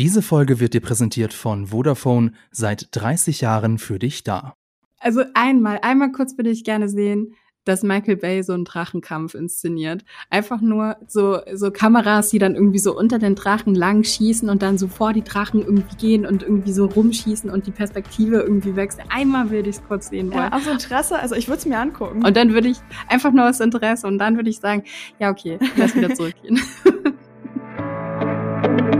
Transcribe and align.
Diese 0.00 0.22
Folge 0.22 0.60
wird 0.60 0.72
dir 0.72 0.80
präsentiert 0.80 1.34
von 1.34 1.66
Vodafone, 1.66 2.32
seit 2.50 2.88
30 2.92 3.42
Jahren 3.42 3.76
für 3.76 3.98
dich 3.98 4.24
da. 4.24 4.54
Also 4.98 5.24
einmal, 5.34 5.78
einmal 5.82 6.10
kurz 6.10 6.38
würde 6.38 6.48
ich 6.48 6.64
gerne 6.64 6.88
sehen, 6.88 7.34
dass 7.66 7.82
Michael 7.82 8.16
Bay 8.16 8.42
so 8.42 8.54
einen 8.54 8.64
Drachenkampf 8.64 9.34
inszeniert. 9.34 10.06
Einfach 10.30 10.62
nur 10.62 10.96
so, 11.06 11.40
so 11.52 11.70
Kameras, 11.70 12.30
die 12.30 12.38
dann 12.38 12.54
irgendwie 12.54 12.78
so 12.78 12.96
unter 12.96 13.18
den 13.18 13.34
Drachen 13.34 13.74
lang 13.74 14.02
schießen 14.02 14.48
und 14.48 14.62
dann 14.62 14.78
so 14.78 14.88
vor 14.88 15.12
die 15.12 15.22
Drachen 15.22 15.60
irgendwie 15.60 15.96
gehen 15.96 16.24
und 16.24 16.44
irgendwie 16.44 16.72
so 16.72 16.86
rumschießen 16.86 17.50
und 17.50 17.66
die 17.66 17.70
Perspektive 17.70 18.36
irgendwie 18.36 18.76
wechseln. 18.76 19.04
Einmal 19.10 19.50
würde 19.50 19.68
ich 19.68 19.76
es 19.76 19.84
kurz 19.84 20.08
sehen 20.08 20.32
wollen. 20.32 20.48
Ja, 20.50 20.56
aus 20.56 20.66
Interesse, 20.66 21.18
also 21.18 21.34
ich 21.34 21.46
würde 21.46 21.58
es 21.58 21.66
mir 21.66 21.78
angucken. 21.78 22.24
Und 22.24 22.38
dann 22.38 22.54
würde 22.54 22.68
ich 22.68 22.78
einfach 23.06 23.32
nur 23.32 23.50
aus 23.50 23.60
Interesse 23.60 24.06
und 24.06 24.16
dann 24.16 24.36
würde 24.36 24.48
ich 24.48 24.60
sagen, 24.60 24.82
ja 25.18 25.30
okay, 25.30 25.58
lass 25.76 25.94
wieder 25.94 26.08
zurückgehen. 26.14 26.58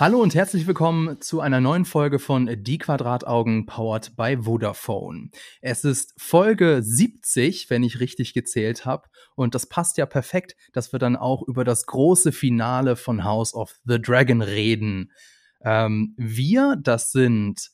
Hallo 0.00 0.22
und 0.22 0.34
herzlich 0.34 0.66
willkommen 0.66 1.20
zu 1.20 1.40
einer 1.42 1.60
neuen 1.60 1.84
Folge 1.84 2.18
von 2.18 2.48
Die 2.62 2.78
Quadrataugen 2.78 3.66
powered 3.66 4.16
by 4.16 4.38
Vodafone. 4.40 5.28
Es 5.60 5.84
ist 5.84 6.14
Folge 6.16 6.80
70, 6.82 7.68
wenn 7.68 7.82
ich 7.82 8.00
richtig 8.00 8.32
gezählt 8.32 8.86
habe. 8.86 9.08
Und 9.34 9.54
das 9.54 9.66
passt 9.66 9.98
ja 9.98 10.06
perfekt, 10.06 10.56
dass 10.72 10.92
wir 10.92 10.98
dann 10.98 11.16
auch 11.16 11.46
über 11.46 11.64
das 11.64 11.84
große 11.84 12.32
Finale 12.32 12.96
von 12.96 13.24
House 13.24 13.52
of 13.52 13.78
the 13.84 14.00
Dragon 14.00 14.40
reden. 14.40 15.12
Ähm, 15.60 16.14
wir, 16.16 16.78
das 16.82 17.12
sind 17.12 17.68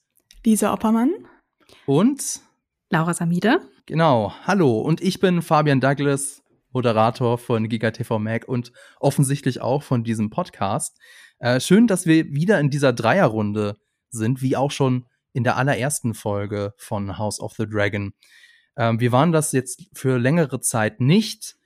Lisa 0.45 0.73
Oppermann 0.73 1.13
und 1.87 2.41
Laura 2.91 3.15
Samide. 3.15 3.61
Genau, 3.87 4.35
hallo. 4.43 4.81
Und 4.81 5.01
ich 5.01 5.21
bin 5.21 5.43
Fabian 5.43 5.81
Douglas, 5.81 6.43
Moderator 6.73 7.39
von 7.39 7.69
GigaTV 7.69 8.19
Mac 8.19 8.49
und 8.49 8.73
offensichtlich 8.99 9.61
auch 9.61 9.85
von 9.85 10.03
diesem 10.03 10.29
Podcast. 10.29 10.99
Äh, 11.39 11.61
schön, 11.61 11.87
dass 11.87 12.07
wir 12.07 12.33
wieder 12.33 12.59
in 12.61 12.71
dieser 12.71 12.93
Dreierrunde 12.93 13.77
sind, 14.11 14.43
wie 14.43 14.57
auch 14.57 14.71
schon 14.71 15.07
in 15.33 15.45
der 15.45 15.57
allerersten 15.57 16.15
Folge 16.15 16.73
von 16.79 17.19
House 17.19 17.41
of 17.41 17.53
the 17.59 17.67
Dragon. 17.69 18.15
Ähm, 18.77 19.01
wir 19.01 19.13
waren 19.13 19.33
das 19.33 19.53
jetzt 19.53 19.85
für 19.93 20.19
längere 20.19 20.61
Zeit 20.61 21.01
nicht, 21.01 21.57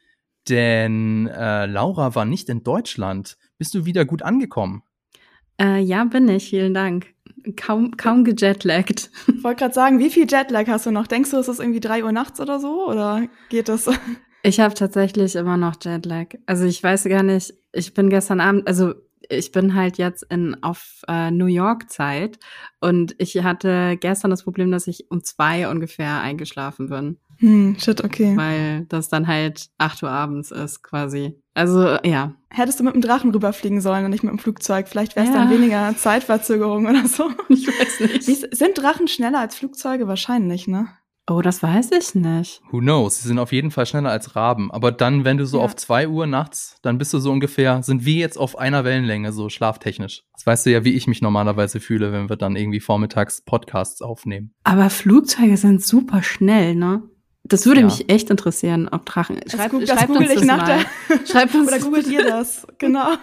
denn 0.48 1.28
äh, 1.28 1.66
Laura 1.66 2.14
war 2.14 2.24
nicht 2.24 2.48
in 2.48 2.62
Deutschland. 2.62 3.36
Bist 3.58 3.74
du 3.74 3.84
wieder 3.84 4.04
gut 4.04 4.22
angekommen? 4.22 4.82
Äh, 5.60 5.80
ja, 5.80 6.04
bin 6.04 6.28
ich. 6.28 6.48
Vielen 6.50 6.74
Dank. 6.74 7.14
Kaum, 7.56 7.96
kaum 7.96 8.24
gejetlaggt. 8.24 9.10
Ich 9.28 9.44
wollte 9.44 9.60
gerade 9.60 9.74
sagen, 9.74 9.98
wie 9.98 10.10
viel 10.10 10.26
Jetlag 10.28 10.66
hast 10.66 10.86
du 10.86 10.90
noch? 10.90 11.06
Denkst 11.06 11.30
du, 11.30 11.38
es 11.38 11.48
ist 11.48 11.60
irgendwie 11.60 11.80
drei 11.80 12.04
Uhr 12.04 12.12
nachts 12.12 12.40
oder 12.40 12.60
so? 12.60 12.88
Oder 12.88 13.28
geht 13.48 13.68
das? 13.68 13.88
Ich 14.42 14.58
habe 14.58 14.74
tatsächlich 14.74 15.36
immer 15.36 15.56
noch 15.58 15.76
Jetlag. 15.82 16.28
Also 16.46 16.64
ich 16.64 16.82
weiß 16.82 17.04
gar 17.04 17.22
nicht, 17.22 17.52
ich 17.72 17.92
bin 17.94 18.08
gestern 18.08 18.40
Abend, 18.40 18.66
also 18.66 18.94
ich 19.30 19.52
bin 19.52 19.74
halt 19.74 19.98
jetzt 19.98 20.24
in, 20.30 20.62
auf 20.62 21.02
äh, 21.08 21.30
New 21.30 21.46
York 21.46 21.90
Zeit 21.90 22.38
und 22.80 23.14
ich 23.18 23.42
hatte 23.42 23.96
gestern 23.98 24.30
das 24.30 24.42
Problem, 24.42 24.70
dass 24.70 24.86
ich 24.86 25.10
um 25.10 25.22
zwei 25.22 25.68
ungefähr 25.68 26.20
eingeschlafen 26.20 26.88
bin. 26.88 27.18
Hm, 27.38 27.76
shit, 27.78 28.04
okay. 28.04 28.36
Weil 28.36 28.84
das 28.86 29.08
dann 29.08 29.26
halt 29.26 29.70
acht 29.78 30.02
Uhr 30.02 30.10
abends 30.10 30.50
ist 30.50 30.82
quasi. 30.82 31.38
Also 31.54 31.96
ja. 32.04 32.34
Hättest 32.50 32.80
du 32.80 32.84
mit 32.84 32.94
dem 32.94 33.00
Drachen 33.00 33.30
rüberfliegen 33.30 33.80
sollen 33.80 34.04
und 34.04 34.10
nicht 34.10 34.22
mit 34.22 34.32
dem 34.32 34.38
Flugzeug? 34.38 34.88
Vielleicht 34.88 35.16
wäre 35.16 35.26
es 35.26 35.32
ja. 35.32 35.40
dann 35.40 35.50
weniger 35.50 35.96
Zeitverzögerung 35.96 36.86
oder 36.86 37.06
so. 37.06 37.30
Ich 37.48 37.66
weiß 37.66 38.00
nicht. 38.00 38.56
Sind 38.56 38.78
Drachen 38.78 39.08
schneller 39.08 39.40
als 39.40 39.56
Flugzeuge? 39.56 40.06
Wahrscheinlich, 40.06 40.68
ne? 40.68 40.88
Oh, 41.30 41.42
das 41.42 41.62
weiß 41.62 41.92
ich 41.92 42.16
nicht. 42.16 42.60
Who 42.72 42.80
knows? 42.80 43.22
Sie 43.22 43.28
sind 43.28 43.38
auf 43.38 43.52
jeden 43.52 43.70
Fall 43.70 43.86
schneller 43.86 44.10
als 44.10 44.34
Raben. 44.34 44.72
Aber 44.72 44.90
dann, 44.90 45.24
wenn 45.24 45.36
du 45.36 45.46
so 45.46 45.58
ja. 45.58 45.64
auf 45.64 45.76
zwei 45.76 46.08
Uhr 46.08 46.26
nachts, 46.26 46.78
dann 46.82 46.98
bist 46.98 47.14
du 47.14 47.20
so 47.20 47.30
ungefähr, 47.30 47.84
sind 47.84 48.04
wir 48.04 48.16
jetzt 48.16 48.36
auf 48.36 48.58
einer 48.58 48.82
Wellenlänge, 48.82 49.32
so 49.32 49.48
schlaftechnisch. 49.48 50.24
Das 50.32 50.44
weißt 50.44 50.66
du 50.66 50.72
ja, 50.72 50.82
wie 50.82 50.94
ich 50.94 51.06
mich 51.06 51.22
normalerweise 51.22 51.78
fühle, 51.78 52.10
wenn 52.10 52.28
wir 52.28 52.34
dann 52.34 52.56
irgendwie 52.56 52.80
vormittags 52.80 53.42
Podcasts 53.42 54.02
aufnehmen. 54.02 54.54
Aber 54.64 54.90
Flugzeuge 54.90 55.56
sind 55.56 55.84
super 55.84 56.24
schnell, 56.24 56.74
ne? 56.74 57.04
Das 57.44 57.64
würde 57.64 57.82
ja. 57.82 57.86
mich 57.86 58.10
echt 58.10 58.28
interessieren, 58.28 58.88
ob 58.90 59.06
Drachen. 59.06 59.38
Schreib, 59.48 59.70
das, 59.70 59.88
schreibt 59.88 60.10
uns 60.10 60.44
nach 60.44 60.66
mal. 60.66 60.84
Der 61.08 61.26
schreibt 61.26 61.54
uns 61.54 61.68
Oder 61.72 61.78
googelt 61.78 62.08
ihr 62.08 62.24
das, 62.24 62.66
genau. 62.78 63.14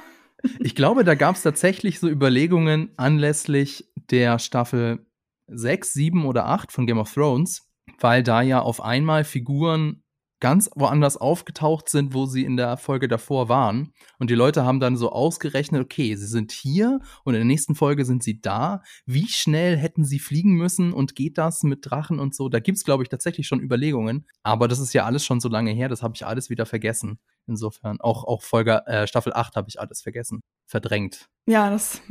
Ich 0.59 0.75
glaube, 0.75 1.03
da 1.03 1.16
gab 1.16 1.35
es 1.35 1.41
tatsächlich 1.41 2.00
so 2.00 2.07
Überlegungen 2.07 2.89
anlässlich 2.95 3.91
der 4.09 4.39
Staffel 4.39 5.06
6, 5.47 5.91
7 5.91 6.25
oder 6.25 6.45
8 6.45 6.72
von 6.72 6.88
Game 6.88 7.00
of 7.00 7.13
Thrones, 7.13 7.66
weil 8.00 8.24
da 8.24 8.41
ja 8.41 8.62
auf 8.62 8.81
einmal 8.81 9.24
Figuren 9.24 10.03
ganz 10.40 10.69
woanders 10.75 11.18
aufgetaucht 11.18 11.90
sind, 11.90 12.13
wo 12.13 12.25
sie 12.25 12.44
in 12.44 12.58
der 12.58 12.78
Folge 12.78 13.08
davor 13.08 13.50
waren. 13.50 13.94
Und 14.19 14.30
die 14.30 14.35
Leute 14.35 14.63
haben 14.63 14.80
dann 14.80 14.97
so 14.97 15.12
ausgerechnet, 15.12 15.81
okay, 15.81 16.16
sie 16.16 16.28
sind 16.28 16.52
hier 16.52 17.00
und 17.24 17.34
in 17.34 17.40
der 17.40 17.46
nächsten 17.46 17.75
Folge 17.75 18.06
sind 18.06 18.24
sie 18.24 18.40
da. 18.40 18.84
Wie 19.06 19.28
schnell 19.28 19.78
hätten 19.78 20.06
sie 20.06 20.19
fliegen 20.19 20.53
müssen 20.53 20.94
und 20.94 21.16
geht 21.16 21.38
das 21.38 21.63
mit 21.63 21.80
Drachen 21.90 22.19
und 22.19 22.36
so? 22.36 22.50
Da 22.50 22.59
gibt's, 22.59 22.84
glaube 22.84 23.03
ich, 23.03 23.09
tatsächlich 23.09 23.47
schon 23.47 23.62
Überlegungen. 23.62 24.28
Aber 24.44 24.68
das 24.68 24.80
ist 24.80 24.94
ja 24.94 25.06
alles 25.06 25.25
schon 25.25 25.40
so 25.40 25.50
lange 25.50 25.72
her, 25.72 25.90
das 25.90 26.03
habe 26.03 26.13
ich 26.16 26.25
alles 26.25 26.50
wieder 26.50 26.66
vergessen. 26.66 27.19
Insofern, 27.47 28.02
auch, 28.02 28.25
auch 28.25 28.44
Folge, 28.44 28.86
äh, 28.88 29.07
Staffel 29.07 29.34
8 29.34 29.56
habe 29.56 29.69
ich 29.69 29.80
alles 29.80 30.02
vergessen. 30.02 30.41
Verdrängt. 30.66 31.30
Ja, 31.47 31.69
das. 31.69 32.02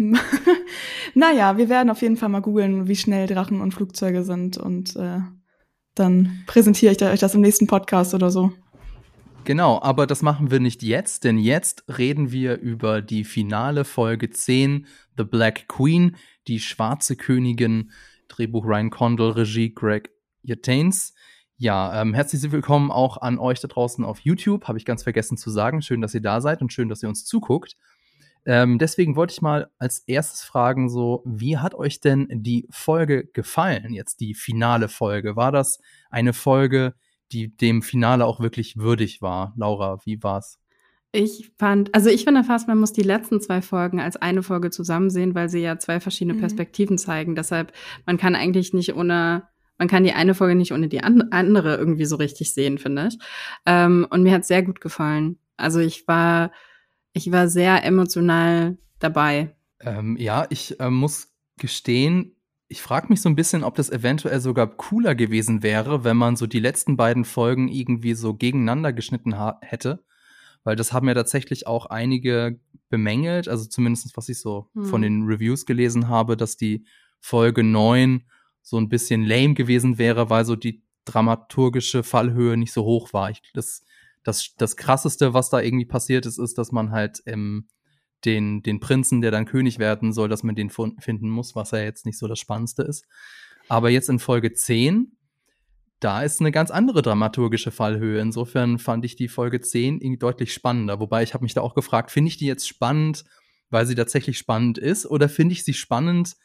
naja, 1.14 1.58
wir 1.58 1.68
werden 1.68 1.90
auf 1.90 2.00
jeden 2.00 2.16
Fall 2.16 2.30
mal 2.30 2.40
googeln, 2.40 2.88
wie 2.88 2.96
schnell 2.96 3.26
Drachen 3.26 3.60
und 3.60 3.74
Flugzeuge 3.74 4.24
sind 4.24 4.56
und 4.56 4.96
äh 4.96 5.20
dann 5.96 6.44
präsentiere 6.46 6.92
ich 6.92 7.02
euch 7.02 7.20
das 7.20 7.34
im 7.34 7.40
nächsten 7.40 7.66
Podcast 7.66 8.14
oder 8.14 8.30
so. 8.30 8.52
Genau, 9.44 9.80
aber 9.80 10.06
das 10.06 10.22
machen 10.22 10.50
wir 10.50 10.58
nicht 10.58 10.82
jetzt, 10.82 11.22
denn 11.22 11.38
jetzt 11.38 11.84
reden 11.88 12.32
wir 12.32 12.58
über 12.58 13.00
die 13.00 13.22
finale 13.22 13.84
Folge 13.84 14.30
10, 14.30 14.86
The 15.16 15.24
Black 15.24 15.68
Queen, 15.68 16.16
die 16.48 16.58
schwarze 16.58 17.14
Königin, 17.14 17.92
Drehbuch 18.28 18.64
Ryan 18.64 18.90
Condal, 18.90 19.30
Regie 19.30 19.72
Greg 19.72 20.10
Yattains. 20.42 21.14
Ja, 21.58 22.02
ähm, 22.02 22.12
herzlich 22.12 22.50
willkommen 22.50 22.90
auch 22.90 23.18
an 23.18 23.38
euch 23.38 23.60
da 23.60 23.68
draußen 23.68 24.04
auf 24.04 24.18
YouTube, 24.20 24.66
habe 24.66 24.78
ich 24.78 24.84
ganz 24.84 25.04
vergessen 25.04 25.36
zu 25.36 25.50
sagen. 25.50 25.80
Schön, 25.80 26.00
dass 26.00 26.12
ihr 26.12 26.22
da 26.22 26.40
seid 26.40 26.60
und 26.60 26.72
schön, 26.72 26.88
dass 26.88 27.02
ihr 27.02 27.08
uns 27.08 27.24
zuguckt. 27.24 27.76
Ähm, 28.46 28.78
deswegen 28.78 29.16
wollte 29.16 29.32
ich 29.32 29.42
mal 29.42 29.68
als 29.78 29.98
erstes 30.06 30.44
fragen, 30.44 30.88
so, 30.88 31.22
wie 31.26 31.58
hat 31.58 31.74
euch 31.74 32.00
denn 32.00 32.28
die 32.30 32.66
Folge 32.70 33.26
gefallen, 33.26 33.92
jetzt 33.92 34.20
die 34.20 34.34
finale 34.34 34.88
Folge? 34.88 35.34
War 35.34 35.50
das 35.50 35.80
eine 36.10 36.32
Folge, 36.32 36.94
die 37.32 37.54
dem 37.54 37.82
Finale 37.82 38.24
auch 38.24 38.38
wirklich 38.38 38.76
würdig 38.76 39.20
war? 39.20 39.52
Laura, 39.56 39.98
wie 40.04 40.22
war's? 40.22 40.60
Ich 41.10 41.50
fand, 41.58 41.94
also 41.94 42.08
ich 42.08 42.24
finde 42.24 42.44
fast, 42.44 42.68
man 42.68 42.78
muss 42.78 42.92
die 42.92 43.02
letzten 43.02 43.40
zwei 43.40 43.62
Folgen 43.62 44.00
als 44.00 44.16
eine 44.16 44.42
Folge 44.42 44.70
zusammen 44.70 45.10
sehen, 45.10 45.34
weil 45.34 45.48
sie 45.48 45.60
ja 45.60 45.78
zwei 45.78 45.98
verschiedene 45.98 46.34
mhm. 46.34 46.40
Perspektiven 46.40 46.98
zeigen. 46.98 47.34
Deshalb, 47.34 47.72
man 48.04 48.16
kann 48.16 48.34
eigentlich 48.34 48.74
nicht 48.74 48.94
ohne, 48.94 49.44
man 49.78 49.88
kann 49.88 50.04
die 50.04 50.12
eine 50.12 50.34
Folge 50.34 50.54
nicht 50.54 50.72
ohne 50.72 50.88
die 50.88 51.02
andere 51.02 51.76
irgendwie 51.76 52.04
so 52.04 52.16
richtig 52.16 52.52
sehen, 52.52 52.78
finde 52.78 53.08
ich. 53.08 53.18
Ähm, 53.64 54.06
und 54.10 54.22
mir 54.22 54.32
hat 54.32 54.44
sehr 54.44 54.62
gut 54.62 54.80
gefallen. 54.80 55.38
Also 55.56 55.80
ich 55.80 56.06
war, 56.06 56.52
ich 57.16 57.32
war 57.32 57.48
sehr 57.48 57.82
emotional 57.82 58.76
dabei. 58.98 59.56
Ähm, 59.80 60.16
ja, 60.18 60.46
ich 60.50 60.78
äh, 60.80 60.90
muss 60.90 61.32
gestehen, 61.56 62.36
ich 62.68 62.82
frage 62.82 63.06
mich 63.08 63.22
so 63.22 63.28
ein 63.28 63.36
bisschen, 63.36 63.64
ob 63.64 63.74
das 63.76 63.90
eventuell 63.90 64.40
sogar 64.40 64.66
cooler 64.66 65.14
gewesen 65.14 65.62
wäre, 65.62 66.04
wenn 66.04 66.16
man 66.16 66.36
so 66.36 66.46
die 66.46 66.60
letzten 66.60 66.96
beiden 66.96 67.24
Folgen 67.24 67.68
irgendwie 67.68 68.14
so 68.14 68.34
gegeneinander 68.34 68.92
geschnitten 68.92 69.34
hätte. 69.62 70.04
Weil 70.62 70.76
das 70.76 70.92
haben 70.92 71.08
ja 71.08 71.14
tatsächlich 71.14 71.66
auch 71.66 71.86
einige 71.86 72.60
bemängelt, 72.90 73.48
also 73.48 73.64
zumindest 73.66 74.16
was 74.16 74.28
ich 74.28 74.40
so 74.40 74.68
hm. 74.74 74.84
von 74.84 75.00
den 75.00 75.22
Reviews 75.22 75.64
gelesen 75.64 76.08
habe, 76.08 76.36
dass 76.36 76.56
die 76.56 76.84
Folge 77.20 77.62
9 77.62 78.26
so 78.62 78.76
ein 78.76 78.88
bisschen 78.88 79.24
lame 79.24 79.54
gewesen 79.54 79.96
wäre, 79.96 80.28
weil 80.28 80.44
so 80.44 80.56
die 80.56 80.82
dramaturgische 81.04 82.02
Fallhöhe 82.02 82.56
nicht 82.56 82.72
so 82.72 82.84
hoch 82.84 83.12
war. 83.12 83.30
Ich, 83.30 83.40
das 83.54 83.84
das, 84.26 84.54
das 84.56 84.76
krasseste, 84.76 85.34
was 85.34 85.50
da 85.50 85.60
irgendwie 85.60 85.84
passiert 85.84 86.26
ist, 86.26 86.38
ist, 86.38 86.58
dass 86.58 86.72
man 86.72 86.90
halt 86.90 87.22
ähm, 87.26 87.68
den, 88.24 88.62
den 88.62 88.80
Prinzen, 88.80 89.20
der 89.20 89.30
dann 89.30 89.44
König 89.44 89.78
werden 89.78 90.12
soll, 90.12 90.28
dass 90.28 90.42
man 90.42 90.56
den 90.56 90.70
finden 90.70 91.30
muss, 91.30 91.54
was 91.54 91.70
ja 91.70 91.78
jetzt 91.78 92.06
nicht 92.06 92.18
so 92.18 92.26
das 92.26 92.40
Spannendste 92.40 92.82
ist. 92.82 93.06
Aber 93.68 93.88
jetzt 93.88 94.08
in 94.08 94.18
Folge 94.18 94.52
10, 94.52 95.16
da 96.00 96.22
ist 96.22 96.40
eine 96.40 96.50
ganz 96.50 96.72
andere 96.72 97.02
dramaturgische 97.02 97.70
Fallhöhe. 97.70 98.20
Insofern 98.20 98.78
fand 98.78 99.04
ich 99.04 99.14
die 99.14 99.28
Folge 99.28 99.60
10 99.60 100.00
irgendwie 100.00 100.18
deutlich 100.18 100.52
spannender. 100.52 100.98
Wobei 100.98 101.22
ich 101.22 101.32
habe 101.32 101.44
mich 101.44 101.54
da 101.54 101.60
auch 101.60 101.74
gefragt, 101.74 102.10
finde 102.10 102.28
ich 102.28 102.36
die 102.36 102.46
jetzt 102.46 102.68
spannend, 102.68 103.24
weil 103.70 103.86
sie 103.86 103.94
tatsächlich 103.94 104.38
spannend 104.38 104.76
ist, 104.76 105.06
oder 105.06 105.28
finde 105.28 105.52
ich 105.52 105.64
sie 105.64 105.74
spannend, 105.74 106.36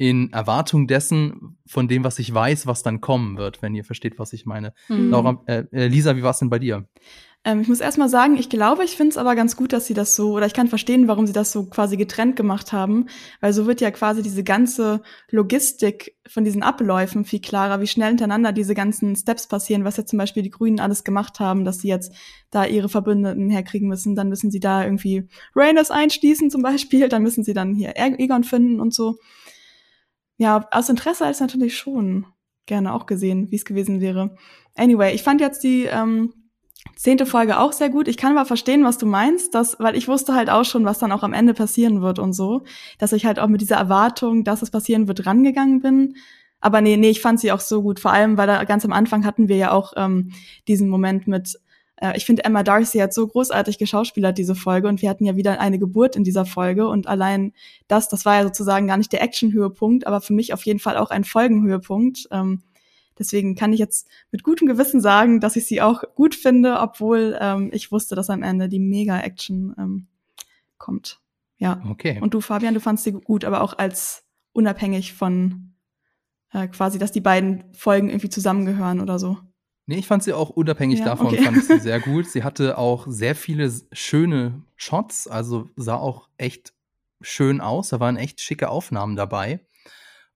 in 0.00 0.32
Erwartung 0.32 0.86
dessen, 0.86 1.58
von 1.66 1.86
dem, 1.86 2.04
was 2.04 2.18
ich 2.18 2.32
weiß, 2.32 2.66
was 2.66 2.82
dann 2.82 3.02
kommen 3.02 3.36
wird, 3.36 3.60
wenn 3.60 3.74
ihr 3.74 3.84
versteht, 3.84 4.18
was 4.18 4.32
ich 4.32 4.46
meine. 4.46 4.72
Mhm. 4.88 5.10
Laura, 5.10 5.42
äh, 5.44 5.64
äh 5.72 5.88
Lisa, 5.88 6.16
wie 6.16 6.22
war 6.22 6.30
es 6.30 6.38
denn 6.38 6.48
bei 6.48 6.58
dir? 6.58 6.88
Ähm, 7.44 7.60
ich 7.60 7.68
muss 7.68 7.80
erstmal 7.80 8.08
sagen, 8.08 8.38
ich 8.38 8.48
glaube, 8.48 8.82
ich 8.82 8.96
finde 8.96 9.10
es 9.10 9.18
aber 9.18 9.34
ganz 9.34 9.56
gut, 9.56 9.74
dass 9.74 9.86
sie 9.86 9.92
das 9.92 10.16
so, 10.16 10.32
oder 10.32 10.46
ich 10.46 10.54
kann 10.54 10.68
verstehen, 10.68 11.06
warum 11.06 11.26
sie 11.26 11.34
das 11.34 11.52
so 11.52 11.66
quasi 11.66 11.98
getrennt 11.98 12.34
gemacht 12.34 12.72
haben, 12.72 13.08
weil 13.42 13.52
so 13.52 13.66
wird 13.66 13.82
ja 13.82 13.90
quasi 13.90 14.22
diese 14.22 14.42
ganze 14.42 15.02
Logistik 15.30 16.16
von 16.26 16.44
diesen 16.44 16.62
Abläufen 16.62 17.26
viel 17.26 17.42
klarer, 17.42 17.82
wie 17.82 17.86
schnell 17.86 18.08
hintereinander 18.08 18.52
diese 18.52 18.74
ganzen 18.74 19.14
Steps 19.16 19.48
passieren, 19.48 19.84
was 19.84 19.98
jetzt 19.98 20.08
zum 20.08 20.18
Beispiel 20.18 20.42
die 20.42 20.50
Grünen 20.50 20.80
alles 20.80 21.04
gemacht 21.04 21.40
haben, 21.40 21.66
dass 21.66 21.80
sie 21.80 21.88
jetzt 21.88 22.14
da 22.50 22.64
ihre 22.64 22.88
Verbündeten 22.88 23.50
herkriegen 23.50 23.88
müssen, 23.88 24.16
dann 24.16 24.30
müssen 24.30 24.50
sie 24.50 24.60
da 24.60 24.82
irgendwie 24.82 25.28
Rhaenys 25.54 25.90
einschließen 25.90 26.48
zum 26.48 26.62
Beispiel, 26.62 27.10
dann 27.10 27.22
müssen 27.22 27.44
sie 27.44 27.52
dann 27.52 27.74
hier 27.74 27.92
Egon 27.96 28.44
finden 28.44 28.80
und 28.80 28.94
so. 28.94 29.18
Ja, 30.40 30.66
aus 30.70 30.88
Interesse 30.88 31.26
als 31.26 31.40
natürlich 31.40 31.76
schon 31.76 32.24
gerne 32.64 32.94
auch 32.94 33.04
gesehen, 33.04 33.50
wie 33.50 33.56
es 33.56 33.66
gewesen 33.66 34.00
wäre. 34.00 34.36
Anyway, 34.74 35.14
ich 35.14 35.22
fand 35.22 35.42
jetzt 35.42 35.62
die 35.62 35.84
ähm, 35.84 36.32
zehnte 36.96 37.26
Folge 37.26 37.58
auch 37.58 37.74
sehr 37.74 37.90
gut. 37.90 38.08
Ich 38.08 38.16
kann 38.16 38.34
aber 38.34 38.46
verstehen, 38.46 38.82
was 38.82 38.96
du 38.96 39.04
meinst, 39.04 39.54
dass, 39.54 39.78
weil 39.80 39.94
ich 39.96 40.08
wusste 40.08 40.34
halt 40.34 40.48
auch 40.48 40.64
schon, 40.64 40.86
was 40.86 40.98
dann 40.98 41.12
auch 41.12 41.24
am 41.24 41.34
Ende 41.34 41.52
passieren 41.52 42.00
wird 42.00 42.18
und 42.18 42.32
so, 42.32 42.62
dass 42.96 43.12
ich 43.12 43.26
halt 43.26 43.38
auch 43.38 43.48
mit 43.48 43.60
dieser 43.60 43.76
Erwartung, 43.76 44.42
dass 44.42 44.62
es 44.62 44.70
passieren 44.70 45.08
wird, 45.08 45.26
rangegangen 45.26 45.82
bin. 45.82 46.16
Aber 46.58 46.80
nee, 46.80 46.96
nee, 46.96 47.10
ich 47.10 47.20
fand 47.20 47.38
sie 47.38 47.52
auch 47.52 47.60
so 47.60 47.82
gut. 47.82 48.00
Vor 48.00 48.14
allem, 48.14 48.38
weil 48.38 48.46
da 48.46 48.64
ganz 48.64 48.86
am 48.86 48.94
Anfang 48.94 49.26
hatten 49.26 49.48
wir 49.48 49.56
ja 49.56 49.72
auch 49.72 49.92
ähm, 49.96 50.32
diesen 50.68 50.88
Moment 50.88 51.26
mit, 51.28 51.60
äh, 52.00 52.16
ich 52.16 52.24
finde, 52.24 52.44
Emma 52.44 52.62
Darcy 52.62 52.98
hat 52.98 53.14
so 53.14 53.26
großartig 53.26 53.78
geschauspielert, 53.78 54.38
diese 54.38 54.54
Folge, 54.54 54.88
und 54.88 55.02
wir 55.02 55.10
hatten 55.10 55.24
ja 55.24 55.36
wieder 55.36 55.60
eine 55.60 55.78
Geburt 55.78 56.16
in 56.16 56.24
dieser 56.24 56.46
Folge. 56.46 56.88
Und 56.88 57.06
allein 57.06 57.52
das, 57.88 58.08
das 58.08 58.24
war 58.24 58.36
ja 58.36 58.44
sozusagen 58.44 58.86
gar 58.86 58.96
nicht 58.96 59.12
der 59.12 59.22
Action-Höhepunkt, 59.22 60.06
aber 60.06 60.20
für 60.20 60.32
mich 60.32 60.52
auf 60.52 60.64
jeden 60.64 60.80
Fall 60.80 60.96
auch 60.96 61.10
ein 61.10 61.24
Folgenhöhepunkt. 61.24 62.28
Ähm, 62.30 62.62
Deswegen 63.20 63.54
kann 63.54 63.74
ich 63.74 63.78
jetzt 63.78 64.08
mit 64.32 64.42
gutem 64.42 64.66
Gewissen 64.66 65.02
sagen, 65.02 65.40
dass 65.40 65.54
ich 65.54 65.66
sie 65.66 65.82
auch 65.82 66.02
gut 66.14 66.34
finde, 66.34 66.78
obwohl 66.80 67.36
ähm, 67.38 67.68
ich 67.70 67.92
wusste, 67.92 68.14
dass 68.14 68.30
am 68.30 68.42
Ende 68.42 68.70
die 68.70 68.78
Mega-Action 68.78 69.74
ähm, 69.78 70.06
kommt. 70.78 71.20
Ja. 71.58 71.82
Okay. 71.90 72.18
Und 72.22 72.32
du, 72.32 72.40
Fabian, 72.40 72.72
du 72.72 72.80
fandst 72.80 73.04
sie 73.04 73.12
gut, 73.12 73.44
aber 73.44 73.60
auch 73.60 73.76
als 73.76 74.24
unabhängig 74.54 75.12
von 75.12 75.74
äh, 76.54 76.66
quasi, 76.68 76.98
dass 76.98 77.12
die 77.12 77.20
beiden 77.20 77.64
Folgen 77.74 78.08
irgendwie 78.08 78.30
zusammengehören 78.30 79.00
oder 79.00 79.18
so. 79.18 79.36
Nee, 79.90 79.98
ich 79.98 80.06
fand 80.06 80.22
sie 80.22 80.32
auch 80.32 80.50
unabhängig 80.50 81.00
Ja, 81.00 81.06
davon, 81.06 81.26
okay. 81.26 81.42
fand 81.42 81.56
ich 81.56 81.64
sie 81.64 81.80
sehr 81.80 81.98
gut. 82.10 82.30
Sie 82.30 82.44
hatte 82.44 82.78
auch 82.78 83.08
sehr 83.08 83.34
viele 83.34 83.72
schöne 83.90 84.62
Shots, 84.76 85.26
also 85.26 85.68
sah 85.74 85.96
auch 85.96 86.28
echt 86.38 86.74
schön 87.20 87.60
aus. 87.60 87.88
Da 87.88 87.98
waren 87.98 88.16
echt 88.16 88.40
schicke 88.40 88.68
Aufnahmen 88.68 89.16
dabei. 89.16 89.66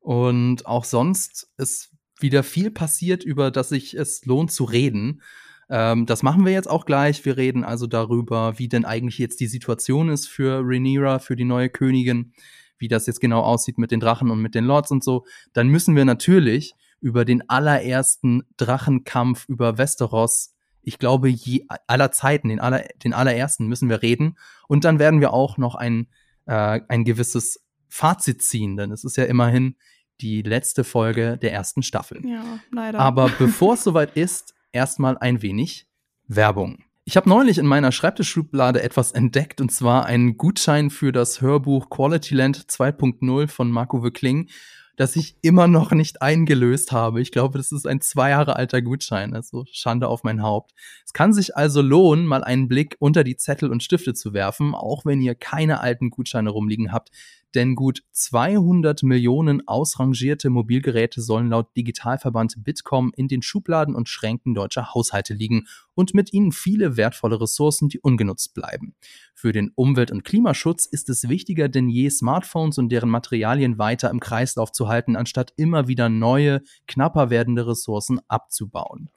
Und 0.01 0.67
auch 0.67 0.83
sonst 0.83 1.53
ist 1.57 1.93
wieder 2.19 2.43
viel 2.43 2.73
passiert, 2.73 3.23
über 3.23 3.53
das 3.53 3.69
sich 3.69 3.95
es 3.95 4.25
lohnt 4.25 4.51
zu 4.51 4.65
reden. 4.65 5.23
Ähm, 5.71 6.05
das 6.05 6.25
machen 6.25 6.45
wir 6.45 6.53
jetzt 6.53 6.69
auch 6.69 6.85
gleich. 6.85 7.25
Wir 7.25 7.37
reden 7.37 7.63
also 7.63 7.87
darüber, 7.87 8.59
wie 8.59 8.67
denn 8.67 8.85
eigentlich 8.85 9.19
jetzt 9.19 9.39
die 9.39 9.47
Situation 9.47 10.09
ist 10.09 10.27
für 10.27 10.63
Rhaenyra, 10.65 11.21
für 11.21 11.37
die 11.37 11.45
neue 11.45 11.69
Königin, 11.71 12.33
wie 12.77 12.89
das 12.89 13.07
jetzt 13.07 13.21
genau 13.21 13.43
aussieht 13.43 13.79
mit 13.79 13.93
den 13.93 14.01
Drachen 14.01 14.33
und 14.33 14.43
mit 14.43 14.57
den 14.57 14.65
Lords 14.65 14.91
und 14.91 15.05
so. 15.05 15.25
Dann 15.53 15.69
müssen 15.69 15.95
wir 15.95 16.05
natürlich 16.05 16.75
über 17.05 17.27
den 17.27 17.51
allerersten 17.51 18.45
Drachenkampf 18.57 19.47
über 19.47 19.77
Westeros, 19.77 20.55
ich 20.81 20.99
glaube, 20.99 21.29
je, 21.29 21.67
aller 21.87 22.13
Zeiten, 22.13 22.49
den, 22.49 22.61
aller, 22.61 22.83
den 23.05 23.13
allerersten 23.13 23.67
müssen 23.67 23.91
wir 23.91 24.01
reden. 24.01 24.39
Und 24.69 24.85
dann 24.85 24.99
werden 24.99 25.21
wir 25.21 25.35
auch 25.35 25.59
noch 25.59 25.75
ein, 25.75 26.07
äh, 26.47 26.81
ein 26.89 27.05
gewisses 27.05 27.63
Fazit 27.91 28.43
ziehen, 28.43 28.79
denn 28.79 28.91
es 28.91 29.05
ist 29.05 29.19
ja 29.19 29.25
immerhin 29.25 29.77
die 30.23 30.41
letzte 30.41 30.83
Folge 30.83 31.37
der 31.37 31.53
ersten 31.53 31.83
Staffel. 31.83 32.27
Ja, 32.27 32.43
leider. 32.73 32.99
Aber 33.01 33.29
bevor 33.39 33.75
es 33.75 33.85
soweit 33.85 34.17
ist, 34.17 34.55
erstmal 34.73 35.19
ein 35.19 35.43
wenig 35.43 35.87
Werbung. 36.27 36.85
Ich 37.05 37.19
habe 37.19 37.29
neulich 37.29 37.59
in 37.59 37.67
meiner 37.67 37.93
Schreibtischschublade 37.93 38.83
etwas 38.83 39.13
entdeckt 39.13 39.61
und 39.61 39.71
zwar 39.71 40.07
einen 40.07 40.39
Gutschein 40.39 40.89
für 40.89 41.13
das 41.13 41.43
Hörbuch 41.43 41.91
Quality 41.91 42.35
Land 42.35 42.57
2.0 42.61 43.49
von 43.49 43.71
Marco 43.71 44.03
Wöckling, 44.03 44.49
das 44.97 45.17
ich 45.17 45.37
immer 45.43 45.67
noch 45.67 45.91
nicht 45.93 46.23
eingelöst 46.23 46.93
habe. 46.93 47.21
Ich 47.21 47.33
glaube, 47.33 47.59
das 47.59 47.73
ist 47.73 47.87
ein 47.87 48.01
zwei 48.01 48.31
Jahre 48.31 48.57
alter 48.57 48.83
Gutschein, 48.83 49.35
also 49.35 49.65
Schande 49.71 50.09
auf 50.09 50.23
mein 50.23 50.43
Haupt. 50.43 50.73
Es 51.05 51.13
kann 51.13 51.33
sich 51.33 51.57
also 51.57 51.83
lohnen, 51.83 52.27
mal 52.27 52.45
einen 52.45 52.69
Blick 52.69 52.97
unter 52.99 53.25
die 53.25 53.37
Zettel 53.37 53.71
und 53.71 53.83
Stifte 53.83 54.15
zu 54.15 54.33
werfen, 54.33 54.75
auch 54.75 55.05
wenn 55.05 55.21
ihr 55.21 55.35
keine 55.35 55.81
alten 55.81 56.11
Gutscheine 56.11 56.51
rumliegen 56.51 56.93
habt. 56.93 57.11
Denn 57.55 57.77
gut 57.77 58.03
200 58.11 59.05
Millionen 59.05 59.67
ausrangierte 59.69 60.51
Mobilgeräte 60.51 61.23
sollen 61.23 61.51
laut 61.51 61.77
Digitalverband 61.77 62.65
Bitkom 62.65 63.13
in 63.17 63.29
den 63.29 63.43
Schubladen 63.43 63.95
und 63.95 64.09
Schränken 64.09 64.55
deutscher 64.55 64.93
Haushalte 64.93 65.35
liegen 65.35 65.67
und 65.95 66.15
mit 66.15 66.33
ihnen 66.33 66.53
viele 66.53 66.97
wertvolle 66.97 67.41
Ressourcen, 67.41 67.89
die 67.89 68.01
ungenutzt 68.01 68.55
bleiben. 68.55 68.95
Für 69.35 69.53
den 69.53 69.73
Umwelt- 69.75 70.11
und 70.11 70.25
Klimaschutz 70.25 70.87
ist 70.87 71.11
es 71.11 71.29
wichtiger 71.29 71.69
denn 71.69 71.89
je, 71.89 72.09
Smartphones 72.09 72.79
und 72.79 72.91
deren 72.91 73.11
Materialien 73.11 73.79
weiter 73.79 74.11
im 74.11 74.21
Kreislauf 74.21 74.73
zu 74.73 74.89
halten, 74.89 75.17
anstatt 75.17 75.53
immer 75.57 75.89
wieder 75.89 76.09
neue, 76.09 76.63
knapper 76.87 77.31
werdende 77.31 77.67
Ressourcen 77.67 78.21
abzubauen. 78.29 79.11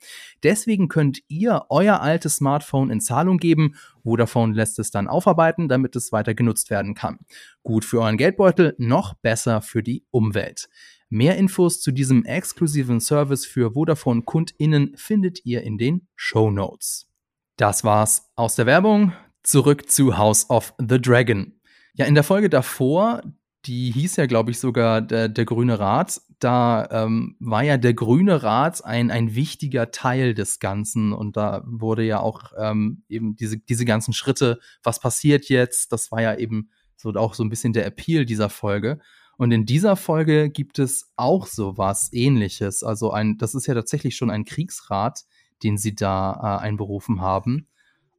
Deswegen 0.44 0.88
könnt 0.88 1.20
ihr 1.28 1.66
euer 1.70 2.02
altes 2.02 2.38
Smartphone 2.38 2.90
in 2.90 3.02
Zahlung 3.02 3.38
geben. 3.38 3.76
Vodafone 4.04 4.54
lässt 4.54 4.80
es 4.80 4.92
dann 4.92 5.08
aufarbeiten, 5.08 5.68
damit 5.68 5.96
es 5.96 6.12
weiter 6.12 6.34
genutzt 6.34 6.70
werden 6.70 6.96
kann. 6.96 7.20
Gut 7.64 7.86
für 7.86 8.02
euren 8.02 8.18
Geldbeutel, 8.18 8.76
noch 8.78 9.14
besser 9.14 9.62
für 9.62 9.84
die 9.84 10.06
Umwelt. 10.12 10.70
Mehr 11.10 11.38
Infos 11.38 11.80
zu 11.80 11.92
diesem 11.92 12.26
exklusiven 12.26 13.00
Service 13.00 13.46
für 13.46 13.72
Vodafone-KundInnen 13.72 14.98
findet 14.98 15.46
ihr 15.46 15.64
in 15.64 15.78
den 15.78 16.08
Show 16.16 16.52
Notes. 16.52 17.10
Das 17.56 17.84
war's 17.84 18.30
aus 18.36 18.56
der 18.56 18.66
Werbung. 18.66 19.14
Zurück 19.42 19.90
zu 19.90 20.18
House 20.18 20.50
of 20.50 20.74
the 20.78 21.02
Dragon. 21.02 21.54
Ja, 21.94 22.06
in 22.06 22.14
der 22.14 22.26
Folge 22.26 22.50
davor, 22.50 23.24
die 23.66 23.92
hieß 23.92 24.18
ja, 24.18 24.26
glaube 24.26 24.52
ich, 24.52 24.60
sogar 24.60 25.02
der, 25.02 25.30
der 25.30 25.46
Grüne 25.46 25.80
Rat, 25.80 26.22
da 26.40 26.88
ähm, 26.92 27.36
war 27.40 27.64
ja 27.64 27.78
der 27.78 27.94
Grüne 27.94 28.44
Rat 28.44 28.84
ein, 28.84 29.10
ein 29.10 29.34
wichtiger 29.34 29.92
Teil 29.92 30.34
des 30.34 30.60
Ganzen 30.60 31.14
und 31.14 31.38
da 31.38 31.64
wurde 31.66 32.04
ja 32.04 32.20
auch 32.20 32.52
ähm, 32.58 33.04
eben 33.08 33.36
diese, 33.36 33.58
diese 33.58 33.86
ganzen 33.86 34.14
Schritte, 34.14 34.60
was 34.84 35.00
passiert 35.00 35.50
jetzt, 35.50 35.92
das 35.92 36.12
war 36.12 36.22
ja 36.22 36.36
eben 36.36 36.70
so 36.98 37.14
auch 37.14 37.34
so 37.34 37.44
ein 37.44 37.50
bisschen 37.50 37.74
der 37.74 37.86
Appeal 37.86 38.26
dieser 38.26 38.50
Folge. 38.50 39.00
Und 39.38 39.52
in 39.52 39.66
dieser 39.66 39.96
Folge 39.96 40.50
gibt 40.50 40.80
es 40.80 41.12
auch 41.16 41.46
so 41.48 41.78
was 41.78 42.12
ähnliches. 42.12 42.84
Also 42.84 43.12
ein, 43.12 43.38
das 43.38 43.54
ist 43.56 43.68
ja 43.68 43.74
tatsächlich 43.76 44.16
schon 44.18 44.32
ein 44.32 44.46
Kriegsrat, 44.46 45.26
den 45.64 45.78
sie 45.78 45.94
da 45.96 46.60
äh, 46.60 46.64
einberufen 46.64 47.22
haben. 47.22 47.68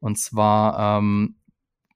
Und 0.01 0.19
zwar, 0.19 0.99
ähm, 0.99 1.37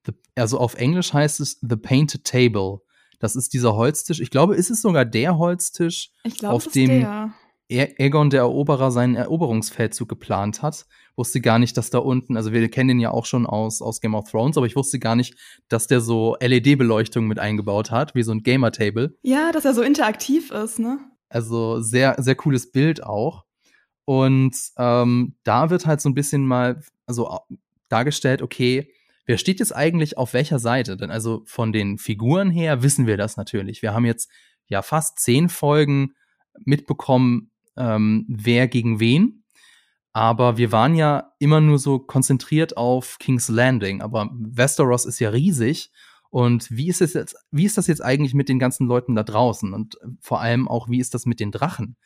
the, 0.04 0.12
also 0.34 0.58
auf 0.58 0.74
Englisch 0.74 1.12
heißt 1.12 1.38
es 1.40 1.58
The 1.60 1.76
Painted 1.76 2.24
Table. 2.24 2.80
Das 3.20 3.36
ist 3.36 3.52
dieser 3.54 3.76
Holztisch. 3.76 4.18
Ich 4.20 4.30
glaube, 4.30 4.56
ist 4.56 4.70
es 4.70 4.82
sogar 4.82 5.04
der 5.04 5.38
Holztisch, 5.38 6.10
ich 6.24 6.38
glaube, 6.38 6.56
auf 6.56 6.66
dem- 6.66 6.88
der. 6.90 7.32
Aegon 7.80 8.30
der 8.30 8.40
Eroberer 8.40 8.90
seinen 8.90 9.14
Eroberungsfeldzug 9.16 10.08
geplant 10.08 10.62
hat. 10.62 10.86
Wusste 11.16 11.40
gar 11.40 11.58
nicht, 11.58 11.76
dass 11.76 11.90
da 11.90 11.98
unten, 11.98 12.36
also 12.36 12.52
wir 12.52 12.68
kennen 12.70 12.88
den 12.88 13.00
ja 13.00 13.10
auch 13.10 13.26
schon 13.26 13.46
aus, 13.46 13.82
aus 13.82 14.00
Game 14.00 14.14
of 14.14 14.30
Thrones, 14.30 14.56
aber 14.56 14.66
ich 14.66 14.76
wusste 14.76 14.98
gar 14.98 15.14
nicht, 15.16 15.34
dass 15.68 15.86
der 15.86 16.00
so 16.00 16.36
LED-Beleuchtung 16.40 17.26
mit 17.26 17.38
eingebaut 17.38 17.90
hat, 17.90 18.14
wie 18.14 18.22
so 18.22 18.32
ein 18.32 18.42
Gamer-Table. 18.42 19.16
Ja, 19.22 19.52
dass 19.52 19.64
er 19.64 19.74
so 19.74 19.82
interaktiv 19.82 20.50
ist, 20.50 20.78
ne? 20.78 20.98
Also 21.28 21.80
sehr, 21.80 22.16
sehr 22.18 22.34
cooles 22.34 22.72
Bild 22.72 23.02
auch. 23.04 23.44
Und 24.04 24.56
ähm, 24.78 25.36
da 25.44 25.70
wird 25.70 25.86
halt 25.86 26.00
so 26.00 26.08
ein 26.08 26.14
bisschen 26.14 26.46
mal 26.46 26.82
also 27.06 27.28
au- 27.28 27.46
dargestellt, 27.88 28.42
okay, 28.42 28.90
wer 29.26 29.38
steht 29.38 29.60
jetzt 29.60 29.74
eigentlich 29.76 30.18
auf 30.18 30.32
welcher 30.34 30.58
Seite? 30.58 30.96
Denn 30.96 31.10
also 31.10 31.42
von 31.46 31.72
den 31.72 31.98
Figuren 31.98 32.50
her 32.50 32.82
wissen 32.82 33.06
wir 33.06 33.16
das 33.16 33.36
natürlich. 33.36 33.82
Wir 33.82 33.94
haben 33.94 34.04
jetzt 34.06 34.28
ja 34.66 34.82
fast 34.82 35.20
zehn 35.20 35.48
Folgen 35.48 36.14
mitbekommen, 36.64 37.50
ähm, 37.76 38.26
wer 38.28 38.68
gegen 38.68 39.00
wen. 39.00 39.44
Aber 40.12 40.58
wir 40.58 40.72
waren 40.72 40.94
ja 40.94 41.32
immer 41.38 41.60
nur 41.60 41.78
so 41.78 41.98
konzentriert 41.98 42.76
auf 42.76 43.18
King's 43.18 43.48
Landing. 43.48 44.02
Aber 44.02 44.30
Westeros 44.32 45.06
ist 45.06 45.20
ja 45.20 45.30
riesig. 45.30 45.90
Und 46.28 46.70
wie 46.70 46.88
ist 46.88 47.00
es 47.00 47.14
jetzt, 47.14 47.36
wie 47.50 47.64
ist 47.64 47.78
das 47.78 47.86
jetzt 47.86 48.02
eigentlich 48.02 48.34
mit 48.34 48.48
den 48.48 48.58
ganzen 48.58 48.86
Leuten 48.86 49.14
da 49.14 49.22
draußen? 49.22 49.72
Und 49.72 49.96
vor 50.20 50.40
allem 50.40 50.68
auch, 50.68 50.88
wie 50.88 51.00
ist 51.00 51.14
das 51.14 51.26
mit 51.26 51.40
den 51.40 51.50
Drachen? 51.50 51.96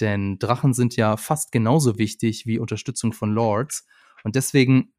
Denn 0.00 0.38
Drachen 0.38 0.72
sind 0.72 0.96
ja 0.96 1.16
fast 1.16 1.52
genauso 1.52 1.98
wichtig 1.98 2.46
wie 2.46 2.58
Unterstützung 2.58 3.12
von 3.12 3.32
Lords. 3.32 3.86
Und 4.24 4.36
deswegen 4.36 4.92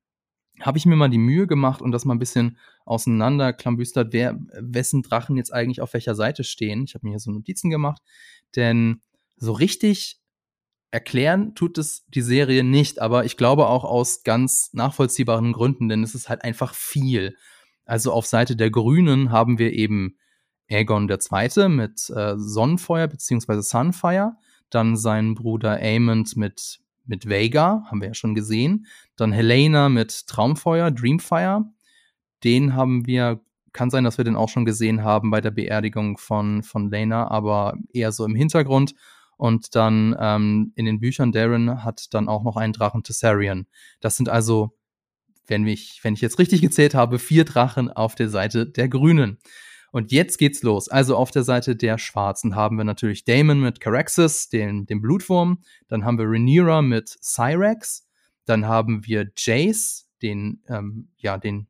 habe 0.59 0.77
ich 0.77 0.85
mir 0.85 0.95
mal 0.95 1.09
die 1.09 1.17
Mühe 1.17 1.47
gemacht 1.47 1.81
und 1.81 1.91
das 1.91 2.05
mal 2.05 2.13
ein 2.13 2.19
bisschen 2.19 2.57
auseinanderklambüstert, 2.85 4.13
wer, 4.13 4.39
wessen 4.59 5.01
Drachen 5.01 5.37
jetzt 5.37 5.53
eigentlich 5.53 5.81
auf 5.81 5.93
welcher 5.93 6.15
Seite 6.15 6.43
stehen. 6.43 6.83
Ich 6.83 6.93
habe 6.93 7.05
mir 7.05 7.11
hier 7.11 7.19
so 7.19 7.31
Notizen 7.31 7.69
gemacht, 7.69 8.01
denn 8.55 9.01
so 9.41 9.51
richtig 9.51 10.19
erklären 10.91 11.55
tut 11.55 11.77
es 11.77 12.05
die 12.07 12.21
Serie 12.21 12.63
nicht, 12.63 13.01
aber 13.01 13.25
ich 13.25 13.37
glaube 13.37 13.67
auch 13.67 13.83
aus 13.83 14.23
ganz 14.23 14.71
nachvollziehbaren 14.73 15.53
Gründen, 15.53 15.89
denn 15.89 16.03
es 16.03 16.15
ist 16.15 16.29
halt 16.29 16.43
einfach 16.43 16.73
viel. 16.73 17.35
Also 17.85 18.11
auf 18.13 18.25
Seite 18.25 18.55
der 18.55 18.71
Grünen 18.71 19.31
haben 19.31 19.57
wir 19.57 19.73
eben 19.73 20.17
Aegon 20.69 21.09
II. 21.09 21.69
mit 21.69 22.09
äh, 22.09 22.35
Sonnenfeuer 22.37 23.07
beziehungsweise 23.07 23.61
Sunfire, 23.61 24.37
dann 24.69 24.95
seinen 24.95 25.35
Bruder 25.35 25.79
Aemond 25.81 26.37
mit 26.37 26.81
mit 27.05 27.27
Vega, 27.27 27.83
haben 27.87 28.01
wir 28.01 28.09
ja 28.09 28.13
schon 28.13 28.35
gesehen. 28.35 28.85
Dann 29.15 29.31
Helena 29.31 29.89
mit 29.89 30.27
Traumfeuer, 30.27 30.91
Dreamfire. 30.91 31.65
Den 32.43 32.75
haben 32.75 33.05
wir, 33.05 33.41
kann 33.73 33.89
sein, 33.89 34.03
dass 34.03 34.17
wir 34.17 34.25
den 34.25 34.35
auch 34.35 34.49
schon 34.49 34.65
gesehen 34.65 35.03
haben 35.03 35.31
bei 35.31 35.41
der 35.41 35.51
Beerdigung 35.51 36.17
von, 36.17 36.63
von 36.63 36.89
Lena, 36.89 37.29
aber 37.29 37.77
eher 37.93 38.11
so 38.11 38.25
im 38.25 38.35
Hintergrund. 38.35 38.95
Und 39.41 39.75
dann 39.75 40.15
ähm, 40.19 40.71
in 40.75 40.85
den 40.85 40.99
Büchern, 40.99 41.31
Darren 41.31 41.83
hat 41.83 42.13
dann 42.13 42.29
auch 42.29 42.43
noch 42.43 42.57
einen 42.57 42.73
Drachen 42.73 43.01
Tessarion. 43.01 43.65
Das 43.99 44.15
sind 44.15 44.29
also, 44.29 44.77
wenn 45.47 45.65
ich, 45.65 45.99
wenn 46.03 46.13
ich 46.13 46.21
jetzt 46.21 46.37
richtig 46.37 46.61
gezählt 46.61 46.93
habe, 46.93 47.17
vier 47.17 47.43
Drachen 47.43 47.89
auf 47.89 48.13
der 48.13 48.29
Seite 48.29 48.67
der 48.67 48.87
Grünen. 48.87 49.39
Und 49.91 50.11
jetzt 50.11 50.37
geht's 50.37 50.61
los. 50.61 50.89
Also 50.89 51.17
auf 51.17 51.31
der 51.31 51.41
Seite 51.41 51.75
der 51.75 51.97
Schwarzen 51.97 52.55
haben 52.55 52.77
wir 52.77 52.83
natürlich 52.83 53.23
Damon 53.23 53.61
mit 53.61 53.79
Caraxes, 53.79 54.49
den, 54.49 54.85
dem 54.85 55.01
Blutwurm. 55.01 55.63
Dann 55.87 56.05
haben 56.05 56.19
wir 56.19 56.25
Rhaenyra 56.25 56.83
mit 56.83 57.09
Cyrex. 57.09 58.07
Dann 58.45 58.67
haben 58.67 59.07
wir 59.07 59.31
Jace, 59.35 60.07
den, 60.21 60.61
ähm, 60.67 61.09
ja, 61.17 61.39
den 61.39 61.65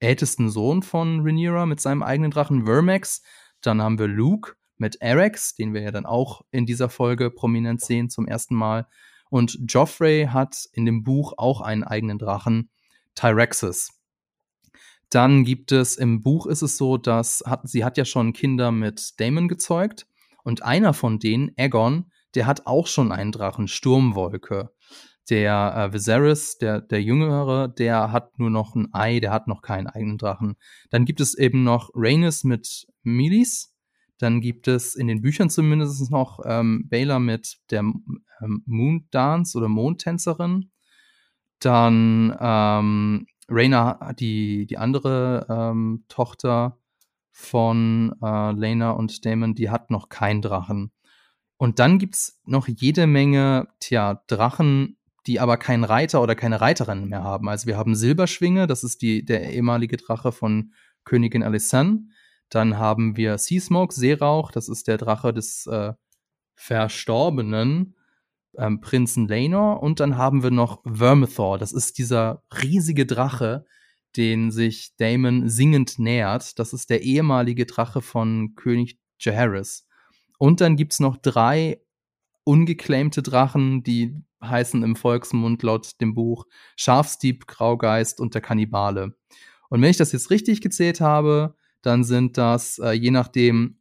ältesten 0.00 0.50
Sohn 0.50 0.82
von 0.82 1.20
Rhaenyra 1.20 1.66
mit 1.66 1.80
seinem 1.80 2.02
eigenen 2.02 2.32
Drachen 2.32 2.66
Vermax. 2.66 3.22
Dann 3.60 3.80
haben 3.80 4.00
wir 4.00 4.08
Luke 4.08 4.56
mit 4.78 4.96
Erex, 5.00 5.54
den 5.54 5.74
wir 5.74 5.82
ja 5.82 5.90
dann 5.90 6.06
auch 6.06 6.42
in 6.50 6.66
dieser 6.66 6.88
Folge 6.88 7.30
prominent 7.30 7.80
sehen 7.80 8.10
zum 8.10 8.26
ersten 8.26 8.54
Mal. 8.54 8.86
Und 9.30 9.58
Joffrey 9.66 10.28
hat 10.32 10.68
in 10.72 10.84
dem 10.84 11.02
Buch 11.02 11.34
auch 11.36 11.60
einen 11.60 11.84
eigenen 11.84 12.18
Drachen, 12.18 12.70
Tyrexis. 13.14 13.92
Dann 15.10 15.44
gibt 15.44 15.72
es 15.72 15.96
im 15.96 16.22
Buch 16.22 16.46
ist 16.46 16.62
es 16.62 16.76
so, 16.76 16.96
dass 16.96 17.42
hat, 17.46 17.68
sie 17.68 17.84
hat 17.84 17.96
ja 17.96 18.04
schon 18.04 18.32
Kinder 18.32 18.72
mit 18.72 19.20
Damon 19.20 19.48
gezeugt 19.48 20.06
und 20.42 20.62
einer 20.62 20.94
von 20.94 21.18
denen, 21.18 21.52
Aegon, 21.56 22.10
der 22.34 22.46
hat 22.46 22.66
auch 22.66 22.86
schon 22.86 23.12
einen 23.12 23.32
Drachen, 23.32 23.68
Sturmwolke. 23.68 24.70
Der 25.28 25.74
äh, 25.76 25.92
Viserys, 25.92 26.58
der, 26.58 26.80
der 26.80 27.02
Jüngere, 27.02 27.68
der 27.68 28.12
hat 28.12 28.38
nur 28.38 28.50
noch 28.50 28.76
ein 28.76 28.92
Ei, 28.92 29.18
der 29.18 29.32
hat 29.32 29.48
noch 29.48 29.62
keinen 29.62 29.88
eigenen 29.88 30.18
Drachen. 30.18 30.56
Dann 30.90 31.04
gibt 31.04 31.20
es 31.20 31.36
eben 31.36 31.64
noch 31.64 31.90
Rhaenys 31.94 32.44
mit 32.44 32.86
Milis, 33.02 33.75
dann 34.18 34.40
gibt 34.40 34.68
es 34.68 34.94
in 34.94 35.06
den 35.06 35.20
Büchern 35.20 35.50
zumindest 35.50 36.10
noch 36.10 36.40
ähm, 36.44 36.88
Baylor 36.88 37.18
mit 37.18 37.58
der 37.70 37.80
ähm, 37.80 38.62
Moon 38.66 39.06
Dance 39.10 39.56
oder 39.56 39.68
Mondtänzerin. 39.68 40.70
Dann 41.58 42.36
ähm, 42.40 43.26
Raina, 43.48 44.12
die, 44.14 44.66
die 44.66 44.78
andere 44.78 45.46
ähm, 45.48 46.04
Tochter 46.08 46.78
von 47.30 48.14
äh, 48.22 48.52
Lena 48.52 48.92
und 48.92 49.24
Damon, 49.24 49.54
die 49.54 49.70
hat 49.70 49.90
noch 49.90 50.08
keinen 50.08 50.42
Drachen. 50.42 50.90
Und 51.58 51.78
dann 51.78 51.98
gibt 51.98 52.14
es 52.14 52.40
noch 52.44 52.68
jede 52.68 53.06
Menge, 53.06 53.68
tja, 53.80 54.22
Drachen, 54.26 54.96
die 55.26 55.40
aber 55.40 55.56
keinen 55.56 55.84
Reiter 55.84 56.22
oder 56.22 56.34
keine 56.34 56.60
Reiterin 56.60 57.08
mehr 57.08 57.24
haben. 57.24 57.48
Also 57.48 57.66
wir 57.66 57.76
haben 57.76 57.94
Silberschwinge, 57.94 58.66
das 58.66 58.84
ist 58.84 59.02
die, 59.02 59.24
der 59.24 59.52
ehemalige 59.52 59.96
Drache 59.96 60.32
von 60.32 60.72
Königin 61.04 61.42
Alysanne. 61.42 62.08
Dann 62.48 62.78
haben 62.78 63.16
wir 63.16 63.38
Sea 63.38 63.60
Smoke, 63.60 63.94
Seerauch, 63.94 64.52
das 64.52 64.68
ist 64.68 64.88
der 64.88 64.98
Drache 64.98 65.32
des 65.32 65.66
äh, 65.66 65.92
Verstorbenen 66.54 67.96
ähm, 68.56 68.80
Prinzen 68.80 69.28
Laenor. 69.28 69.82
Und 69.82 70.00
dann 70.00 70.16
haben 70.16 70.42
wir 70.42 70.50
noch 70.50 70.82
Vermithor, 70.84 71.58
das 71.58 71.72
ist 71.72 71.98
dieser 71.98 72.42
riesige 72.62 73.06
Drache, 73.06 73.64
den 74.16 74.50
sich 74.50 74.96
Damon 74.96 75.48
singend 75.48 75.98
nähert. 75.98 76.58
Das 76.58 76.72
ist 76.72 76.90
der 76.90 77.02
ehemalige 77.02 77.66
Drache 77.66 78.00
von 78.00 78.54
König 78.54 78.98
Jaehaerys. 79.18 79.86
Und 80.38 80.60
dann 80.60 80.76
gibt's 80.76 81.00
noch 81.00 81.16
drei 81.16 81.80
ungeclaimte 82.44 83.22
Drachen, 83.22 83.82
die 83.82 84.14
heißen 84.42 84.82
im 84.82 84.96
Volksmund 84.96 85.62
laut 85.62 86.00
dem 86.00 86.14
Buch 86.14 86.46
Schafsdieb, 86.76 87.46
Graugeist 87.46 88.20
und 88.20 88.34
der 88.34 88.40
Kannibale. 88.40 89.16
Und 89.68 89.82
wenn 89.82 89.90
ich 89.90 89.96
das 89.96 90.12
jetzt 90.12 90.30
richtig 90.30 90.60
gezählt 90.60 91.00
habe, 91.00 91.56
dann 91.86 92.04
sind 92.04 92.36
das, 92.36 92.78
äh, 92.78 92.92
je 92.92 93.10
nachdem, 93.10 93.78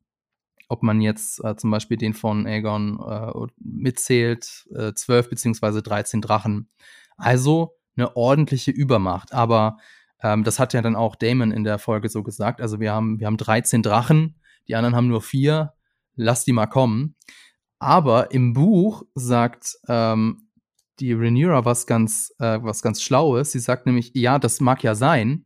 ob 0.67 0.83
man 0.83 1.01
jetzt 1.01 1.43
äh, 1.43 1.55
zum 1.55 1.71
Beispiel 1.71 1.97
den 1.97 2.13
von 2.13 2.45
Aegon 2.45 2.99
äh, 2.99 3.31
mitzählt, 3.59 4.67
äh, 4.75 4.93
12 4.93 5.29
beziehungsweise 5.29 5.81
13 5.81 6.21
Drachen. 6.21 6.69
Also 7.17 7.77
eine 7.95 8.15
ordentliche 8.15 8.71
Übermacht. 8.71 9.33
Aber 9.33 9.77
ähm, 10.21 10.43
das 10.43 10.59
hat 10.59 10.73
ja 10.73 10.81
dann 10.81 10.95
auch 10.95 11.15
Damon 11.15 11.51
in 11.51 11.63
der 11.63 11.79
Folge 11.79 12.09
so 12.09 12.23
gesagt. 12.23 12.61
Also 12.61 12.79
wir 12.79 12.91
haben, 12.93 13.19
wir 13.19 13.27
haben 13.27 13.37
13 13.37 13.83
Drachen, 13.83 14.39
die 14.67 14.75
anderen 14.75 14.95
haben 14.95 15.07
nur 15.07 15.21
vier. 15.21 15.73
Lass 16.15 16.45
die 16.45 16.53
mal 16.53 16.67
kommen. 16.67 17.15
Aber 17.79 18.31
im 18.31 18.53
Buch 18.53 19.03
sagt 19.15 19.75
ähm, 19.87 20.49
die 20.99 21.11
Rhaenyra 21.13 21.65
was 21.65 21.85
ganz, 21.87 22.33
äh, 22.39 22.59
was 22.61 22.81
ganz 22.81 23.01
Schlaues. 23.01 23.51
Sie 23.51 23.59
sagt 23.59 23.85
nämlich, 23.85 24.11
ja, 24.13 24.39
das 24.39 24.61
mag 24.61 24.81
ja 24.81 24.95
sein, 24.95 25.45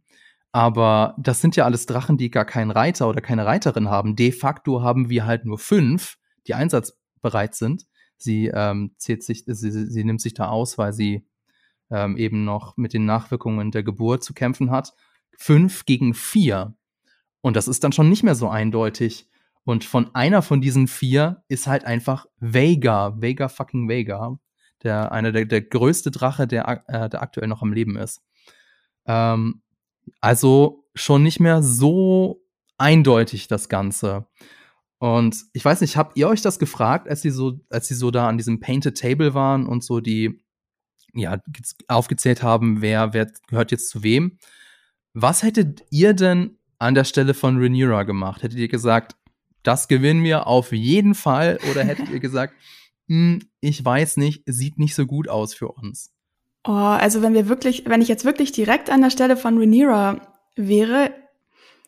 aber 0.51 1.15
das 1.17 1.41
sind 1.41 1.55
ja 1.55 1.65
alles 1.65 1.85
Drachen, 1.85 2.17
die 2.17 2.31
gar 2.31 2.45
keinen 2.45 2.71
Reiter 2.71 3.07
oder 3.07 3.21
keine 3.21 3.45
Reiterin 3.45 3.89
haben. 3.89 4.15
De 4.15 4.31
facto 4.31 4.81
haben 4.81 5.09
wir 5.09 5.25
halt 5.25 5.45
nur 5.45 5.59
fünf, 5.59 6.17
die 6.47 6.55
einsatzbereit 6.55 7.55
sind. 7.55 7.85
Sie 8.17 8.47
ähm, 8.47 8.91
zählt 8.97 9.23
sich, 9.23 9.43
sie, 9.45 9.71
sie 9.71 10.03
nimmt 10.03 10.21
sich 10.21 10.33
da 10.33 10.49
aus, 10.49 10.77
weil 10.77 10.91
sie 10.91 11.27
ähm, 11.91 12.17
eben 12.17 12.45
noch 12.45 12.77
mit 12.77 12.93
den 12.93 13.05
Nachwirkungen 13.05 13.71
der 13.71 13.83
Geburt 13.83 14.23
zu 14.23 14.33
kämpfen 14.33 14.71
hat. 14.71 14.93
Fünf 15.37 15.85
gegen 15.85 16.13
vier. 16.13 16.75
Und 17.41 17.55
das 17.55 17.67
ist 17.67 17.83
dann 17.83 17.91
schon 17.91 18.09
nicht 18.09 18.23
mehr 18.23 18.35
so 18.35 18.49
eindeutig. 18.49 19.29
Und 19.63 19.83
von 19.83 20.13
einer 20.15 20.41
von 20.41 20.61
diesen 20.61 20.87
vier 20.87 21.43
ist 21.47 21.67
halt 21.67 21.85
einfach 21.85 22.25
Vega, 22.39 23.21
Vega 23.21 23.49
fucking 23.49 23.87
Vega, 23.87 24.39
der 24.83 25.11
einer 25.11 25.31
der, 25.31 25.45
der 25.45 25.61
größte 25.61 26.11
Drache, 26.11 26.47
der, 26.47 26.83
äh, 26.87 27.07
der 27.07 27.21
aktuell 27.21 27.47
noch 27.47 27.61
am 27.61 27.71
Leben 27.71 27.95
ist. 27.95 28.21
Ähm, 29.05 29.61
also 30.21 30.85
schon 30.95 31.23
nicht 31.23 31.39
mehr 31.39 31.63
so 31.63 32.43
eindeutig 32.77 33.47
das 33.47 33.69
Ganze. 33.69 34.27
Und 34.99 35.45
ich 35.53 35.63
weiß 35.63 35.81
nicht, 35.81 35.95
habt 35.95 36.17
ihr 36.17 36.27
euch 36.27 36.41
das 36.41 36.59
gefragt, 36.59 37.07
als 37.07 37.21
sie 37.21 37.29
so, 37.29 37.59
als 37.69 37.87
sie 37.87 37.95
so 37.95 38.11
da 38.11 38.27
an 38.27 38.37
diesem 38.37 38.59
Painted 38.59 38.97
Table 38.97 39.33
waren 39.33 39.65
und 39.65 39.83
so 39.83 40.01
die, 40.01 40.43
ja, 41.13 41.39
aufgezählt 41.87 42.43
haben, 42.43 42.81
wer, 42.81 43.13
wer 43.13 43.31
gehört 43.47 43.71
jetzt 43.71 43.89
zu 43.89 44.03
wem? 44.03 44.37
Was 45.13 45.43
hättet 45.43 45.83
ihr 45.89 46.13
denn 46.13 46.57
an 46.79 46.95
der 46.95 47.05
Stelle 47.05 47.33
von 47.33 47.57
Rhaenyra 47.57 48.03
gemacht? 48.03 48.43
Hättet 48.43 48.59
ihr 48.59 48.67
gesagt, 48.67 49.15
das 49.63 49.87
gewinnen 49.87 50.23
wir 50.23 50.47
auf 50.47 50.71
jeden 50.71 51.15
Fall? 51.15 51.59
Oder 51.71 51.83
hättet 51.83 52.09
ihr 52.09 52.19
gesagt, 52.19 52.53
hm, 53.07 53.41
ich 53.61 53.83
weiß 53.83 54.17
nicht, 54.17 54.43
sieht 54.45 54.77
nicht 54.77 54.95
so 54.95 55.05
gut 55.05 55.29
aus 55.29 55.53
für 55.53 55.69
uns? 55.69 56.13
Oh, 56.69 56.73
also 56.73 57.23
wenn 57.23 57.33
wir 57.33 57.49
wirklich, 57.49 57.85
wenn 57.87 57.99
ich 57.99 58.09
jetzt 58.09 58.25
wirklich 58.25 58.51
direkt 58.51 58.91
an 58.91 59.01
der 59.01 59.09
Stelle 59.09 59.37
von 59.37 59.57
Rhaenyra 59.57 60.21
wäre, 60.55 61.09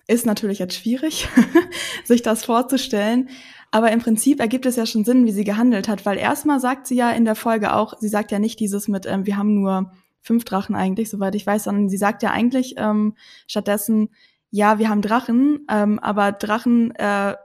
ist 0.08 0.26
natürlich 0.26 0.58
jetzt 0.58 0.74
schwierig, 0.74 1.28
sich 2.04 2.24
das 2.24 2.46
vorzustellen. 2.46 3.30
Aber 3.70 3.92
im 3.92 4.00
Prinzip 4.00 4.40
ergibt 4.40 4.66
es 4.66 4.78
ja 4.78 4.88
schon 4.88 5.06
Sinn, 5.06 5.28
wie 5.28 5.34
sie 5.34 5.44
gehandelt 5.44 5.88
hat, 5.88 6.08
weil 6.08 6.18
erstmal 6.18 6.60
sagt 6.60 6.88
sie 6.88 6.96
ja 6.96 7.12
in 7.12 7.26
der 7.26 7.36
Folge 7.36 7.76
auch, 7.76 7.94
sie 8.00 8.08
sagt 8.08 8.32
ja 8.32 8.40
nicht 8.40 8.60
dieses 8.60 8.88
mit, 8.88 9.06
ähm, 9.06 9.28
wir 9.28 9.38
haben 9.38 9.54
nur 9.54 9.92
fünf 10.20 10.46
Drachen 10.46 10.74
eigentlich, 10.74 11.12
soweit 11.12 11.36
ich 11.36 11.46
weiß, 11.46 11.66
sondern 11.66 11.88
sie 11.88 11.98
sagt 11.98 12.24
ja 12.24 12.32
eigentlich 12.32 12.74
ähm, 12.78 13.14
stattdessen, 13.46 14.10
ja, 14.50 14.80
wir 14.80 14.90
haben 14.90 15.04
Drachen, 15.04 15.60
ähm, 15.70 16.00
aber 16.00 16.32
Drachen 16.32 16.90
äh, 16.96 17.36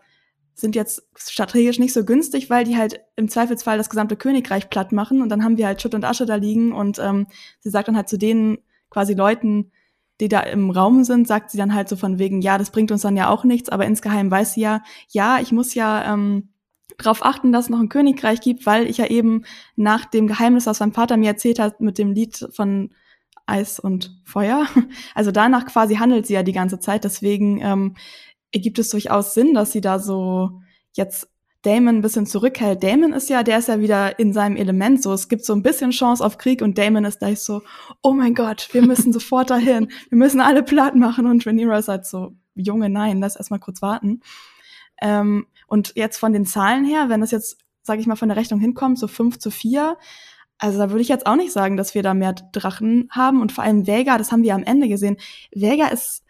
sind 0.56 0.74
jetzt 0.74 1.06
strategisch 1.14 1.78
nicht 1.78 1.92
so 1.92 2.04
günstig, 2.04 2.48
weil 2.48 2.64
die 2.64 2.76
halt 2.76 3.00
im 3.14 3.28
Zweifelsfall 3.28 3.76
das 3.76 3.90
gesamte 3.90 4.16
Königreich 4.16 4.70
platt 4.70 4.90
machen. 4.90 5.20
Und 5.20 5.28
dann 5.28 5.44
haben 5.44 5.58
wir 5.58 5.66
halt 5.66 5.82
Schutt 5.82 5.94
und 5.94 6.04
Asche 6.04 6.24
da 6.24 6.36
liegen. 6.36 6.72
Und 6.72 6.98
ähm, 6.98 7.26
sie 7.60 7.68
sagt 7.68 7.88
dann 7.88 7.96
halt 7.96 8.08
zu 8.08 8.16
denen 8.16 8.58
quasi 8.88 9.12
Leuten, 9.12 9.70
die 10.20 10.28
da 10.28 10.40
im 10.40 10.70
Raum 10.70 11.04
sind, 11.04 11.28
sagt 11.28 11.50
sie 11.50 11.58
dann 11.58 11.74
halt 11.74 11.90
so 11.90 11.96
von 11.96 12.18
wegen, 12.18 12.40
ja, 12.40 12.56
das 12.56 12.70
bringt 12.70 12.90
uns 12.90 13.02
dann 13.02 13.18
ja 13.18 13.28
auch 13.28 13.44
nichts, 13.44 13.68
aber 13.68 13.84
insgeheim 13.84 14.30
weiß 14.30 14.54
sie 14.54 14.62
ja, 14.62 14.82
ja, 15.10 15.40
ich 15.40 15.52
muss 15.52 15.74
ja 15.74 16.10
ähm, 16.10 16.48
darauf 16.96 17.22
achten, 17.22 17.52
dass 17.52 17.64
es 17.66 17.70
noch 17.70 17.80
ein 17.80 17.90
Königreich 17.90 18.40
gibt, 18.40 18.64
weil 18.64 18.86
ich 18.86 18.96
ja 18.96 19.06
eben 19.06 19.44
nach 19.74 20.06
dem 20.06 20.26
Geheimnis, 20.26 20.64
was 20.64 20.80
mein 20.80 20.92
Vater 20.92 21.18
mir 21.18 21.28
erzählt 21.28 21.58
hat, 21.58 21.82
mit 21.82 21.98
dem 21.98 22.12
Lied 22.12 22.48
von 22.52 22.94
Eis 23.44 23.78
und 23.78 24.18
Feuer, 24.24 24.66
also 25.14 25.32
danach 25.32 25.66
quasi 25.66 25.96
handelt 25.96 26.26
sie 26.26 26.34
ja 26.34 26.42
die 26.42 26.52
ganze 26.52 26.80
Zeit, 26.80 27.04
deswegen 27.04 27.60
ähm, 27.60 27.94
ergibt 28.56 28.78
es 28.78 28.88
durchaus 28.88 29.34
Sinn, 29.34 29.52
dass 29.52 29.72
sie 29.72 29.82
da 29.82 29.98
so 29.98 30.62
jetzt 30.92 31.28
Damon 31.60 31.96
ein 31.96 32.02
bisschen 32.02 32.26
zurückhält. 32.26 32.82
Damon 32.82 33.12
ist 33.12 33.28
ja, 33.28 33.42
der 33.42 33.58
ist 33.58 33.68
ja 33.68 33.80
wieder 33.80 34.18
in 34.18 34.32
seinem 34.32 34.56
Element 34.56 35.02
so. 35.02 35.12
Es 35.12 35.28
gibt 35.28 35.44
so 35.44 35.52
ein 35.52 35.62
bisschen 35.62 35.90
Chance 35.90 36.24
auf 36.24 36.38
Krieg 36.38 36.62
und 36.62 36.78
Damon 36.78 37.04
ist 37.04 37.18
gleich 37.18 37.40
so, 37.40 37.62
oh 38.02 38.12
mein 38.12 38.34
Gott, 38.34 38.68
wir 38.72 38.82
müssen 38.82 39.12
sofort 39.12 39.50
dahin. 39.50 39.90
Wir 40.08 40.16
müssen 40.16 40.40
alle 40.40 40.62
platt 40.62 40.94
machen 40.94 41.26
und 41.26 41.46
Rhaenyra 41.46 41.78
ist 41.78 41.88
halt 41.88 42.06
so, 42.06 42.32
Junge, 42.54 42.88
nein, 42.88 43.20
lass 43.20 43.36
erstmal 43.36 43.60
kurz 43.60 43.82
warten. 43.82 44.22
Ähm, 45.02 45.46
und 45.66 45.92
jetzt 45.96 46.16
von 46.16 46.32
den 46.32 46.46
Zahlen 46.46 46.84
her, 46.86 47.08
wenn 47.08 47.20
das 47.20 47.30
jetzt, 47.30 47.58
sage 47.82 48.00
ich 48.00 48.06
mal, 48.06 48.16
von 48.16 48.28
der 48.28 48.38
Rechnung 48.38 48.60
hinkommt, 48.60 48.98
so 48.98 49.08
fünf 49.08 49.38
zu 49.38 49.50
vier, 49.50 49.98
also 50.58 50.78
da 50.78 50.88
würde 50.88 51.02
ich 51.02 51.08
jetzt 51.08 51.26
auch 51.26 51.36
nicht 51.36 51.52
sagen, 51.52 51.76
dass 51.76 51.94
wir 51.94 52.02
da 52.02 52.14
mehr 52.14 52.32
Drachen 52.32 53.08
haben 53.10 53.42
und 53.42 53.52
vor 53.52 53.64
allem 53.64 53.86
Vega, 53.86 54.16
das 54.16 54.32
haben 54.32 54.42
wir 54.42 54.54
am 54.54 54.62
Ende 54.62 54.88
gesehen. 54.88 55.18
Vega 55.52 55.88
ist 55.88 56.25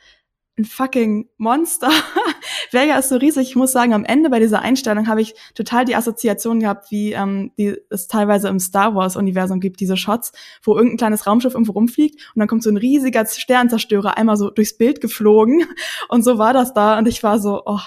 ein 0.58 0.64
fucking 0.64 1.28
Monster. 1.36 1.90
Vega 2.72 2.98
ist 2.98 3.10
so 3.10 3.16
riesig. 3.16 3.48
Ich 3.48 3.56
muss 3.56 3.72
sagen, 3.72 3.92
am 3.92 4.04
Ende 4.04 4.30
bei 4.30 4.38
dieser 4.38 4.62
Einstellung 4.62 5.06
habe 5.06 5.20
ich 5.20 5.34
total 5.54 5.84
die 5.84 5.94
Assoziation 5.94 6.60
gehabt, 6.60 6.90
wie 6.90 7.12
ähm, 7.12 7.52
die 7.58 7.76
es 7.90 8.08
teilweise 8.08 8.48
im 8.48 8.58
Star 8.58 8.94
Wars-Universum 8.94 9.60
gibt, 9.60 9.80
diese 9.80 9.96
Shots, 9.96 10.32
wo 10.62 10.74
irgendein 10.74 10.96
kleines 10.96 11.26
Raumschiff 11.26 11.54
irgendwo 11.54 11.72
rumfliegt 11.72 12.16
und 12.34 12.40
dann 12.40 12.48
kommt 12.48 12.62
so 12.62 12.70
ein 12.70 12.78
riesiger 12.78 13.26
Sternzerstörer 13.26 14.16
einmal 14.16 14.36
so 14.36 14.50
durchs 14.50 14.76
Bild 14.76 15.00
geflogen. 15.00 15.66
Und 16.08 16.22
so 16.22 16.38
war 16.38 16.52
das 16.52 16.72
da. 16.72 16.98
Und 16.98 17.08
ich 17.08 17.22
war 17.22 17.38
so, 17.38 17.62
oh, 17.66 17.80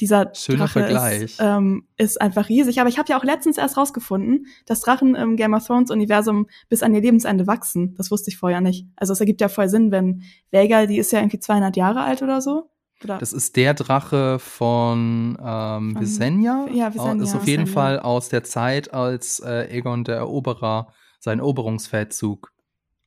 dieser 0.00 0.32
Schöner 0.34 0.60
Drache 0.64 0.80
Vergleich. 0.80 1.22
Ist, 1.22 1.38
ähm, 1.40 1.86
ist 1.96 2.20
einfach 2.20 2.48
riesig. 2.48 2.80
Aber 2.80 2.88
ich 2.88 2.98
habe 2.98 3.08
ja 3.10 3.18
auch 3.18 3.24
letztens 3.24 3.58
erst 3.58 3.76
rausgefunden, 3.76 4.46
dass 4.66 4.80
Drachen 4.80 5.14
im 5.14 5.36
Game 5.36 5.54
of 5.54 5.66
Thrones 5.66 5.90
Universum 5.90 6.46
bis 6.68 6.82
an 6.82 6.94
ihr 6.94 7.00
Lebensende 7.00 7.46
wachsen. 7.46 7.94
Das 7.96 8.10
wusste 8.10 8.30
ich 8.30 8.36
vorher 8.38 8.60
nicht. 8.60 8.86
Also 8.96 9.12
es 9.12 9.20
ergibt 9.20 9.40
ja 9.40 9.48
voll 9.48 9.68
Sinn, 9.68 9.90
wenn 9.92 10.22
Vega, 10.50 10.86
die 10.86 10.98
ist 10.98 11.12
ja 11.12 11.20
irgendwie 11.20 11.38
200 11.38 11.76
Jahre 11.76 12.00
alt 12.02 12.22
oder 12.22 12.40
so. 12.40 12.70
Oder? 13.04 13.16
Das 13.18 13.32
ist 13.32 13.56
der 13.56 13.72
Drache 13.74 14.38
von, 14.38 15.38
ähm, 15.42 15.92
Von- 15.94 16.00
Visenya. 16.02 16.66
ja, 16.72 16.92
Visenya. 16.92 17.22
Ist 17.24 17.34
auf 17.34 17.46
jeden 17.46 17.62
Visenya. 17.66 17.72
Fall 17.80 18.00
aus 18.00 18.28
der 18.28 18.44
Zeit, 18.44 18.92
als 18.92 19.40
äh, 19.40 19.68
Aegon 19.70 20.04
der 20.04 20.16
Eroberer 20.16 20.92
seinen 21.18 21.38
Eroberungsfeldzug 21.38 22.52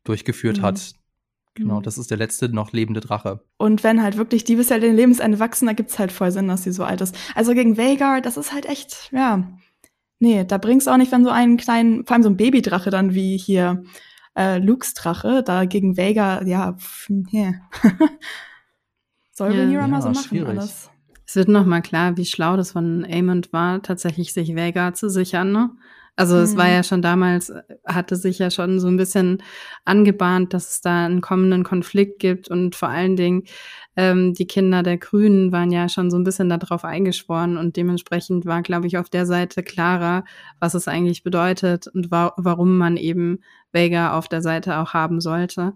durchgeführt 0.03 0.57
Mhm. 0.57 0.61
hat. 0.63 0.93
Genau, 1.55 1.81
das 1.81 1.97
ist 1.99 2.09
der 2.09 2.17
letzte 2.17 2.49
noch 2.49 2.71
lebende 2.71 2.99
Drache. 2.99 3.41
Und 3.57 3.83
wenn 3.83 4.01
halt 4.01 4.17
wirklich 4.17 4.43
die 4.43 4.55
bis 4.55 4.71
an 4.71 4.81
ihr 4.81 4.91
Lebensende 4.93 5.39
wachsen, 5.39 5.67
da 5.67 5.73
gibt's 5.73 5.99
halt 5.99 6.11
voll 6.11 6.31
Sinn, 6.31 6.47
dass 6.47 6.63
sie 6.63 6.71
so 6.71 6.83
alt 6.83 7.01
ist. 7.01 7.15
Also 7.35 7.53
gegen 7.53 7.77
Vhagar, 7.77 8.21
das 8.21 8.37
ist 8.37 8.53
halt 8.53 8.65
echt, 8.65 9.09
ja. 9.11 9.47
Nee, 10.19 10.45
da 10.45 10.57
bringt's 10.57 10.87
auch 10.87 10.97
nicht, 10.97 11.11
wenn 11.11 11.23
so 11.23 11.29
einen 11.29 11.57
kleinen, 11.57 12.05
vor 12.05 12.15
allem 12.15 12.23
so 12.23 12.29
ein 12.29 12.37
Babydrache 12.37 12.89
dann 12.89 13.13
wie 13.13 13.37
hier 13.37 13.83
äh, 14.35 14.57
Lukes 14.57 14.93
Drache, 14.95 15.43
da 15.43 15.65
gegen 15.65 15.95
Vhagar, 15.95 16.43
ja, 16.47 16.73
pff, 16.73 17.09
nee. 17.09 17.53
Soll 19.31 19.53
Ja. 19.53 19.61
Rhaenyra 19.61 19.87
mal 19.87 19.97
Ja, 19.97 20.01
so 20.01 20.09
machen 20.09 20.23
schwierig. 20.23 20.49
alles? 20.49 20.89
Es 21.25 21.35
wird 21.35 21.47
nochmal 21.47 21.81
klar, 21.81 22.17
wie 22.17 22.25
schlau 22.25 22.57
das 22.57 22.71
von 22.73 23.05
Aemond 23.05 23.53
war, 23.53 23.81
tatsächlich 23.81 24.33
sich 24.33 24.55
Vega 24.55 24.93
zu 24.93 25.09
sichern. 25.09 25.51
Ne? 25.51 25.71
Also 26.15 26.37
es 26.37 26.53
Mhm. 26.53 26.57
war 26.57 26.69
ja 26.69 26.83
schon 26.83 27.01
damals, 27.01 27.49
äh, 27.49 27.63
hatte 27.87 28.15
sich 28.15 28.37
ja 28.39 28.51
schon 28.51 28.79
so 28.79 28.87
ein 28.87 28.97
bisschen 28.97 29.41
angebahnt, 29.85 30.53
dass 30.53 30.69
es 30.69 30.81
da 30.81 31.05
einen 31.05 31.21
kommenden 31.21 31.63
Konflikt 31.63 32.19
gibt 32.19 32.49
und 32.49 32.75
vor 32.75 32.89
allen 32.89 33.15
Dingen 33.15 33.43
ähm, 33.95 34.33
die 34.33 34.47
Kinder 34.47 34.83
der 34.83 34.97
Grünen 34.97 35.51
waren 35.51 35.71
ja 35.71 35.89
schon 35.89 36.11
so 36.11 36.17
ein 36.17 36.23
bisschen 36.23 36.49
darauf 36.49 36.83
eingeschworen 36.85 37.57
und 37.57 37.75
dementsprechend 37.77 38.45
war, 38.45 38.61
glaube 38.61 38.87
ich, 38.87 38.97
auf 38.97 39.09
der 39.09 39.25
Seite 39.25 39.63
klarer, 39.63 40.23
was 40.59 40.73
es 40.75 40.87
eigentlich 40.87 41.23
bedeutet 41.23 41.87
und 41.87 42.11
wa 42.11 42.33
warum 42.37 42.77
man 42.77 42.97
eben 42.97 43.39
Vega 43.71 44.17
auf 44.17 44.27
der 44.27 44.41
Seite 44.41 44.77
auch 44.77 44.93
haben 44.93 45.19
sollte. 45.21 45.73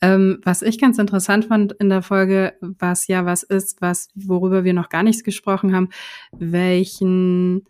Ähm, 0.00 0.40
was 0.44 0.60
ich 0.62 0.78
ganz 0.80 0.98
interessant 0.98 1.46
fand 1.46 1.72
in 1.72 1.88
der 1.88 2.02
Folge, 2.02 2.54
was 2.60 3.06
ja 3.06 3.24
was 3.24 3.42
ist, 3.42 3.80
was, 3.80 4.08
worüber 4.14 4.64
wir 4.64 4.74
noch 4.74 4.88
gar 4.90 5.02
nichts 5.02 5.24
gesprochen 5.24 5.74
haben, 5.74 5.88
welchen, 6.32 7.64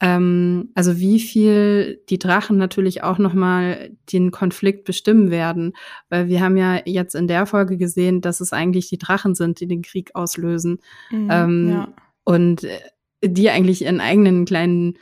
ähm, 0.00 0.70
also 0.74 0.98
wie 0.98 1.18
viel 1.20 2.00
die 2.08 2.18
Drachen 2.18 2.56
natürlich 2.56 3.02
auch 3.02 3.18
nochmal 3.18 3.90
den 4.12 4.30
Konflikt 4.30 4.84
bestimmen 4.84 5.30
werden. 5.30 5.72
Weil 6.08 6.28
wir 6.28 6.40
haben 6.40 6.56
ja 6.56 6.80
jetzt 6.84 7.14
in 7.14 7.26
der 7.26 7.46
Folge 7.46 7.76
gesehen, 7.76 8.20
dass 8.20 8.40
es 8.40 8.52
eigentlich 8.52 8.88
die 8.88 8.98
Drachen 8.98 9.34
sind, 9.34 9.60
die 9.60 9.66
den 9.66 9.82
Krieg 9.82 10.10
auslösen 10.14 10.78
Mhm, 11.10 11.28
Ähm, 11.30 11.68
ja. 11.68 11.88
und 12.24 12.64
äh, 12.64 12.78
die 13.24 13.50
eigentlich 13.50 13.82
ihren 13.82 14.00
eigenen 14.00 14.44
kleinen 14.44 14.94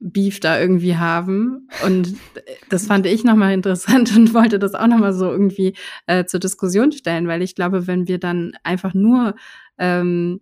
Beef 0.00 0.40
da 0.40 0.58
irgendwie 0.58 0.96
haben. 0.96 1.68
Und 1.84 2.14
das 2.70 2.86
fand 2.86 3.06
ich 3.06 3.22
nochmal 3.22 3.52
interessant 3.52 4.10
und 4.16 4.34
wollte 4.34 4.58
das 4.58 4.74
auch 4.74 4.86
nochmal 4.86 5.12
so 5.12 5.30
irgendwie 5.30 5.74
äh, 6.06 6.24
zur 6.24 6.40
Diskussion 6.40 6.90
stellen, 6.90 7.28
weil 7.28 7.42
ich 7.42 7.54
glaube, 7.54 7.86
wenn 7.86 8.08
wir 8.08 8.18
dann 8.18 8.52
einfach 8.64 8.94
nur 8.94 9.34
ähm, 9.78 10.40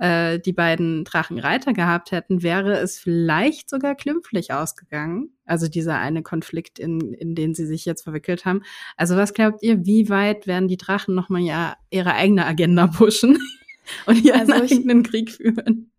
äh, 0.00 0.40
die 0.40 0.54
beiden 0.54 1.04
Drachenreiter 1.04 1.74
gehabt 1.74 2.10
hätten, 2.10 2.42
wäre 2.42 2.78
es 2.78 2.98
vielleicht 2.98 3.68
sogar 3.68 3.94
klimpflich 3.94 4.52
ausgegangen. 4.52 5.28
Also 5.44 5.68
dieser 5.68 5.98
eine 5.98 6.22
Konflikt, 6.22 6.78
in, 6.78 7.12
in 7.12 7.34
den 7.34 7.54
sie 7.54 7.66
sich 7.66 7.84
jetzt 7.84 8.02
verwickelt 8.02 8.46
haben. 8.46 8.62
Also 8.96 9.16
was 9.16 9.34
glaubt 9.34 9.62
ihr, 9.62 9.84
wie 9.84 10.08
weit 10.08 10.46
werden 10.46 10.68
die 10.68 10.78
Drachen 10.78 11.14
nochmal 11.14 11.42
ja 11.42 11.76
ihre 11.90 12.14
eigene 12.14 12.46
Agenda 12.46 12.86
pushen 12.86 13.38
und 14.06 14.24
ihren 14.24 14.50
Also 14.50 14.54
eigenen 14.54 15.02
Krieg 15.02 15.30
führen? 15.30 15.92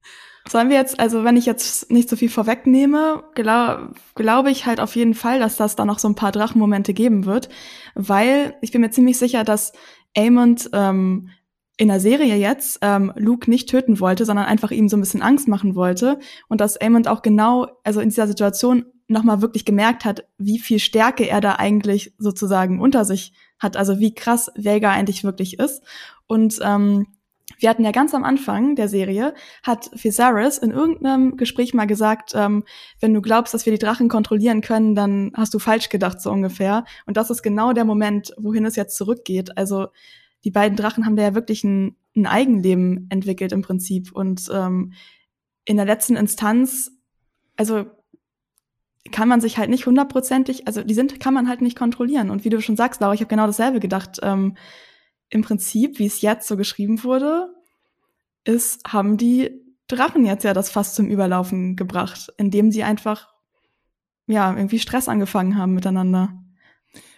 Sollen 0.49 0.69
wir 0.69 0.77
jetzt, 0.77 0.99
also 0.99 1.23
wenn 1.23 1.37
ich 1.37 1.45
jetzt 1.45 1.91
nicht 1.91 2.09
so 2.09 2.15
viel 2.15 2.29
vorwegnehme, 2.29 3.23
glaube 3.35 3.93
glaube 4.15 4.49
ich 4.49 4.65
halt 4.65 4.79
auf 4.79 4.95
jeden 4.95 5.13
Fall, 5.13 5.37
dass 5.37 5.57
das 5.57 5.75
da 5.75 5.85
noch 5.85 5.99
so 5.99 6.07
ein 6.07 6.15
paar 6.15 6.31
Drachenmomente 6.31 6.95
geben 6.95 7.27
wird, 7.27 7.49
weil 7.93 8.55
ich 8.61 8.71
bin 8.71 8.81
mir 8.81 8.89
ziemlich 8.89 9.19
sicher, 9.19 9.43
dass 9.43 9.73
Aemond 10.17 10.71
ähm, 10.73 11.29
in 11.77 11.87
der 11.87 11.99
Serie 11.99 12.35
jetzt 12.35 12.79
ähm, 12.81 13.11
Luke 13.15 13.49
nicht 13.49 13.69
töten 13.69 13.99
wollte, 13.99 14.25
sondern 14.25 14.45
einfach 14.45 14.71
ihm 14.71 14.89
so 14.89 14.97
ein 14.97 15.01
bisschen 15.01 15.21
Angst 15.21 15.47
machen 15.47 15.75
wollte 15.75 16.19
und 16.47 16.61
dass 16.61 16.77
Aemond 16.77 17.07
auch 17.07 17.21
genau, 17.21 17.67
also 17.83 18.01
in 18.01 18.09
dieser 18.09 18.27
Situation 18.27 18.85
nochmal 19.07 19.41
wirklich 19.41 19.65
gemerkt 19.65 20.05
hat, 20.05 20.25
wie 20.37 20.59
viel 20.59 20.79
Stärke 20.79 21.27
er 21.27 21.41
da 21.41 21.55
eigentlich 21.55 22.13
sozusagen 22.17 22.79
unter 22.79 23.03
sich 23.03 23.33
hat, 23.59 23.77
also 23.77 23.99
wie 23.99 24.13
krass 24.13 24.51
Vega 24.55 24.91
eigentlich 24.91 25.23
wirklich 25.23 25.59
ist 25.59 25.83
und 26.27 26.59
ähm, 26.61 27.07
wir 27.61 27.69
hatten 27.69 27.83
ja 27.83 27.91
ganz 27.91 28.13
am 28.13 28.23
Anfang 28.23 28.75
der 28.75 28.87
Serie, 28.87 29.35
hat 29.63 29.91
Viserys 29.93 30.57
in 30.57 30.71
irgendeinem 30.71 31.37
Gespräch 31.37 31.73
mal 31.73 31.85
gesagt, 31.85 32.31
ähm, 32.35 32.63
wenn 32.99 33.13
du 33.13 33.21
glaubst, 33.21 33.53
dass 33.53 33.65
wir 33.65 33.73
die 33.73 33.83
Drachen 33.83 34.09
kontrollieren 34.09 34.61
können, 34.61 34.95
dann 34.95 35.31
hast 35.35 35.53
du 35.53 35.59
falsch 35.59 35.89
gedacht, 35.89 36.21
so 36.21 36.31
ungefähr. 36.31 36.85
Und 37.05 37.17
das 37.17 37.29
ist 37.29 37.43
genau 37.43 37.73
der 37.73 37.85
Moment, 37.85 38.33
wohin 38.37 38.65
es 38.65 38.75
jetzt 38.75 38.95
zurückgeht. 38.97 39.57
Also 39.57 39.87
die 40.43 40.51
beiden 40.51 40.75
Drachen 40.75 41.05
haben 41.05 41.15
da 41.15 41.23
ja 41.23 41.35
wirklich 41.35 41.63
ein, 41.63 41.95
ein 42.15 42.25
Eigenleben 42.25 43.07
entwickelt 43.09 43.51
im 43.51 43.61
Prinzip. 43.61 44.11
Und 44.11 44.49
ähm, 44.53 44.93
in 45.65 45.77
der 45.77 45.85
letzten 45.85 46.15
Instanz, 46.15 46.91
also 47.57 47.85
kann 49.11 49.27
man 49.27 49.41
sich 49.41 49.57
halt 49.57 49.69
nicht 49.69 49.85
hundertprozentig, 49.85 50.67
also 50.67 50.83
die 50.83 50.93
sind, 50.93 51.19
kann 51.19 51.33
man 51.33 51.47
halt 51.47 51.61
nicht 51.61 51.77
kontrollieren. 51.77 52.29
Und 52.29 52.45
wie 52.45 52.49
du 52.49 52.61
schon 52.61 52.77
sagst, 52.77 53.01
Laura, 53.01 53.13
ich 53.13 53.21
habe 53.21 53.29
genau 53.29 53.47
dasselbe 53.47 53.79
gedacht. 53.79 54.19
Ähm, 54.21 54.57
Im 55.29 55.41
Prinzip, 55.41 55.99
wie 55.99 56.05
es 56.05 56.21
jetzt 56.21 56.47
so 56.47 56.57
geschrieben 56.57 57.03
wurde, 57.03 57.53
ist, 58.43 58.81
haben 58.87 59.17
die 59.17 59.51
Drachen 59.87 60.25
jetzt 60.25 60.43
ja 60.43 60.53
das 60.53 60.69
Fass 60.69 60.95
zum 60.95 61.07
Überlaufen 61.07 61.75
gebracht, 61.75 62.31
indem 62.37 62.71
sie 62.71 62.83
einfach 62.83 63.29
ja 64.27 64.55
irgendwie 64.55 64.79
Stress 64.79 65.09
angefangen 65.09 65.57
haben 65.57 65.73
miteinander. 65.73 66.40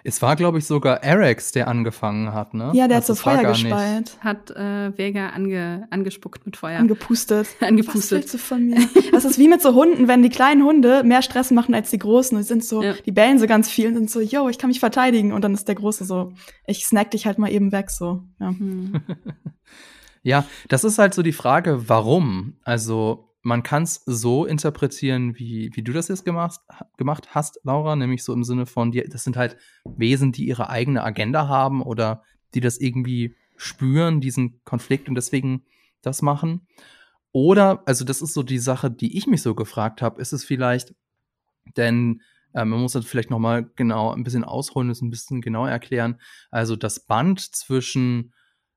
Es 0.06 0.22
war, 0.22 0.36
glaube 0.36 0.58
ich, 0.60 0.66
sogar 0.66 1.02
Erex, 1.02 1.54
der 1.54 1.70
angefangen 1.70 2.34
hat, 2.34 2.54
ne? 2.54 2.72
Ja, 2.74 2.88
der 2.90 2.98
hat 2.98 3.04
Also 3.04 3.14
so 3.14 3.20
es 3.20 3.26
war 3.26 3.34
Feuer 3.36 3.44
gar 3.44 3.52
nicht- 3.54 3.64
gespeit, 3.64 4.18
Hat 4.20 4.52
äh, 4.52 4.98
Vega 4.98 5.30
ange, 5.30 5.88
angespuckt 5.92 6.46
mit 6.46 6.58
Feuer. 6.58 6.78
angepustet. 6.78 7.48
Was 7.60 7.68
Angepustet. 7.70 8.12
willst 8.12 8.34
du 8.34 8.38
von 8.38 8.66
mir? 8.68 8.82
Das 9.14 9.24
ist 9.24 9.40
wie 9.40 9.48
mit 9.48 9.62
so 9.62 9.74
Hunden, 9.74 10.08
wenn 10.10 10.22
die 10.22 10.30
kleinen 10.30 10.64
Hunde 10.64 11.04
mehr 11.06 11.22
Stress 11.22 11.52
machen 11.52 11.74
als 11.74 11.90
die 11.90 12.00
großen. 12.00 12.38
Die 12.38 12.44
sind 12.44 12.66
so, 12.66 12.84
Ja. 12.84 12.94
die 13.06 13.12
bellen 13.14 13.40
so 13.40 13.48
ganz 13.48 13.70
viel 13.70 13.88
und 13.88 13.96
sind 13.96 14.12
so, 14.12 14.20
yo, 14.20 14.50
ich 14.50 14.58
kann 14.58 14.68
mich 14.70 14.82
verteidigen. 14.82 15.32
Und 15.32 15.42
dann 15.42 15.54
ist 15.54 15.68
der 15.70 15.76
Große 15.76 16.04
so, 16.04 16.34
ich 16.68 16.86
snack 16.86 17.12
dich 17.12 17.26
halt 17.26 17.38
mal 17.40 17.50
eben 17.52 17.72
weg, 17.72 17.90
so. 17.90 18.24
Ja. 18.40 18.50
Hm. 18.50 19.02
Ja, 20.26 20.46
das 20.70 20.86
ist 20.86 21.00
halt 21.00 21.14
so 21.14 21.22
die 21.22 21.34
Frage, 21.34 21.90
warum? 21.90 22.54
Also, 22.64 23.33
man 23.44 23.62
kann 23.62 23.84
es 23.84 24.02
so 24.06 24.46
interpretieren, 24.46 25.38
wie, 25.38 25.70
wie 25.74 25.84
du 25.84 25.92
das 25.92 26.08
jetzt 26.08 26.24
gemacht, 26.24 26.62
gemacht 26.98 27.36
hast, 27.36 27.60
Laura, 27.64 27.96
nämlich 27.96 28.24
so 28.24 28.34
im 28.34 28.46
Sinne 28.46 28.66
von, 28.66 28.92
die, 28.92 29.04
das 29.04 29.26
sind 29.26 29.36
halt 29.36 29.58
Wesen, 29.84 30.32
die 30.32 30.48
ihre 30.48 30.70
eigene 30.70 31.04
Agenda 31.04 31.50
haben 31.50 31.82
oder 31.82 32.24
die 32.54 32.62
das 32.62 32.80
irgendwie 32.80 33.36
spüren, 33.58 34.22
diesen 34.22 34.64
Konflikt 34.64 35.10
und 35.10 35.16
deswegen 35.16 35.66
das 36.02 36.22
machen. 36.22 36.68
Oder, 37.34 37.84
also 37.86 38.06
das 38.06 38.22
ist 38.22 38.34
so 38.34 38.44
die 38.44 38.60
Sache, 38.60 38.90
die 38.90 39.18
ich 39.18 39.28
mich 39.28 39.42
so 39.42 39.56
gefragt 39.56 40.02
habe, 40.02 40.22
ist 40.22 40.32
es 40.32 40.46
vielleicht, 40.46 40.96
denn 41.76 42.22
äh, 42.54 42.64
man 42.64 42.80
muss 42.80 42.94
das 42.94 43.06
vielleicht 43.06 43.30
noch 43.30 43.40
mal 43.40 43.70
genau 43.76 44.14
ein 44.14 44.24
bisschen 44.24 44.46
ausholen, 44.46 44.88
das 44.88 45.02
ein 45.02 45.10
bisschen 45.10 45.42
genauer 45.42 45.70
erklären. 45.70 46.22
Also 46.50 46.78
das 46.78 47.02
Band 47.02 47.42
zwischen 47.42 48.34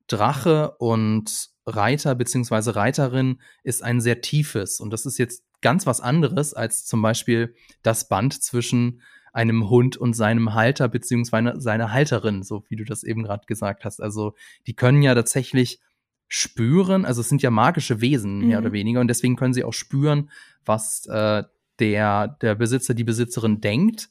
Drache 0.09 0.73
und 0.79 1.51
Reiter 1.67 2.15
beziehungsweise 2.15 2.77
Reiterin 2.77 3.41
ist 3.65 3.83
ein 3.83 4.01
sehr 4.01 4.21
tiefes 4.21 4.81
und 4.81 4.91
das 4.91 5.05
ist 5.07 5.19
jetzt 5.19 5.43
ganz 5.63 5.87
was 5.87 6.01
anderes 6.01 6.55
als 6.55 6.85
zum 6.85 7.03
Beispiel 7.03 7.55
das 7.83 8.09
Band 8.09 8.41
zwischen 8.43 9.01
einem 9.33 9.69
Hund 9.69 9.97
und 9.97 10.15
seinem 10.15 10.55
Halter 10.55 10.89
beziehungsweise 10.89 11.61
seiner 11.61 11.93
Halterin, 11.93 12.43
so 12.43 12.65
wie 12.69 12.77
du 12.77 12.85
das 12.85 13.03
eben 13.03 13.23
gerade 13.23 13.47
gesagt 13.47 13.85
hast. 13.85 14.01
Also 14.01 14.35
die 14.67 14.75
können 14.75 15.03
ja 15.03 15.15
tatsächlich 15.15 15.81
spüren, 16.29 17.05
also 17.05 17.21
es 17.21 17.29
sind 17.29 17.43
ja 17.43 17.51
magische 17.51 18.01
Wesen 18.01 18.39
mehr 18.39 18.61
Mhm. 18.61 18.67
oder 18.67 18.73
weniger 18.73 19.01
und 19.01 19.09
deswegen 19.09 19.37
können 19.37 19.55
sie 19.55 19.65
auch 19.65 19.73
spüren, 19.75 20.31
was 20.65 21.07
äh, 21.07 21.43
der 21.79 22.29
der 22.41 22.55
Besitzer, 22.55 22.95
die 22.95 23.05
Besitzerin 23.05 23.61
denkt. 23.61 24.09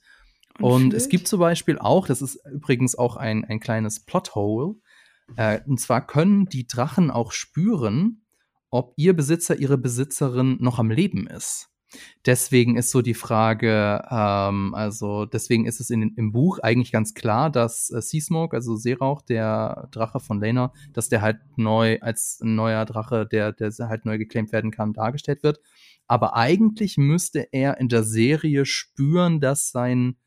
Und, 0.61 0.93
es 0.93 1.03
fühlt. 1.03 1.11
gibt 1.11 1.27
zum 1.27 1.39
Beispiel 1.41 1.77
auch, 1.79 2.07
das 2.07 2.21
ist 2.21 2.39
übrigens 2.49 2.95
auch 2.97 3.17
ein, 3.17 3.43
ein 3.43 3.59
kleines 3.59 3.99
Plothole, 4.05 4.75
äh, 5.35 5.59
und 5.65 5.79
zwar 5.79 6.05
können 6.05 6.45
die 6.45 6.67
Drachen 6.67 7.11
auch 7.11 7.31
spüren, 7.31 8.25
ob 8.69 8.93
ihr 8.97 9.15
Besitzer, 9.15 9.57
ihre 9.57 9.77
Besitzerin 9.77 10.57
noch 10.59 10.79
am 10.79 10.91
Leben 10.91 11.27
ist. 11.27 11.69
Deswegen 12.25 12.77
ist 12.77 12.91
so 12.91 13.01
die 13.01 13.13
Frage, 13.13 14.03
ähm, 14.09 14.73
also 14.73 15.25
deswegen 15.25 15.65
ist 15.65 15.79
es 15.79 15.89
in, 15.89 16.13
im 16.15 16.31
Buch 16.31 16.59
eigentlich 16.59 16.91
ganz 16.91 17.13
klar, 17.13 17.49
dass 17.49 17.89
äh, 17.89 18.01
Seasmoke, 18.01 18.55
also 18.55 18.75
Seerauch, 18.75 19.21
der 19.21 19.87
Drache 19.91 20.19
von 20.19 20.39
Lena, 20.39 20.73
dass 20.93 21.09
der 21.09 21.21
halt 21.21 21.37
neu 21.55 21.99
als 22.01 22.39
neuer 22.41 22.85
Drache, 22.85 23.25
der, 23.25 23.53
der 23.53 23.71
halt 23.87 24.05
neu 24.05 24.17
geclaimt 24.17 24.51
werden 24.51 24.71
kann, 24.71 24.93
dargestellt 24.93 25.43
wird. 25.43 25.59
Aber 26.07 26.35
eigentlich 26.35 26.97
müsste 26.97 27.47
er 27.51 27.79
in 27.79 27.87
der 27.87 28.03
Serie 28.03 28.65
spüren, 28.65 29.39
dass 29.39 29.71
sein 29.71 30.17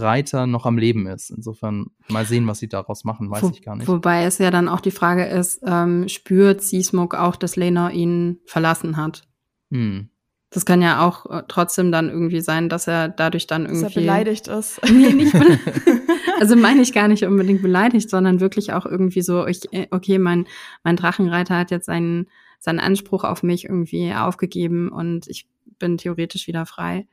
Reiter 0.00 0.46
noch 0.46 0.66
am 0.66 0.78
Leben 0.78 1.06
ist. 1.06 1.30
Insofern 1.30 1.86
mal 2.08 2.24
sehen, 2.24 2.46
was 2.46 2.58
sie 2.58 2.68
daraus 2.68 3.04
machen, 3.04 3.30
weiß 3.30 3.42
Wo, 3.42 3.50
ich 3.50 3.62
gar 3.62 3.76
nicht. 3.76 3.88
Wobei 3.88 4.24
es 4.24 4.38
ja 4.38 4.50
dann 4.50 4.68
auch 4.68 4.80
die 4.80 4.90
Frage 4.90 5.24
ist, 5.24 5.60
ähm, 5.64 6.08
spürt 6.08 6.62
Seasmoke 6.62 7.20
auch, 7.20 7.36
dass 7.36 7.56
Lena 7.56 7.90
ihn 7.90 8.40
verlassen 8.46 8.96
hat? 8.96 9.22
Hm. 9.70 10.08
Das 10.50 10.64
kann 10.64 10.80
ja 10.80 11.06
auch 11.06 11.26
äh, 11.26 11.42
trotzdem 11.46 11.92
dann 11.92 12.08
irgendwie 12.08 12.40
sein, 12.40 12.68
dass 12.70 12.86
er 12.86 13.08
dadurch 13.08 13.46
dann 13.46 13.66
irgendwie. 13.66 13.84
Dass 13.84 13.96
er 13.96 14.00
beleidigt 14.00 14.48
ist. 14.48 14.80
Nee, 14.90 15.12
nicht 15.12 15.34
Also 16.40 16.56
meine 16.56 16.82
ich 16.82 16.92
gar 16.92 17.08
nicht 17.08 17.24
unbedingt 17.24 17.62
beleidigt, 17.62 18.08
sondern 18.08 18.40
wirklich 18.40 18.72
auch 18.72 18.86
irgendwie 18.86 19.22
so, 19.22 19.46
ich, 19.46 19.72
äh, 19.72 19.88
okay, 19.90 20.18
mein, 20.18 20.46
mein 20.84 20.96
Drachenreiter 20.96 21.56
hat 21.56 21.70
jetzt 21.70 21.86
seinen, 21.86 22.28
seinen 22.58 22.78
Anspruch 22.78 23.24
auf 23.24 23.42
mich 23.42 23.64
irgendwie 23.64 24.14
aufgegeben 24.14 24.88
und 24.90 25.26
ich 25.28 25.48
bin 25.78 25.98
theoretisch 25.98 26.46
wieder 26.46 26.64
frei. 26.64 27.06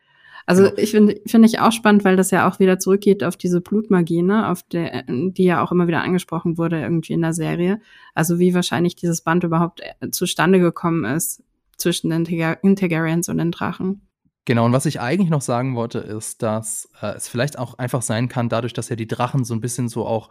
Also 0.45 0.65
ja. 0.65 0.71
ich 0.77 0.91
finde 0.91 1.19
finde 1.25 1.47
ich 1.47 1.59
auch 1.59 1.71
spannend, 1.71 2.05
weil 2.05 2.15
das 2.15 2.31
ja 2.31 2.47
auch 2.47 2.59
wieder 2.59 2.77
zurückgeht 2.77 3.23
auf 3.23 3.35
diese 3.35 3.61
Blutmagie, 3.61 4.21
ne, 4.21 4.49
auf 4.49 4.61
der 4.63 5.03
die 5.07 5.43
ja 5.43 5.63
auch 5.63 5.71
immer 5.71 5.87
wieder 5.87 6.03
angesprochen 6.03 6.57
wurde 6.57 6.79
irgendwie 6.79 7.13
in 7.13 7.21
der 7.21 7.33
Serie. 7.33 7.79
Also 8.13 8.37
wie 8.37 8.53
wahrscheinlich 8.53 8.95
dieses 8.95 9.21
Band 9.21 9.43
überhaupt 9.43 9.81
äh, 9.81 10.09
zustande 10.11 10.59
gekommen 10.59 11.03
ist 11.05 11.43
zwischen 11.77 12.09
den 12.09 12.25
Integrarians 12.25 13.27
und 13.29 13.37
den 13.37 13.51
Drachen. 13.51 14.01
Genau, 14.45 14.65
und 14.65 14.73
was 14.73 14.85
ich 14.85 15.01
eigentlich 15.01 15.31
noch 15.31 15.41
sagen 15.41 15.75
wollte, 15.75 15.97
ist, 15.99 16.43
dass 16.43 16.87
äh, 17.01 17.15
es 17.15 17.27
vielleicht 17.27 17.57
auch 17.57 17.79
einfach 17.79 18.03
sein 18.03 18.29
kann, 18.29 18.47
dadurch, 18.47 18.73
dass 18.73 18.89
ja 18.89 18.95
die 18.95 19.07
Drachen 19.07 19.43
so 19.43 19.55
ein 19.55 19.61
bisschen 19.61 19.89
so 19.89 20.05
auch 20.05 20.29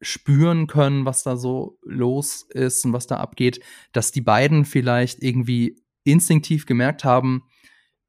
spüren 0.00 0.66
können, 0.66 1.04
was 1.04 1.22
da 1.22 1.36
so 1.36 1.78
los 1.82 2.46
ist 2.50 2.84
und 2.86 2.94
was 2.94 3.06
da 3.06 3.16
abgeht, 3.16 3.60
dass 3.92 4.12
die 4.12 4.22
beiden 4.22 4.64
vielleicht 4.64 5.22
irgendwie 5.22 5.76
instinktiv 6.04 6.64
gemerkt 6.64 7.04
haben, 7.04 7.44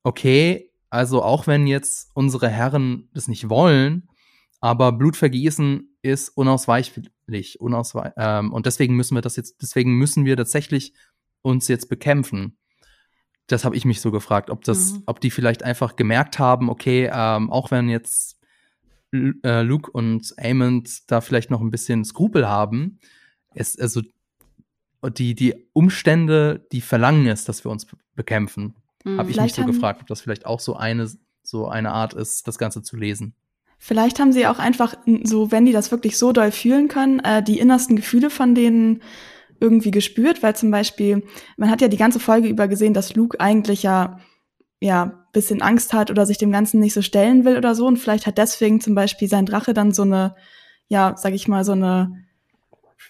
okay, 0.03 0.71
also 0.95 1.21
auch 1.21 1.45
wenn 1.45 1.67
jetzt 1.67 2.09
unsere 2.13 2.49
Herren 2.49 3.09
das 3.13 3.27
nicht 3.27 3.49
wollen, 3.49 4.07
aber 4.61 4.93
Blutvergießen 4.93 5.97
ist 6.01 6.29
unausweichlich, 6.29 7.59
unausweich 7.59 8.13
ähm, 8.17 8.53
und 8.53 8.65
deswegen 8.65 8.95
müssen 8.95 9.15
wir 9.15 9.21
das 9.21 9.35
jetzt, 9.35 9.61
deswegen 9.61 9.97
müssen 9.97 10.25
wir 10.25 10.37
tatsächlich 10.37 10.93
uns 11.41 11.67
jetzt 11.67 11.89
bekämpfen. 11.89 12.57
Das 13.47 13.65
habe 13.65 13.75
ich 13.75 13.85
mich 13.85 14.01
so 14.01 14.09
gefragt, 14.09 14.49
ob 14.49 14.63
das, 14.63 14.93
mhm. 14.93 15.03
ob 15.05 15.19
die 15.19 15.31
vielleicht 15.31 15.63
einfach 15.63 15.97
gemerkt 15.97 16.39
haben, 16.39 16.69
okay, 16.69 17.09
ähm, 17.13 17.51
auch 17.51 17.69
wenn 17.71 17.89
jetzt 17.89 18.39
äh, 19.11 19.61
Luke 19.61 19.91
und 19.91 20.33
Amond 20.39 21.11
da 21.11 21.21
vielleicht 21.21 21.51
noch 21.51 21.61
ein 21.61 21.71
bisschen 21.71 22.05
Skrupel 22.05 22.47
haben, 22.47 22.99
es, 23.53 23.77
also 23.77 24.01
die, 25.17 25.35
die 25.35 25.53
Umstände, 25.73 26.65
die 26.71 26.81
verlangen 26.81 27.27
es, 27.27 27.45
dass 27.45 27.63
wir 27.63 27.71
uns 27.71 27.85
bekämpfen. 28.15 28.75
Mhm. 29.05 29.17
Habe 29.17 29.31
ich 29.31 29.39
mich 29.39 29.53
so 29.53 29.63
gefragt, 29.63 30.01
ob 30.01 30.07
das 30.07 30.19
vielleicht 30.19 30.45
auch 30.45 30.59
so 30.59 30.75
eine, 30.75 31.09
so 31.43 31.67
eine 31.67 31.91
Art 31.91 32.13
ist, 32.13 32.47
das 32.47 32.57
Ganze 32.57 32.81
zu 32.83 32.97
lesen. 32.97 33.33
Vielleicht 33.77 34.19
haben 34.19 34.33
sie 34.33 34.47
auch 34.47 34.59
einfach 34.59 34.95
so, 35.23 35.51
wenn 35.51 35.65
die 35.65 35.71
das 35.71 35.91
wirklich 35.91 36.17
so 36.17 36.31
doll 36.31 36.51
fühlen 36.51 36.87
können, 36.87 37.19
äh, 37.19 37.43
die 37.43 37.59
innersten 37.59 37.95
Gefühle 37.95 38.29
von 38.29 38.55
denen 38.55 39.01
irgendwie 39.59 39.91
gespürt, 39.91 40.43
weil 40.43 40.55
zum 40.55 40.71
Beispiel, 40.71 41.23
man 41.55 41.69
hat 41.69 41.81
ja 41.81 41.87
die 41.87 41.97
ganze 41.97 42.19
Folge 42.19 42.47
über 42.47 42.67
gesehen, 42.67 42.93
dass 42.93 43.15
Luke 43.15 43.39
eigentlich 43.39 43.83
ja, 43.83 44.19
ja, 44.79 45.25
bisschen 45.33 45.61
Angst 45.61 45.93
hat 45.93 46.09
oder 46.09 46.25
sich 46.25 46.37
dem 46.37 46.51
Ganzen 46.51 46.79
nicht 46.79 46.93
so 46.93 47.01
stellen 47.01 47.45
will 47.45 47.57
oder 47.57 47.75
so. 47.75 47.85
Und 47.85 47.97
vielleicht 47.97 48.25
hat 48.25 48.37
deswegen 48.37 48.81
zum 48.81 48.95
Beispiel 48.95 49.27
sein 49.27 49.45
Drache 49.45 49.73
dann 49.73 49.93
so 49.93 50.01
eine, 50.01 50.35
ja, 50.87 51.15
sag 51.17 51.33
ich 51.33 51.47
mal, 51.47 51.63
so 51.63 51.73
eine, 51.73 52.25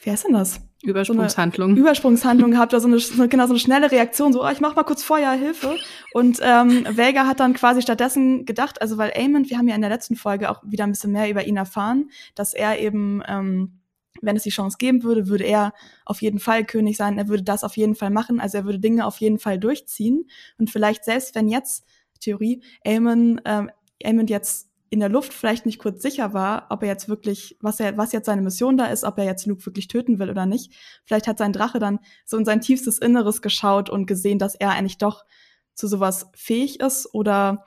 wie 0.03 0.11
heißt 0.11 0.25
denn 0.25 0.33
das? 0.33 0.61
Übersprungshandlung. 0.85 1.75
So 1.75 1.81
Übersprungshandlung 1.81 2.51
gehabt, 2.51 2.73
oder 2.73 2.81
so 2.81 2.87
eine, 2.87 3.27
genau, 3.29 3.45
so 3.45 3.53
eine 3.53 3.59
schnelle 3.59 3.91
Reaktion, 3.91 4.33
so, 4.33 4.43
oh, 4.43 4.49
ich 4.49 4.61
mach 4.61 4.75
mal 4.75 4.83
kurz 4.83 5.03
Feuer, 5.03 5.31
Hilfe. 5.33 5.75
Und 6.13 6.39
ähm, 6.41 6.85
Vega 6.89 7.25
hat 7.25 7.39
dann 7.39 7.53
quasi 7.53 7.81
stattdessen 7.81 8.45
gedacht, 8.45 8.81
also 8.81 8.97
weil 8.97 9.11
Eamon, 9.15 9.49
wir 9.49 9.57
haben 9.57 9.67
ja 9.67 9.75
in 9.75 9.81
der 9.81 9.89
letzten 9.89 10.15
Folge 10.15 10.49
auch 10.49 10.61
wieder 10.63 10.83
ein 10.83 10.91
bisschen 10.91 11.11
mehr 11.11 11.29
über 11.29 11.45
ihn 11.45 11.57
erfahren, 11.57 12.09
dass 12.35 12.53
er 12.53 12.79
eben 12.79 13.21
ähm, 13.27 13.79
wenn 14.21 14.35
es 14.35 14.43
die 14.43 14.49
Chance 14.49 14.77
geben 14.77 15.03
würde, 15.03 15.27
würde 15.27 15.43
er 15.43 15.73
auf 16.05 16.21
jeden 16.21 16.39
Fall 16.39 16.65
König 16.65 16.97
sein. 16.97 17.17
Er 17.17 17.27
würde 17.27 17.43
das 17.43 17.63
auf 17.63 17.77
jeden 17.77 17.95
Fall 17.95 18.09
machen. 18.09 18.39
Also 18.39 18.57
er 18.57 18.65
würde 18.65 18.79
Dinge 18.79 19.05
auf 19.05 19.19
jeden 19.19 19.39
Fall 19.39 19.59
durchziehen. 19.59 20.29
Und 20.57 20.69
vielleicht 20.69 21.03
selbst 21.03 21.35
wenn 21.35 21.47
jetzt, 21.47 21.85
Theorie, 22.21 22.63
Aemon, 22.85 23.41
ähm, 23.45 23.69
Aemon 24.03 24.27
jetzt 24.27 24.69
in 24.95 25.01
der 25.01 25.09
Luft 25.09 25.33
vielleicht 25.33 25.65
nicht 25.65 25.77
kurz 25.77 26.01
sicher 26.01 26.33
war, 26.33 26.67
ob 26.69 26.81
er 26.81 26.87
jetzt 26.87 27.09
wirklich, 27.09 27.57
was 27.59 27.81
er, 27.81 27.97
was 27.97 28.13
jetzt 28.13 28.27
seine 28.27 28.41
Mission 28.41 28.77
da 28.77 28.85
ist, 28.85 29.03
ob 29.03 29.17
er 29.17 29.25
jetzt 29.25 29.45
Luke 29.45 29.65
wirklich 29.65 29.89
töten 29.89 30.19
will 30.19 30.29
oder 30.29 30.45
nicht. 30.45 30.73
Vielleicht 31.03 31.27
hat 31.27 31.37
sein 31.37 31.51
Drache 31.51 31.79
dann 31.79 31.99
so 32.25 32.37
in 32.37 32.45
sein 32.45 32.61
tiefstes 32.61 32.97
Inneres 32.97 33.41
geschaut 33.41 33.89
und 33.89 34.05
gesehen, 34.05 34.39
dass 34.39 34.55
er 34.55 34.69
eigentlich 34.69 34.97
doch 34.97 35.25
zu 35.73 35.87
sowas 35.87 36.31
fähig 36.33 36.79
ist 36.79 37.13
oder 37.13 37.65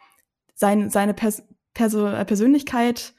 sein, 0.54 0.88
seine 0.88 1.12
Pers 1.12 1.42
Perso 1.74 2.06
Persönlichkeit 2.24 3.12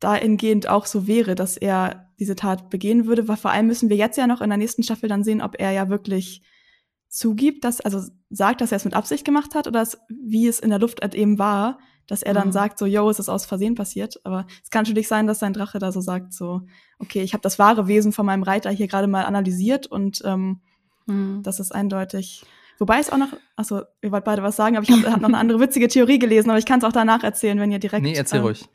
dahingehend 0.00 0.68
auch 0.68 0.84
so 0.84 1.06
wäre, 1.06 1.34
dass 1.34 1.56
er 1.56 2.12
diese 2.20 2.36
Tat 2.36 2.68
begehen 2.68 3.06
würde. 3.06 3.26
Weil 3.26 3.38
vor 3.38 3.52
allem 3.52 3.68
müssen 3.68 3.88
wir 3.88 3.96
jetzt 3.96 4.18
ja 4.18 4.26
noch 4.26 4.42
in 4.42 4.50
der 4.50 4.58
nächsten 4.58 4.82
Staffel 4.82 5.08
dann 5.08 5.24
sehen, 5.24 5.40
ob 5.40 5.58
er 5.58 5.72
ja 5.72 5.88
wirklich 5.88 6.42
zugibt, 7.08 7.64
dass, 7.64 7.80
also 7.80 8.02
sagt, 8.28 8.60
dass 8.60 8.70
er 8.70 8.76
es 8.76 8.84
mit 8.84 8.92
Absicht 8.92 9.24
gemacht 9.24 9.54
hat 9.54 9.66
oder 9.66 9.80
dass, 9.80 9.98
wie 10.10 10.46
es 10.46 10.60
in 10.60 10.68
der 10.68 10.78
Luft 10.78 11.00
halt 11.00 11.14
eben 11.14 11.38
war, 11.38 11.78
dass 12.06 12.22
er 12.22 12.34
dann 12.34 12.48
mhm. 12.48 12.52
sagt, 12.52 12.78
so, 12.78 12.86
yo, 12.86 13.08
es 13.10 13.18
ist 13.18 13.28
aus 13.28 13.46
Versehen 13.46 13.74
passiert. 13.74 14.20
Aber 14.24 14.46
es 14.62 14.70
kann 14.70 14.84
natürlich 14.84 15.08
sein, 15.08 15.26
dass 15.26 15.38
sein 15.38 15.52
Drache 15.52 15.78
da 15.78 15.92
so 15.92 16.00
sagt, 16.00 16.32
so, 16.32 16.62
okay, 16.98 17.22
ich 17.22 17.32
habe 17.32 17.42
das 17.42 17.58
wahre 17.58 17.88
Wesen 17.88 18.12
von 18.12 18.26
meinem 18.26 18.42
Reiter 18.42 18.70
hier 18.70 18.86
gerade 18.86 19.06
mal 19.06 19.24
analysiert 19.24 19.86
und 19.86 20.22
ähm, 20.24 20.60
mhm. 21.06 21.42
das 21.42 21.60
ist 21.60 21.72
eindeutig. 21.72 22.44
Wobei 22.78 22.98
es 22.98 23.10
auch 23.10 23.16
noch, 23.16 23.32
achso, 23.56 23.82
ihr 24.02 24.12
wollt 24.12 24.24
beide 24.24 24.42
was 24.42 24.56
sagen, 24.56 24.76
aber 24.76 24.84
ich 24.84 24.92
habe 24.92 25.10
hab 25.10 25.20
noch 25.20 25.28
eine 25.28 25.38
andere 25.38 25.60
witzige 25.60 25.88
Theorie 25.88 26.18
gelesen, 26.18 26.50
aber 26.50 26.58
ich 26.58 26.66
kann 26.66 26.78
es 26.78 26.84
auch 26.84 26.92
danach 26.92 27.22
erzählen, 27.22 27.58
wenn 27.58 27.72
ihr 27.72 27.78
direkt. 27.78 28.02
Nee, 28.02 28.14
erzähl 28.14 28.40
äh, 28.40 28.42
ruhig. 28.42 28.68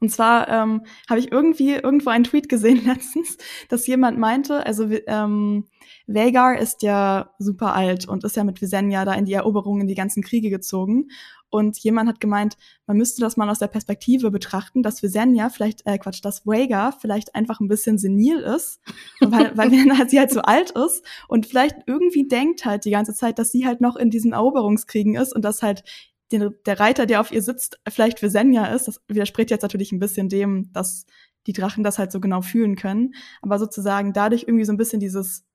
Und 0.00 0.10
zwar 0.10 0.48
ähm, 0.48 0.82
habe 1.08 1.20
ich 1.20 1.32
irgendwie 1.32 1.74
irgendwo 1.74 2.10
einen 2.10 2.24
Tweet 2.24 2.48
gesehen 2.48 2.84
letztens, 2.86 3.36
dass 3.68 3.86
jemand 3.86 4.18
meinte, 4.18 4.64
also 4.64 4.88
ähm, 5.06 5.64
Vagar 6.06 6.58
ist 6.58 6.82
ja 6.82 7.30
super 7.38 7.74
alt 7.74 8.08
und 8.08 8.24
ist 8.24 8.36
ja 8.36 8.44
mit 8.44 8.60
Visenya 8.60 9.04
da 9.04 9.14
in 9.14 9.26
die 9.26 9.34
Eroberung, 9.34 9.80
in 9.80 9.88
die 9.88 9.94
ganzen 9.94 10.22
Kriege 10.22 10.50
gezogen. 10.50 11.08
Und 11.50 11.78
jemand 11.78 12.08
hat 12.08 12.20
gemeint, 12.20 12.56
man 12.86 12.96
müsste 12.96 13.20
das 13.20 13.36
mal 13.36 13.48
aus 13.48 13.58
der 13.58 13.68
Perspektive 13.68 14.30
betrachten, 14.30 14.82
dass 14.82 15.02
Visenya 15.02 15.48
vielleicht, 15.48 15.86
äh, 15.86 15.98
Quatsch, 15.98 16.22
dass 16.22 16.46
Vagar 16.46 16.92
vielleicht 16.92 17.34
einfach 17.34 17.60
ein 17.60 17.68
bisschen 17.68 17.98
senil 17.98 18.38
ist, 18.40 18.80
weil, 19.20 19.56
weil 19.56 19.70
sie 20.08 20.18
halt 20.18 20.30
so 20.30 20.40
alt 20.40 20.72
ist 20.72 21.04
und 21.26 21.46
vielleicht 21.46 21.76
irgendwie 21.86 22.28
denkt 22.28 22.64
halt 22.64 22.84
die 22.84 22.90
ganze 22.90 23.14
Zeit, 23.14 23.38
dass 23.38 23.50
sie 23.50 23.66
halt 23.66 23.80
noch 23.80 23.96
in 23.96 24.10
diesen 24.10 24.32
Eroberungskriegen 24.32 25.14
ist 25.16 25.34
und 25.34 25.42
dass 25.42 25.62
halt 25.62 25.84
den, 26.32 26.54
der 26.66 26.78
Reiter, 26.78 27.06
der 27.06 27.20
auf 27.20 27.32
ihr 27.32 27.42
sitzt, 27.42 27.80
vielleicht 27.88 28.20
für 28.20 28.30
Senja 28.30 28.66
ist. 28.66 28.86
Das 28.86 29.00
widerspricht 29.08 29.50
jetzt 29.50 29.62
natürlich 29.62 29.92
ein 29.92 29.98
bisschen 29.98 30.28
dem, 30.28 30.70
dass 30.72 31.06
die 31.46 31.52
Drachen 31.52 31.82
das 31.82 31.98
halt 31.98 32.12
so 32.12 32.20
genau 32.20 32.42
fühlen 32.42 32.76
können. 32.76 33.14
Aber 33.40 33.58
sozusagen 33.58 34.12
dadurch 34.12 34.42
irgendwie 34.42 34.64
so 34.64 34.72
ein 34.72 34.76
bisschen 34.76 35.00
dieses, 35.00 35.46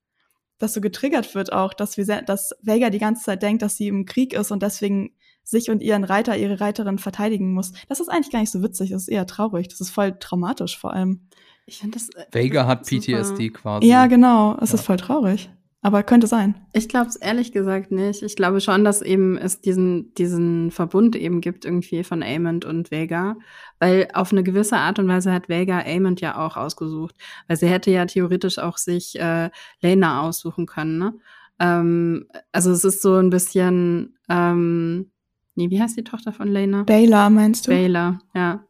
dass 0.58 0.74
so 0.74 0.80
getriggert 0.80 1.34
wird 1.34 1.52
auch, 1.52 1.74
dass 1.74 1.96
wir, 1.96 2.04
dass 2.22 2.54
Vega 2.62 2.90
die 2.90 2.98
ganze 2.98 3.24
Zeit 3.24 3.42
denkt, 3.42 3.62
dass 3.62 3.76
sie 3.76 3.88
im 3.88 4.04
Krieg 4.04 4.32
ist 4.32 4.50
und 4.50 4.62
deswegen 4.62 5.14
sich 5.44 5.70
und 5.70 5.82
ihren 5.82 6.04
Reiter, 6.04 6.36
ihre 6.36 6.60
Reiterin 6.60 6.98
verteidigen 6.98 7.52
muss. 7.52 7.72
Das 7.88 8.00
ist 8.00 8.08
eigentlich 8.08 8.32
gar 8.32 8.40
nicht 8.40 8.50
so 8.50 8.62
witzig, 8.62 8.90
das 8.90 9.02
ist 9.02 9.08
eher 9.08 9.26
traurig. 9.26 9.68
Das 9.68 9.80
ist 9.80 9.90
voll 9.90 10.18
traumatisch 10.18 10.78
vor 10.78 10.92
allem. 10.92 11.28
Ich 11.66 11.78
finde 11.78 11.98
das. 11.98 12.08
Äh, 12.10 12.26
Vega 12.32 12.66
hat 12.66 12.86
PTSD 12.86 13.50
quasi. 13.50 13.86
Ja, 13.86 14.06
genau. 14.06 14.56
Es 14.60 14.70
ja. 14.70 14.76
ist 14.76 14.84
voll 14.84 14.96
traurig. 14.96 15.50
Aber 15.84 16.02
könnte 16.02 16.26
sein. 16.26 16.54
Ich 16.72 16.88
glaube 16.88 17.08
es 17.08 17.16
ehrlich 17.16 17.52
gesagt 17.52 17.92
nicht. 17.92 18.22
Ich 18.22 18.36
glaube 18.36 18.62
schon, 18.62 18.84
dass 18.84 19.02
eben 19.02 19.36
es 19.36 19.60
diesen, 19.60 20.14
diesen 20.14 20.70
Verbund 20.70 21.14
eben 21.14 21.42
gibt 21.42 21.66
irgendwie 21.66 22.04
von 22.04 22.22
Amond 22.22 22.64
und 22.64 22.90
Vega. 22.90 23.36
Weil 23.80 24.08
auf 24.14 24.32
eine 24.32 24.42
gewisse 24.42 24.78
Art 24.78 24.98
und 24.98 25.08
Weise 25.08 25.30
hat 25.30 25.50
Vega 25.50 25.84
Amond 25.84 26.22
ja 26.22 26.38
auch 26.38 26.56
ausgesucht. 26.56 27.14
Weil 27.48 27.58
sie 27.58 27.68
hätte 27.68 27.90
ja 27.90 28.06
theoretisch 28.06 28.58
auch 28.58 28.78
sich 28.78 29.20
äh, 29.20 29.50
Lena 29.82 30.22
aussuchen 30.22 30.64
können, 30.64 30.96
ne? 30.96 31.14
Ähm, 31.60 32.28
also 32.50 32.70
es 32.70 32.82
ist 32.84 33.02
so 33.02 33.16
ein 33.16 33.30
bisschen, 33.30 34.16
ähm, 34.28 35.10
nee, 35.54 35.70
wie 35.70 35.80
heißt 35.80 35.96
die 35.96 36.04
Tochter 36.04 36.32
von 36.32 36.48
Lena? 36.48 36.84
Bayla, 36.84 37.30
meinst 37.30 37.66
du? 37.66 37.70
Bayla, 37.70 38.18
ja. 38.34 38.64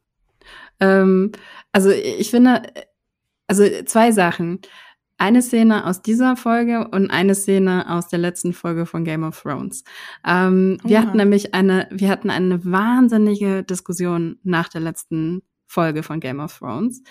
Ähm, 0.80 1.32
also 1.72 1.90
ich 1.90 2.30
finde, 2.30 2.62
also 3.46 3.64
zwei 3.84 4.12
Sachen 4.12 4.60
eine 5.16 5.42
Szene 5.42 5.86
aus 5.86 6.02
dieser 6.02 6.36
Folge 6.36 6.88
und 6.88 7.10
eine 7.10 7.34
Szene 7.34 7.88
aus 7.88 8.08
der 8.08 8.18
letzten 8.18 8.52
Folge 8.52 8.84
von 8.84 9.04
Game 9.04 9.22
of 9.22 9.40
Thrones. 9.40 9.84
Ähm. 10.26 10.78
Wir 10.84 11.00
hatten 11.00 11.16
nämlich 11.16 11.54
eine, 11.54 11.88
wir 11.90 12.08
hatten 12.08 12.30
eine 12.30 12.64
wahnsinnige 12.64 13.62
Diskussion 13.62 14.38
nach 14.42 14.68
der 14.68 14.80
letzten 14.80 15.42
Folge 15.66 16.02
von 16.02 16.20
Game 16.20 16.40
of 16.40 16.58
Thrones. 16.58 17.02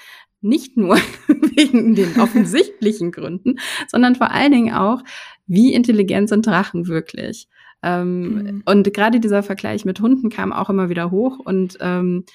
Nicht 0.42 0.76
nur 0.76 0.98
wegen 1.28 1.96
den 1.96 2.20
offensichtlichen 2.20 3.12
Gründen, 3.12 3.56
sondern 3.88 4.16
vor 4.16 4.32
allen 4.32 4.52
Dingen 4.52 4.74
auch, 4.74 5.02
wie 5.48 5.74
intelligent 5.74 6.30
sind 6.30 6.46
Drachen 6.46 6.88
wirklich? 6.88 7.48
Ähm, 7.84 8.34
mhm. 8.34 8.64
Und 8.66 8.94
gerade 8.94 9.20
dieser 9.20 9.44
Vergleich 9.44 9.86
mit 9.86 10.00
Hunden 10.00 10.30
kam 10.30 10.54
auch 10.54 10.70
immer 10.70 10.90
wieder 10.90 11.12
hoch. 11.12 11.40
Und 11.40 11.78
ähm, 11.82 12.26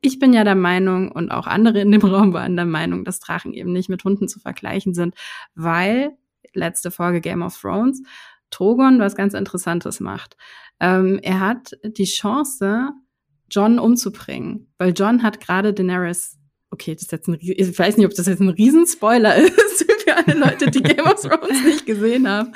ich 0.00 0.18
bin 0.18 0.32
ja 0.32 0.44
der 0.44 0.54
Meinung 0.54 1.10
und 1.12 1.30
auch 1.30 1.46
andere 1.46 1.80
in 1.80 1.92
dem 1.92 2.00
Raum 2.02 2.32
waren 2.32 2.56
der 2.56 2.66
Meinung, 2.66 3.04
dass 3.04 3.20
Drachen 3.20 3.54
eben 3.54 3.72
nicht 3.72 3.88
mit 3.88 4.04
Hunden 4.04 4.28
zu 4.28 4.40
vergleichen 4.40 4.94
sind, 4.94 5.14
weil 5.54 6.12
letzte 6.52 6.90
Folge 6.90 7.20
Game 7.20 7.42
of 7.42 7.58
Thrones 7.58 8.02
Drogon 8.50 9.00
was 9.00 9.16
ganz 9.16 9.34
Interessantes 9.34 10.00
macht. 10.00 10.36
Ähm, 10.78 11.18
er 11.22 11.40
hat 11.40 11.72
die 11.84 12.04
Chance, 12.04 12.90
John 13.50 13.78
umzubringen, 13.78 14.72
weil 14.78 14.92
John 14.96 15.22
hat 15.22 15.40
gerade 15.40 15.72
Daenerys 15.72 16.38
okay, 16.74 16.94
das 16.94 17.04
ist 17.04 17.12
jetzt 17.12 17.28
ein, 17.28 17.38
ich 17.40 17.78
weiß 17.78 17.96
nicht, 17.96 18.06
ob 18.06 18.14
das 18.14 18.26
jetzt 18.26 18.40
ein 18.40 18.48
Riesenspoiler 18.48 19.36
ist 19.36 19.86
für 20.04 20.16
alle 20.16 20.38
Leute, 20.38 20.70
die 20.70 20.82
Game 20.82 21.06
of 21.06 21.20
Thrones 21.22 21.64
nicht 21.64 21.86
gesehen 21.86 22.28
haben. 22.28 22.52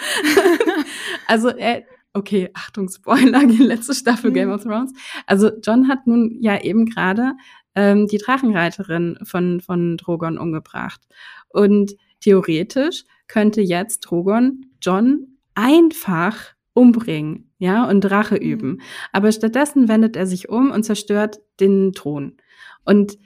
also, 1.26 1.48
er, 1.48 1.84
okay, 2.18 2.50
Achtung, 2.54 2.88
Spoiler, 2.88 3.46
die 3.46 3.62
letzte 3.62 3.94
Staffel 3.94 4.32
Game 4.32 4.50
of 4.50 4.64
Thrones. 4.64 4.92
Also, 5.26 5.50
John 5.62 5.88
hat 5.88 6.06
nun 6.06 6.36
ja 6.40 6.60
eben 6.60 6.86
gerade 6.86 7.32
ähm, 7.74 8.06
die 8.06 8.18
Drachenreiterin 8.18 9.18
von, 9.22 9.60
von 9.60 9.96
Drogon 9.96 10.38
umgebracht. 10.38 11.00
Und 11.48 11.94
theoretisch 12.20 13.04
könnte 13.28 13.60
jetzt 13.60 14.00
Drogon 14.00 14.66
John 14.82 15.38
einfach 15.54 16.36
umbringen, 16.72 17.52
ja, 17.58 17.84
und 17.88 18.08
Rache 18.10 18.36
mhm. 18.36 18.40
üben. 18.40 18.80
Aber 19.12 19.32
stattdessen 19.32 19.88
wendet 19.88 20.16
er 20.16 20.26
sich 20.26 20.48
um 20.48 20.70
und 20.70 20.84
zerstört 20.84 21.40
den 21.60 21.92
Thron. 21.92 22.36
Und 22.84 23.18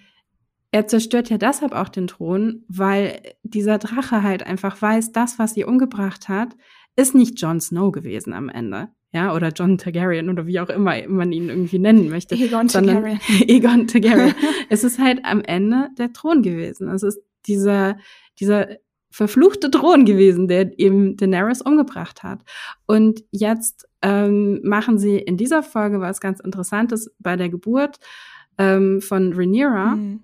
er 0.71 0.87
zerstört 0.87 1.29
ja 1.29 1.37
deshalb 1.37 1.73
auch 1.73 1.91
den 1.91 2.07
Thron, 2.07 2.65
weil 2.67 3.21
dieser 3.43 3.79
Drache 3.79 4.23
halt 4.23 4.47
einfach 4.47 4.81
weiß, 4.81 5.13
das, 5.13 5.39
was 5.39 5.53
sie 5.53 5.65
umgebracht 5.65 6.31
hat, 6.31 6.57
ist 7.03 7.15
nicht 7.15 7.41
Jon 7.41 7.61
Snow 7.61 7.93
gewesen 7.93 8.33
am 8.33 8.49
Ende. 8.49 8.89
Ja, 9.15 9.35
oder 9.35 9.49
John 9.49 9.77
Targaryen 9.77 10.31
oder 10.31 10.47
wie 10.47 10.59
auch 10.59 10.71
immer 10.71 10.97
man 11.07 11.33
ihn 11.33 11.51
irgendwie 11.51 11.79
nennen 11.79 12.09
möchte. 12.09 12.35
Egon 12.35 12.69
Targaryen. 12.69 13.21
Egon 13.47 13.87
Targaryen. 13.87 14.35
es 14.71 14.85
ist 14.85 14.99
halt 14.99 15.21
am 15.25 15.43
Ende 15.43 15.91
der 15.99 16.15
Thron 16.15 16.43
gewesen. 16.43 16.89
Es 16.89 17.03
ist 17.03 17.21
dieser, 17.47 17.99
dieser 18.41 18.69
verfluchte 19.11 19.71
Thron 19.71 20.07
gewesen, 20.07 20.49
der 20.49 20.79
eben 20.79 21.19
Daenerys 21.19 21.61
umgebracht 21.61 22.23
hat. 22.23 22.41
Und 22.87 23.23
jetzt 23.31 23.87
ähm, 24.01 24.61
machen 24.63 24.99
sie 24.99 25.19
in 25.19 25.37
dieser 25.37 25.63
Folge 25.63 26.01
was 26.01 26.21
ganz 26.21 26.41
Interessantes 26.41 27.15
bei 27.19 27.37
der 27.37 27.51
Geburt 27.51 27.99
ähm, 28.57 29.03
von 29.03 29.35
Rhaenyra. 29.35 29.97
Mhm 29.97 30.21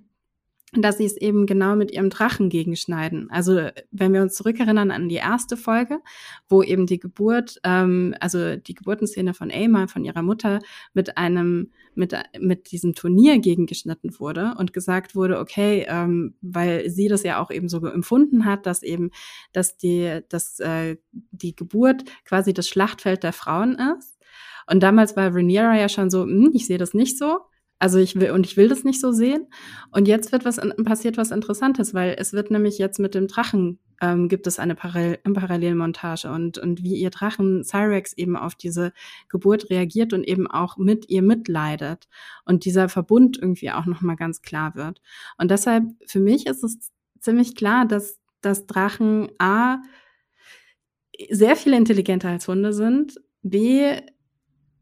dass 0.72 0.98
sie 0.98 1.06
es 1.06 1.16
eben 1.16 1.46
genau 1.46 1.76
mit 1.76 1.90
ihrem 1.92 2.10
Drachen 2.10 2.50
gegenschneiden. 2.50 3.30
Also 3.30 3.68
wenn 3.90 4.12
wir 4.12 4.20
uns 4.20 4.34
zurückerinnern 4.34 4.90
an 4.90 5.08
die 5.08 5.16
erste 5.16 5.56
Folge, 5.56 6.00
wo 6.48 6.62
eben 6.62 6.86
die 6.86 6.98
Geburt, 6.98 7.58
ähm, 7.64 8.14
also 8.20 8.56
die 8.56 8.74
Geburtenszene 8.74 9.32
von 9.32 9.50
Aemma, 9.50 9.86
von 9.86 10.04
ihrer 10.04 10.22
Mutter, 10.22 10.58
mit 10.92 11.16
einem, 11.16 11.70
mit, 11.94 12.14
mit 12.38 12.70
diesem 12.70 12.94
Turnier 12.94 13.38
gegengeschnitten 13.38 14.20
wurde 14.20 14.54
und 14.58 14.74
gesagt 14.74 15.14
wurde, 15.14 15.38
okay, 15.38 15.86
ähm, 15.88 16.34
weil 16.42 16.90
sie 16.90 17.08
das 17.08 17.22
ja 17.22 17.40
auch 17.40 17.50
eben 17.50 17.70
so 17.70 17.84
empfunden 17.86 18.44
hat, 18.44 18.66
dass 18.66 18.82
eben, 18.82 19.10
dass 19.52 19.78
die, 19.78 20.20
dass 20.28 20.60
äh, 20.60 20.96
die 21.12 21.56
Geburt 21.56 22.04
quasi 22.26 22.52
das 22.52 22.68
Schlachtfeld 22.68 23.22
der 23.22 23.32
Frauen 23.32 23.78
ist. 23.98 24.18
Und 24.70 24.82
damals 24.82 25.16
war 25.16 25.34
Rhaenyra 25.34 25.78
ja 25.78 25.88
schon 25.88 26.10
so, 26.10 26.24
hm, 26.24 26.50
ich 26.52 26.66
sehe 26.66 26.76
das 26.76 26.92
nicht 26.92 27.16
so. 27.16 27.38
Also 27.78 27.98
ich 27.98 28.18
will 28.18 28.32
und 28.32 28.44
ich 28.44 28.56
will 28.56 28.68
das 28.68 28.84
nicht 28.84 29.00
so 29.00 29.12
sehen. 29.12 29.46
Und 29.90 30.08
jetzt 30.08 30.32
wird 30.32 30.44
was 30.44 30.60
passiert 30.84 31.16
was 31.16 31.30
Interessantes, 31.30 31.94
weil 31.94 32.16
es 32.18 32.32
wird 32.32 32.50
nämlich 32.50 32.78
jetzt 32.78 32.98
mit 32.98 33.14
dem 33.14 33.28
Drachen 33.28 33.78
ähm, 34.00 34.28
gibt 34.28 34.46
es 34.46 34.58
eine 34.58 34.74
Parallel 34.74 35.18
Parallelmontage 35.18 36.30
und 36.30 36.58
und 36.58 36.82
wie 36.82 36.94
ihr 36.96 37.10
Drachen 37.10 37.64
Cyrex 37.64 38.12
eben 38.12 38.36
auf 38.36 38.54
diese 38.54 38.92
Geburt 39.28 39.70
reagiert 39.70 40.12
und 40.12 40.24
eben 40.24 40.46
auch 40.48 40.76
mit 40.76 41.08
ihr 41.08 41.22
mitleidet 41.22 42.08
und 42.44 42.64
dieser 42.64 42.88
Verbund 42.88 43.38
irgendwie 43.40 43.70
auch 43.70 43.86
noch 43.86 44.00
mal 44.00 44.16
ganz 44.16 44.42
klar 44.42 44.74
wird. 44.74 45.00
Und 45.36 45.50
deshalb 45.50 45.84
für 46.06 46.20
mich 46.20 46.46
ist 46.46 46.62
es 46.64 46.90
ziemlich 47.20 47.54
klar, 47.56 47.86
dass 47.86 48.18
dass 48.40 48.66
Drachen 48.66 49.28
a 49.38 49.82
sehr 51.30 51.56
viel 51.56 51.72
intelligenter 51.72 52.28
als 52.28 52.46
Hunde 52.46 52.72
sind, 52.72 53.20
b 53.42 54.00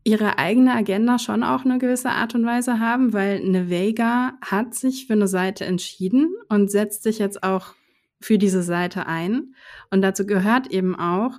ihre 0.06 0.38
eigene 0.38 0.72
Agenda 0.72 1.18
schon 1.18 1.42
auch 1.42 1.64
eine 1.64 1.78
gewisse 1.78 2.10
Art 2.10 2.36
und 2.36 2.46
Weise 2.46 2.78
haben, 2.78 3.12
weil 3.12 3.38
eine 3.38 3.68
Vega 3.68 4.34
hat 4.40 4.72
sich 4.72 5.08
für 5.08 5.14
eine 5.14 5.26
Seite 5.26 5.64
entschieden 5.64 6.32
und 6.48 6.70
setzt 6.70 7.02
sich 7.02 7.18
jetzt 7.18 7.42
auch 7.42 7.74
für 8.20 8.38
diese 8.38 8.62
Seite 8.62 9.08
ein. 9.08 9.56
Und 9.90 10.02
dazu 10.02 10.24
gehört 10.24 10.68
eben 10.68 10.94
auch, 10.94 11.32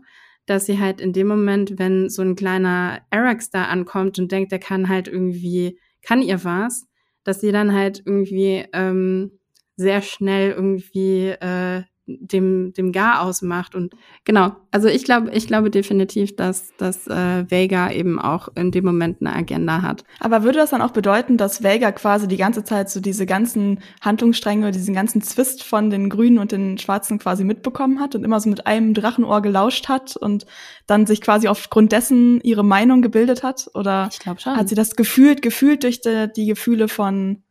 dass 0.48 0.66
sie 0.66 0.80
halt 0.80 1.00
in 1.00 1.14
dem 1.14 1.28
Moment, 1.28 1.80
wenn 1.80 2.10
so 2.10 2.22
ein 2.22 2.36
kleiner 2.36 3.00
Arax 3.10 3.50
da 3.50 3.66
ankommt 3.66 4.20
und 4.20 4.34
denkt, 4.34 4.52
der 4.52 4.60
kann 4.60 4.90
halt 4.90 5.08
irgendwie, 5.08 5.80
kann 6.02 6.22
ihr 6.22 6.44
was, 6.44 6.88
dass 7.24 7.40
sie 7.40 7.54
dann 7.54 7.74
halt 7.74 8.04
irgendwie 8.06 8.66
ähm, 8.74 9.32
sehr 9.78 10.02
schnell 10.02 10.52
irgendwie 10.52 11.28
äh, 11.30 11.84
dem, 12.08 12.74
dem 12.74 12.92
Gar 12.94 13.22
ausmacht. 13.22 13.76
Und 13.76 13.94
genau, 14.24 14.56
also 14.72 14.88
ich 14.88 15.04
glaube, 15.04 15.32
ich 15.32 15.46
glaube 15.46 15.70
definitiv, 15.70 16.36
dass, 16.36 16.76
dass 16.78 17.06
äh, 17.08 17.50
Vega 17.52 17.92
eben 17.92 18.20
auch 18.20 18.48
in 18.56 18.72
dem 18.72 18.86
Moment 18.86 19.22
eine 19.22 19.36
Agenda 19.36 19.82
hat. 19.82 20.06
Aber 20.20 20.44
würde 20.44 20.58
das 20.60 20.70
dann 20.70 20.82
auch 20.82 20.92
bedeuten, 20.92 21.38
dass 21.38 21.64
Vega 21.64 21.92
quasi 21.92 22.28
die 22.28 22.38
ganze 22.38 22.64
Zeit 22.64 22.90
so 22.90 23.02
diese 23.02 23.26
ganzen 23.26 23.80
Handlungsstränge 24.02 24.64
oder 24.64 24.72
diesen 24.72 24.94
ganzen 24.94 25.22
Zwist 25.22 25.64
von 25.64 25.90
den 25.90 26.10
Grünen 26.10 26.40
und 26.40 26.54
den 26.54 26.78
Schwarzen 26.78 27.20
quasi 27.20 27.44
mitbekommen 27.44 28.00
hat 28.00 28.16
und 28.16 28.24
immer 28.24 28.40
so 28.40 28.50
mit 28.50 28.66
einem 28.66 28.94
Drachenohr 28.94 29.42
gelauscht 29.42 29.90
hat 29.90 30.16
und 30.16 30.46
dann 30.86 31.06
sich 31.06 31.22
quasi 31.22 31.50
aufgrund 31.50 31.92
dessen 31.92 32.40
ihre 32.42 32.64
Meinung 32.64 33.02
gebildet 33.02 33.44
hat? 33.44 33.70
Oder 33.74 34.08
ich 34.12 34.20
glaube 34.20 34.40
schon. 34.40 34.56
hat 34.56 34.70
sie 34.70 34.76
das 34.76 34.96
gefühlt, 34.96 35.42
gefühlt 35.42 35.84
durch 35.84 36.00
die, 36.00 36.30
die 36.34 36.46
Gefühle 36.46 36.88
von, 36.88 37.44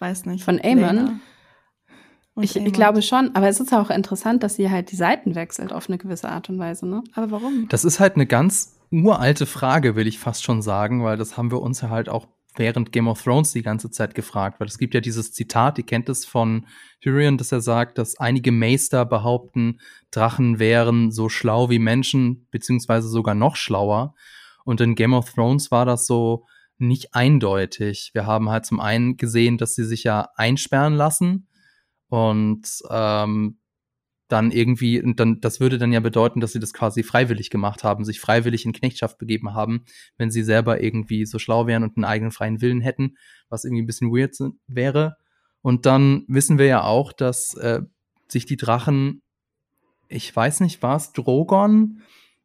weiß 0.00 0.26
nicht. 0.26 0.44
Von 0.44 0.60
Aemon? 0.62 1.20
Ich, 2.40 2.56
ich, 2.56 2.72
glaube 2.72 3.02
schon, 3.02 3.34
aber 3.34 3.48
es 3.48 3.60
ist 3.60 3.72
auch 3.72 3.90
interessant, 3.90 4.42
dass 4.42 4.56
sie 4.56 4.70
halt 4.70 4.90
die 4.90 4.96
Seiten 4.96 5.34
wechselt 5.34 5.72
auf 5.72 5.88
eine 5.88 5.98
gewisse 5.98 6.28
Art 6.28 6.48
und 6.48 6.58
Weise, 6.58 6.86
ne? 6.86 7.02
Aber 7.14 7.30
warum? 7.30 7.66
Das 7.68 7.84
ist 7.84 8.00
halt 8.00 8.14
eine 8.14 8.26
ganz 8.26 8.78
uralte 8.90 9.46
Frage, 9.46 9.96
will 9.96 10.06
ich 10.06 10.18
fast 10.18 10.44
schon 10.44 10.62
sagen, 10.62 11.04
weil 11.04 11.16
das 11.16 11.36
haben 11.36 11.50
wir 11.50 11.60
uns 11.60 11.80
ja 11.80 11.90
halt 11.90 12.08
auch 12.08 12.26
während 12.56 12.92
Game 12.92 13.08
of 13.08 13.22
Thrones 13.22 13.52
die 13.52 13.62
ganze 13.62 13.90
Zeit 13.90 14.14
gefragt, 14.14 14.60
weil 14.60 14.66
es 14.66 14.78
gibt 14.78 14.94
ja 14.94 15.00
dieses 15.00 15.32
Zitat, 15.32 15.78
ihr 15.78 15.86
kennt 15.86 16.08
es 16.08 16.24
von 16.24 16.66
Tyrion, 17.00 17.38
dass 17.38 17.52
er 17.52 17.60
sagt, 17.60 17.98
dass 17.98 18.18
einige 18.18 18.52
Meister 18.52 19.04
behaupten, 19.04 19.80
Drachen 20.10 20.58
wären 20.58 21.10
so 21.10 21.28
schlau 21.28 21.70
wie 21.70 21.78
Menschen, 21.78 22.46
beziehungsweise 22.50 23.08
sogar 23.08 23.34
noch 23.34 23.56
schlauer. 23.56 24.14
Und 24.64 24.80
in 24.80 24.94
Game 24.94 25.14
of 25.14 25.32
Thrones 25.32 25.70
war 25.70 25.86
das 25.86 26.06
so 26.06 26.46
nicht 26.78 27.14
eindeutig. 27.14 28.10
Wir 28.12 28.26
haben 28.26 28.50
halt 28.50 28.66
zum 28.66 28.80
einen 28.80 29.16
gesehen, 29.16 29.58
dass 29.58 29.74
sie 29.74 29.84
sich 29.84 30.04
ja 30.04 30.28
einsperren 30.36 30.94
lassen 30.94 31.47
und 32.08 32.66
ähm, 32.90 33.58
dann 34.28 34.50
irgendwie, 34.50 35.00
und 35.00 35.18
dann, 35.18 35.40
das 35.40 35.58
würde 35.58 35.78
dann 35.78 35.92
ja 35.92 36.00
bedeuten, 36.00 36.40
dass 36.40 36.52
sie 36.52 36.60
das 36.60 36.74
quasi 36.74 37.02
freiwillig 37.02 37.48
gemacht 37.48 37.82
haben, 37.82 38.04
sich 38.04 38.20
freiwillig 38.20 38.66
in 38.66 38.72
Knechtschaft 38.72 39.18
begeben 39.18 39.54
haben, 39.54 39.84
wenn 40.18 40.30
sie 40.30 40.42
selber 40.42 40.82
irgendwie 40.82 41.24
so 41.24 41.38
schlau 41.38 41.66
wären 41.66 41.82
und 41.82 41.96
einen 41.96 42.04
eigenen 42.04 42.30
freien 42.30 42.60
Willen 42.60 42.82
hätten, 42.82 43.16
was 43.48 43.64
irgendwie 43.64 43.82
ein 43.82 43.86
bisschen 43.86 44.10
weird 44.10 44.36
wäre. 44.66 45.16
Und 45.62 45.86
dann 45.86 46.24
wissen 46.28 46.58
wir 46.58 46.66
ja 46.66 46.82
auch, 46.84 47.12
dass 47.12 47.54
äh, 47.54 47.80
sich 48.28 48.44
die 48.44 48.58
Drachen, 48.58 49.22
ich 50.08 50.34
weiß 50.34 50.60
nicht 50.60 50.82
was, 50.82 51.12
Drogon, 51.12 52.02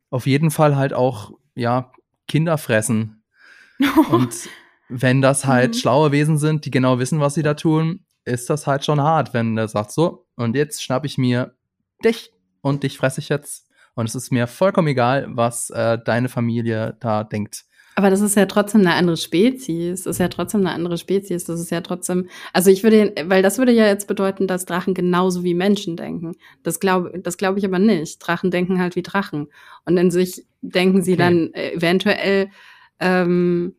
auf 0.10 0.26
jeden 0.26 0.52
Fall 0.52 0.76
halt 0.78 0.93
auch, 0.93 1.32
ja, 1.54 1.91
Kinder 2.28 2.58
fressen. 2.58 3.23
und 4.10 4.49
wenn 4.88 5.21
das 5.21 5.45
halt 5.45 5.76
mhm. 5.76 5.80
schlaue 5.80 6.12
Wesen 6.12 6.38
sind, 6.38 6.65
die 6.65 6.71
genau 6.71 6.99
wissen, 6.99 7.19
was 7.19 7.34
sie 7.34 7.43
da 7.43 7.56
tun, 7.56 8.06
ist 8.26 8.50
das 8.50 8.68
halt 8.68 8.86
schon 8.86 9.02
hart, 9.02 9.34
wenn 9.34 9.58
er 9.58 9.68
sagt, 9.68 9.92
so, 9.92 10.26
und 10.36 10.56
jetzt 10.56 10.84
schnapp 10.84 11.06
ich 11.06 11.18
mir 11.18 11.56
dich 12.04 12.32
und 12.62 12.84
dich 12.84 12.98
fresse 12.98 13.22
ich 13.22 13.30
jetzt. 13.30 13.70
Und 13.96 14.08
es 14.08 14.16
ist 14.16 14.32
mir 14.32 14.48
vollkommen 14.48 14.88
egal, 14.88 15.28
was 15.30 15.70
äh, 15.70 16.00
deine 16.04 16.30
Familie 16.30 16.98
da 17.00 17.24
denkt. 17.24 17.66
Aber 17.96 18.10
das 18.10 18.22
ist 18.22 18.36
ja 18.36 18.48
trotzdem 18.48 18.82
eine 18.82 18.96
andere 18.96 19.18
Spezies. 19.18 20.04
Das 20.04 20.16
ist 20.16 20.20
ja 20.20 20.28
trotzdem 20.28 20.62
eine 20.62 20.72
andere 20.72 20.98
Spezies. 20.98 21.46
Das 21.46 21.60
ist 21.60 21.70
ja 21.70 21.82
trotzdem, 21.82 22.28
also 22.52 22.72
ich 22.72 22.82
würde, 22.82 23.14
weil 23.26 23.44
das 23.44 23.60
würde 23.60 23.72
ja 23.72 23.86
jetzt 23.86 24.08
bedeuten, 24.08 24.48
dass 24.48 24.66
Drachen 24.66 24.96
genauso 24.96 25.44
wie 25.44 25.54
Menschen 25.54 25.96
denken. 25.96 26.36
Das 26.64 26.80
glaube, 26.80 27.20
das 27.20 27.38
glaube 27.38 27.60
ich 27.60 27.66
aber 27.66 27.78
nicht. 27.78 28.18
Drachen 28.18 28.50
denken 28.50 28.80
halt 28.80 28.96
wie 28.96 29.04
Drachen. 29.04 29.48
Und 29.86 29.98
in 29.98 30.10
sich 30.10 30.44
denken 30.62 31.04
sie 31.04 31.14
okay. 31.14 31.22
dann 31.22 31.54
eventuell, 31.54 32.50
ähm, 33.00 33.76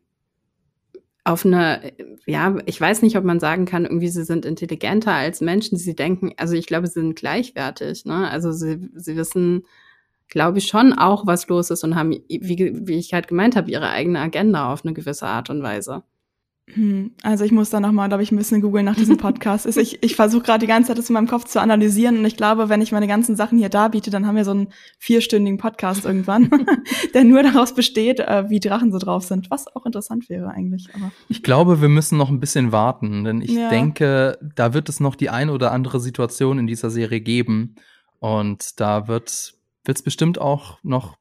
auf 1.25 1.43
eine, 1.43 1.91
ja, 2.27 2.55
ich 2.67 2.79
weiß 2.79 3.01
nicht, 3.01 3.17
ob 3.17 3.23
man 3.23 3.39
sagen 3.39 3.65
kann, 3.65 3.83
irgendwie 3.83 4.09
sie 4.09 4.23
sind 4.23 4.45
intelligenter 4.45 5.11
als 5.11 5.41
Menschen. 5.41 5.77
Sie 5.77 5.95
denken, 5.95 6.33
also 6.37 6.53
ich 6.53 6.67
glaube, 6.67 6.85
sie 6.85 7.01
sind 7.01 7.15
gleichwertig. 7.15 8.05
Ne? 8.05 8.29
Also 8.29 8.51
sie, 8.51 8.89
sie 8.93 9.17
wissen, 9.17 9.65
glaube 10.29 10.59
ich, 10.59 10.67
schon 10.67 10.93
auch, 10.93 11.25
was 11.25 11.47
los 11.47 11.71
ist 11.71 11.83
und 11.83 11.95
haben, 11.95 12.11
wie, 12.11 12.87
wie 12.87 12.99
ich 12.99 13.13
halt 13.13 13.27
gemeint 13.27 13.55
habe, 13.55 13.71
ihre 13.71 13.89
eigene 13.89 14.19
Agenda 14.19 14.71
auf 14.71 14.85
eine 14.85 14.93
gewisse 14.93 15.25
Art 15.25 15.49
und 15.49 15.63
Weise. 15.63 16.03
Hm, 16.73 17.11
also 17.21 17.45
ich 17.45 17.51
muss 17.51 17.69
da 17.69 17.79
nochmal, 17.79 18.07
glaube 18.07 18.23
ich, 18.23 18.31
ein 18.31 18.37
bisschen 18.37 18.59
googeln 18.59 18.85
nach 18.85 18.95
diesem 18.95 19.17
Podcast. 19.19 19.67
ich 19.67 20.03
ich 20.03 20.15
versuche 20.15 20.43
gerade 20.43 20.59
die 20.59 20.67
ganze 20.67 20.87
Zeit 20.87 20.97
das 20.97 21.09
in 21.09 21.13
meinem 21.13 21.27
Kopf 21.27 21.45
zu 21.45 21.61
analysieren 21.61 22.17
und 22.17 22.25
ich 22.25 22.37
glaube, 22.37 22.69
wenn 22.69 22.81
ich 22.81 22.91
meine 22.91 23.07
ganzen 23.07 23.35
Sachen 23.35 23.59
hier 23.59 23.69
darbiete, 23.69 24.09
dann 24.09 24.25
haben 24.25 24.35
wir 24.35 24.45
so 24.45 24.51
einen 24.51 24.69
vierstündigen 24.97 25.59
Podcast 25.59 26.05
irgendwann, 26.05 26.49
der 27.13 27.23
nur 27.23 27.43
daraus 27.43 27.75
besteht, 27.75 28.19
äh, 28.19 28.49
wie 28.49 28.59
Drachen 28.59 28.91
so 28.91 28.97
drauf 28.97 29.23
sind, 29.23 29.51
was 29.51 29.67
auch 29.75 29.85
interessant 29.85 30.27
wäre 30.27 30.49
eigentlich. 30.49 30.89
Aber. 30.95 31.11
Ich 31.29 31.43
glaube, 31.43 31.81
wir 31.81 31.89
müssen 31.89 32.17
noch 32.17 32.29
ein 32.29 32.39
bisschen 32.39 32.71
warten, 32.71 33.23
denn 33.23 33.41
ich 33.41 33.51
ja. 33.51 33.69
denke, 33.69 34.39
da 34.55 34.73
wird 34.73 34.89
es 34.89 34.99
noch 34.99 35.15
die 35.15 35.29
ein 35.29 35.49
oder 35.49 35.71
andere 35.71 35.99
Situation 35.99 36.57
in 36.57 36.65
dieser 36.65 36.89
Serie 36.89 37.21
geben 37.21 37.75
und 38.19 38.79
da 38.79 39.07
wird 39.07 39.55
wird 39.85 39.97
es 39.97 40.03
bestimmt 40.03 40.39
auch 40.39 40.79
noch 40.83 41.17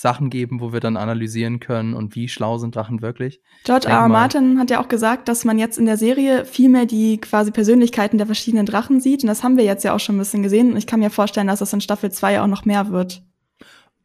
Sachen 0.00 0.30
geben, 0.30 0.60
wo 0.60 0.72
wir 0.72 0.80
dann 0.80 0.96
analysieren 0.96 1.60
können 1.60 1.94
und 1.94 2.14
wie 2.14 2.28
schlau 2.28 2.56
sind 2.58 2.74
Drachen 2.74 3.02
wirklich. 3.02 3.40
George 3.64 3.86
R. 3.86 3.98
R. 3.98 4.08
Martin 4.08 4.58
hat 4.58 4.70
ja 4.70 4.82
auch 4.82 4.88
gesagt, 4.88 5.28
dass 5.28 5.44
man 5.44 5.58
jetzt 5.58 5.78
in 5.78 5.84
der 5.84 5.98
Serie 5.98 6.46
viel 6.46 6.70
mehr 6.70 6.86
die 6.86 7.18
quasi 7.18 7.50
Persönlichkeiten 7.50 8.16
der 8.16 8.26
verschiedenen 8.26 8.66
Drachen 8.66 9.00
sieht. 9.00 9.22
Und 9.22 9.28
das 9.28 9.42
haben 9.42 9.56
wir 9.56 9.64
jetzt 9.64 9.84
ja 9.84 9.94
auch 9.94 10.00
schon 10.00 10.16
ein 10.16 10.20
bisschen 10.20 10.42
gesehen. 10.42 10.72
Und 10.72 10.78
ich 10.78 10.86
kann 10.86 11.00
mir 11.00 11.10
vorstellen, 11.10 11.48
dass 11.48 11.58
das 11.58 11.72
in 11.72 11.82
Staffel 11.82 12.10
2 12.10 12.40
auch 12.40 12.46
noch 12.46 12.64
mehr 12.64 12.90
wird. 12.90 13.22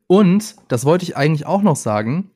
Und, 0.08 0.56
das 0.68 0.86
wollte 0.86 1.04
ich 1.04 1.16
eigentlich 1.16 1.46
auch 1.46 1.62
noch 1.62 1.78
sagen, 1.78 2.32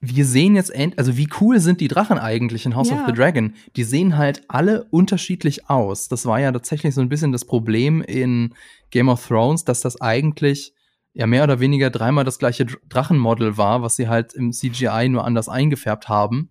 wir 0.00 0.24
sehen 0.24 0.56
jetzt 0.56 0.74
end 0.74 0.98
also 0.98 1.16
wie 1.16 1.28
cool 1.40 1.60
sind 1.60 1.80
die 1.80 1.88
Drachen 1.88 2.18
eigentlich 2.18 2.66
in 2.66 2.76
House 2.76 2.90
ja. 2.90 3.00
of 3.00 3.06
the 3.06 3.12
Dragon? 3.12 3.54
Die 3.76 3.84
sehen 3.84 4.16
halt 4.16 4.42
alle 4.48 4.84
unterschiedlich 4.84 5.68
aus. 5.68 6.08
Das 6.08 6.26
war 6.26 6.40
ja 6.40 6.52
tatsächlich 6.52 6.94
so 6.94 7.00
ein 7.00 7.08
bisschen 7.08 7.32
das 7.32 7.44
Problem 7.44 8.02
in 8.02 8.54
Game 8.90 9.08
of 9.08 9.26
Thrones, 9.26 9.64
dass 9.64 9.80
das 9.80 10.00
eigentlich 10.00 10.72
ja 11.16 11.26
mehr 11.26 11.44
oder 11.44 11.60
weniger 11.60 11.88
dreimal 11.88 12.24
das 12.24 12.38
gleiche 12.38 12.66
Drachenmodel 12.66 13.56
war, 13.56 13.80
was 13.80 13.96
sie 13.96 14.06
halt 14.06 14.34
im 14.34 14.52
CGI 14.52 15.08
nur 15.08 15.24
anders 15.24 15.48
eingefärbt 15.48 16.10
haben. 16.10 16.50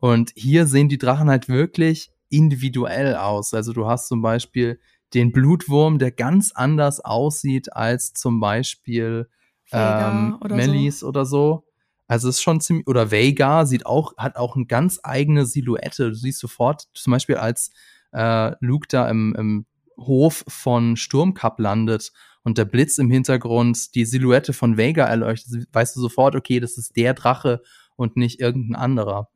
Und 0.00 0.32
hier 0.34 0.66
sehen 0.66 0.88
die 0.88 0.98
Drachen 0.98 1.30
halt 1.30 1.48
wirklich 1.48 2.10
individuell 2.28 3.14
aus. 3.14 3.54
Also 3.54 3.72
du 3.72 3.86
hast 3.86 4.08
zum 4.08 4.20
Beispiel 4.20 4.80
den 5.14 5.30
Blutwurm, 5.30 5.98
der 5.98 6.10
ganz 6.10 6.50
anders 6.52 6.98
aussieht 6.98 7.72
als 7.72 8.12
zum 8.12 8.40
Beispiel 8.40 9.28
ähm, 9.70 10.38
oder 10.40 10.56
Melis 10.56 11.00
so. 11.00 11.08
oder 11.08 11.24
so. 11.24 11.64
Also 12.08 12.28
es 12.28 12.36
ist 12.36 12.42
schon 12.42 12.60
ziemlich, 12.60 12.88
oder 12.88 13.12
Vega 13.12 13.64
sieht 13.64 13.86
auch, 13.86 14.16
hat 14.16 14.34
auch 14.34 14.56
eine 14.56 14.66
ganz 14.66 14.98
eigene 15.04 15.46
Silhouette. 15.46 16.08
Du 16.08 16.14
siehst 16.14 16.40
sofort, 16.40 16.88
zum 16.94 17.12
Beispiel 17.12 17.36
als 17.36 17.70
äh, 18.10 18.56
Luke 18.58 18.88
da 18.90 19.08
im, 19.08 19.36
im 19.38 19.66
Hof 19.96 20.44
von 20.48 20.96
Sturmcup 20.96 21.60
landet 21.60 22.10
und 22.42 22.58
der 22.58 22.64
Blitz 22.64 22.98
im 22.98 23.10
Hintergrund 23.10 23.94
die 23.94 24.04
Silhouette 24.04 24.52
von 24.52 24.76
Vega 24.76 25.04
erleuchtet, 25.04 25.68
weißt 25.72 25.96
du 25.96 26.00
sofort, 26.00 26.34
okay, 26.34 26.60
das 26.60 26.78
ist 26.78 26.96
der 26.96 27.14
Drache 27.14 27.62
und 27.96 28.16
nicht 28.16 28.40
irgendein 28.40 28.76
anderer. 28.76 29.28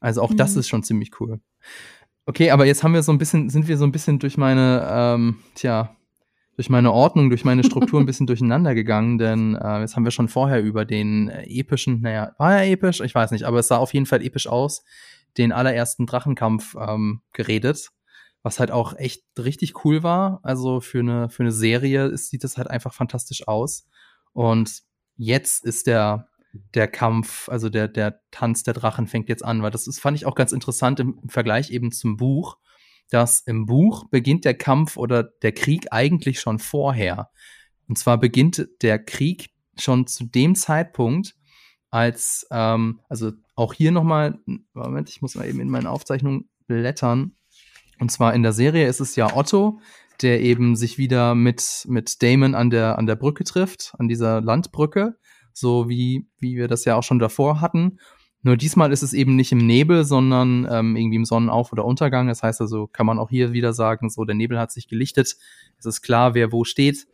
Also 0.00 0.22
auch 0.22 0.30
mhm. 0.30 0.36
das 0.36 0.56
ist 0.56 0.68
schon 0.68 0.82
ziemlich 0.82 1.20
cool. 1.20 1.40
Okay, 2.26 2.50
aber 2.50 2.66
jetzt 2.66 2.82
haben 2.82 2.94
wir 2.94 3.02
so 3.02 3.12
ein 3.12 3.18
bisschen, 3.18 3.48
sind 3.48 3.68
wir 3.68 3.78
so 3.78 3.84
ein 3.84 3.92
bisschen 3.92 4.18
durch 4.18 4.36
meine, 4.36 4.86
ähm, 4.90 5.38
tja, 5.54 5.96
durch 6.56 6.68
meine 6.68 6.92
Ordnung, 6.92 7.30
durch 7.30 7.44
meine 7.44 7.64
Struktur 7.64 8.00
ein 8.00 8.06
bisschen 8.06 8.26
durcheinander 8.26 8.74
gegangen, 8.74 9.18
denn 9.18 9.54
äh, 9.54 9.80
jetzt 9.80 9.96
haben 9.96 10.04
wir 10.04 10.10
schon 10.10 10.28
vorher 10.28 10.62
über 10.62 10.84
den 10.84 11.28
äh, 11.28 11.44
epischen, 11.48 12.00
naja, 12.02 12.32
war 12.38 12.56
er 12.56 12.70
episch? 12.70 13.00
Ich 13.00 13.14
weiß 13.14 13.30
nicht, 13.30 13.44
aber 13.44 13.60
es 13.60 13.68
sah 13.68 13.76
auf 13.76 13.94
jeden 13.94 14.06
Fall 14.06 14.22
episch 14.22 14.46
aus, 14.46 14.84
den 15.38 15.52
allerersten 15.52 16.06
Drachenkampf 16.06 16.76
ähm, 16.78 17.22
geredet 17.32 17.90
was 18.42 18.60
halt 18.60 18.70
auch 18.70 18.96
echt 18.96 19.22
richtig 19.38 19.84
cool 19.84 20.02
war. 20.02 20.40
Also 20.42 20.80
für 20.80 21.00
eine, 21.00 21.28
für 21.28 21.42
eine 21.42 21.52
Serie 21.52 22.06
ist, 22.06 22.30
sieht 22.30 22.44
das 22.44 22.56
halt 22.56 22.68
einfach 22.68 22.94
fantastisch 22.94 23.46
aus. 23.46 23.86
Und 24.32 24.82
jetzt 25.16 25.64
ist 25.64 25.86
der, 25.86 26.28
der 26.74 26.88
Kampf, 26.88 27.48
also 27.48 27.68
der, 27.68 27.88
der 27.88 28.20
Tanz 28.30 28.62
der 28.62 28.74
Drachen 28.74 29.06
fängt 29.06 29.28
jetzt 29.28 29.44
an, 29.44 29.62
weil 29.62 29.70
das 29.70 29.86
ist, 29.86 30.00
fand 30.00 30.16
ich 30.16 30.26
auch 30.26 30.34
ganz 30.34 30.52
interessant 30.52 31.00
im, 31.00 31.18
im 31.22 31.28
Vergleich 31.28 31.70
eben 31.70 31.92
zum 31.92 32.16
Buch, 32.16 32.58
dass 33.10 33.40
im 33.40 33.66
Buch 33.66 34.08
beginnt 34.10 34.44
der 34.44 34.54
Kampf 34.54 34.96
oder 34.96 35.22
der 35.22 35.52
Krieg 35.52 35.88
eigentlich 35.90 36.40
schon 36.40 36.58
vorher. 36.58 37.30
Und 37.88 37.98
zwar 37.98 38.18
beginnt 38.18 38.68
der 38.82 38.98
Krieg 38.98 39.50
schon 39.78 40.06
zu 40.06 40.24
dem 40.24 40.54
Zeitpunkt, 40.54 41.34
als, 41.90 42.46
ähm, 42.50 43.00
also 43.08 43.32
auch 43.54 43.72
hier 43.72 43.92
nochmal, 43.92 44.38
Moment, 44.74 45.08
ich 45.08 45.22
muss 45.22 45.34
mal 45.34 45.48
eben 45.48 45.60
in 45.60 45.70
meine 45.70 45.90
Aufzeichnung 45.90 46.48
blättern. 46.66 47.34
Und 48.00 48.10
zwar 48.10 48.34
in 48.34 48.42
der 48.42 48.52
Serie 48.52 48.86
ist 48.86 49.00
es 49.00 49.16
ja 49.16 49.36
Otto, 49.36 49.80
der 50.22 50.40
eben 50.40 50.76
sich 50.76 50.98
wieder 50.98 51.34
mit, 51.34 51.84
mit 51.88 52.22
Damon 52.22 52.54
an 52.54 52.70
der, 52.70 52.98
an 52.98 53.06
der 53.06 53.16
Brücke 53.16 53.44
trifft, 53.44 53.94
an 53.98 54.08
dieser 54.08 54.40
Landbrücke, 54.40 55.16
so 55.52 55.88
wie, 55.88 56.26
wie 56.38 56.56
wir 56.56 56.68
das 56.68 56.84
ja 56.84 56.96
auch 56.96 57.02
schon 57.02 57.18
davor 57.18 57.60
hatten. 57.60 57.98
Nur 58.42 58.56
diesmal 58.56 58.92
ist 58.92 59.02
es 59.02 59.12
eben 59.12 59.36
nicht 59.36 59.50
im 59.52 59.58
Nebel, 59.58 60.04
sondern 60.04 60.66
ähm, 60.70 60.96
irgendwie 60.96 61.16
im 61.16 61.24
Sonnenauf- 61.24 61.72
oder 61.72 61.84
Untergang. 61.84 62.28
Das 62.28 62.42
heißt 62.42 62.60
also, 62.60 62.86
kann 62.86 63.06
man 63.06 63.18
auch 63.18 63.30
hier 63.30 63.52
wieder 63.52 63.72
sagen, 63.72 64.10
so 64.10 64.24
der 64.24 64.36
Nebel 64.36 64.58
hat 64.58 64.70
sich 64.70 64.88
gelichtet. 64.88 65.36
Es 65.78 65.86
ist 65.86 66.02
klar, 66.02 66.34
wer 66.34 66.52
wo 66.52 66.64
steht. 66.64 67.08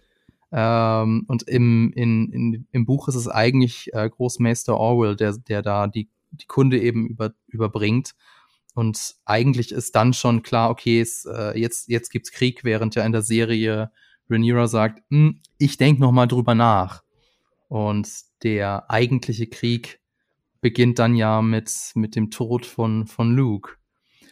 Ähm, 0.53 1.25
und 1.27 1.43
im, 1.45 1.93
in, 1.95 2.31
in, 2.31 2.67
im 2.71 2.87
Buch 2.87 3.09
ist 3.09 3.15
es 3.15 3.27
eigentlich 3.27 3.93
äh, 3.95 4.09
Großmeister 4.09 4.77
Orwell, 4.77 5.17
der, 5.17 5.33
der 5.33 5.63
da 5.63 5.87
die, 5.87 6.09
die 6.31 6.47
Kunde 6.47 6.79
eben 6.79 7.07
über, 7.07 7.33
überbringt. 7.49 8.15
Und 8.75 9.15
eigentlich 9.25 9.71
ist 9.71 9.95
dann 9.95 10.13
schon 10.13 10.43
klar, 10.43 10.69
okay, 10.71 11.01
es, 11.01 11.25
äh, 11.25 11.59
jetzt, 11.59 11.89
jetzt 11.89 12.11
gibt's 12.11 12.33
Krieg, 12.33 12.65
während 12.65 12.97
ja 12.97 13.05
in 13.05 13.13
der 13.13 13.23
Serie 13.23 13.91
Rhaenyra 14.29 14.67
sagt, 14.67 15.03
hm, 15.11 15.41
ich 15.59 15.77
denk 15.77 16.01
noch 16.01 16.13
mal 16.13 16.27
drüber 16.27 16.55
nach. 16.55 17.05
Und 17.69 18.09
der 18.43 18.91
eigentliche 18.91 19.47
Krieg 19.47 20.01
beginnt 20.61 20.99
dann 20.99 21.15
ja 21.15 21.41
mit, 21.43 21.73
mit 21.95 22.17
dem 22.17 22.31
Tod 22.31 22.67
von, 22.67 23.07
von 23.07 23.35
Luke. 23.35 23.77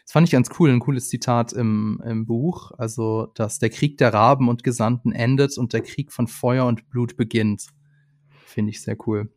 Das 0.04 0.12
fand 0.12 0.26
ich 0.26 0.32
ganz 0.32 0.50
cool, 0.58 0.70
ein 0.70 0.80
cooles 0.80 1.08
Zitat 1.08 1.52
im, 1.52 2.02
im 2.04 2.26
Buch. 2.26 2.72
Also, 2.76 3.28
dass 3.34 3.58
der 3.58 3.70
Krieg 3.70 3.98
der 3.98 4.12
Raben 4.12 4.48
und 4.48 4.64
Gesandten 4.64 5.12
endet 5.12 5.56
und 5.56 5.72
der 5.72 5.82
Krieg 5.82 6.10
von 6.12 6.26
Feuer 6.26 6.66
und 6.66 6.88
Blut 6.88 7.16
beginnt. 7.16 7.66
Finde 8.44 8.70
ich 8.70 8.82
sehr 8.82 8.96
cool. 9.06 9.32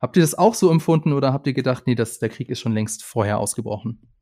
Habt 0.00 0.16
ihr 0.16 0.22
das 0.22 0.34
auch 0.34 0.54
so 0.54 0.70
empfunden 0.70 1.12
oder 1.12 1.32
habt 1.32 1.46
ihr 1.46 1.54
gedacht, 1.54 1.86
nee, 1.86 1.94
das, 1.94 2.18
der 2.18 2.28
Krieg 2.28 2.50
ist 2.50 2.60
schon 2.60 2.72
längst 2.72 3.02
vorher 3.02 3.38
ausgebrochen? 3.38 4.13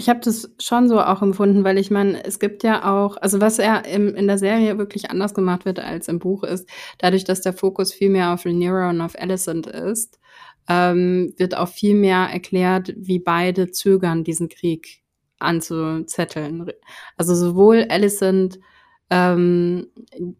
Ich 0.00 0.08
habe 0.08 0.20
das 0.20 0.50
schon 0.58 0.88
so 0.88 0.98
auch 0.98 1.20
empfunden, 1.20 1.62
weil 1.62 1.76
ich 1.76 1.90
meine, 1.90 2.24
es 2.24 2.38
gibt 2.38 2.62
ja 2.62 2.90
auch, 2.90 3.18
also 3.18 3.42
was 3.42 3.58
er 3.58 3.84
im, 3.84 4.14
in 4.14 4.26
der 4.26 4.38
Serie 4.38 4.78
wirklich 4.78 5.10
anders 5.10 5.34
gemacht 5.34 5.66
wird 5.66 5.78
als 5.78 6.08
im 6.08 6.18
Buch 6.18 6.42
ist, 6.42 6.66
dadurch, 6.96 7.24
dass 7.24 7.42
der 7.42 7.52
Fokus 7.52 7.92
viel 7.92 8.08
mehr 8.08 8.32
auf 8.32 8.46
Rhaenyra 8.46 8.88
und 8.88 9.02
auf 9.02 9.14
Alicent 9.18 9.66
ist, 9.66 10.18
ähm, 10.70 11.34
wird 11.36 11.54
auch 11.54 11.68
viel 11.68 11.94
mehr 11.94 12.30
erklärt, 12.32 12.94
wie 12.96 13.18
beide 13.18 13.72
zögern, 13.72 14.24
diesen 14.24 14.48
Krieg 14.48 15.02
anzuzetteln. 15.38 16.72
Also 17.18 17.34
sowohl 17.34 17.84
Alicent 17.90 18.58
ähm, 19.10 19.88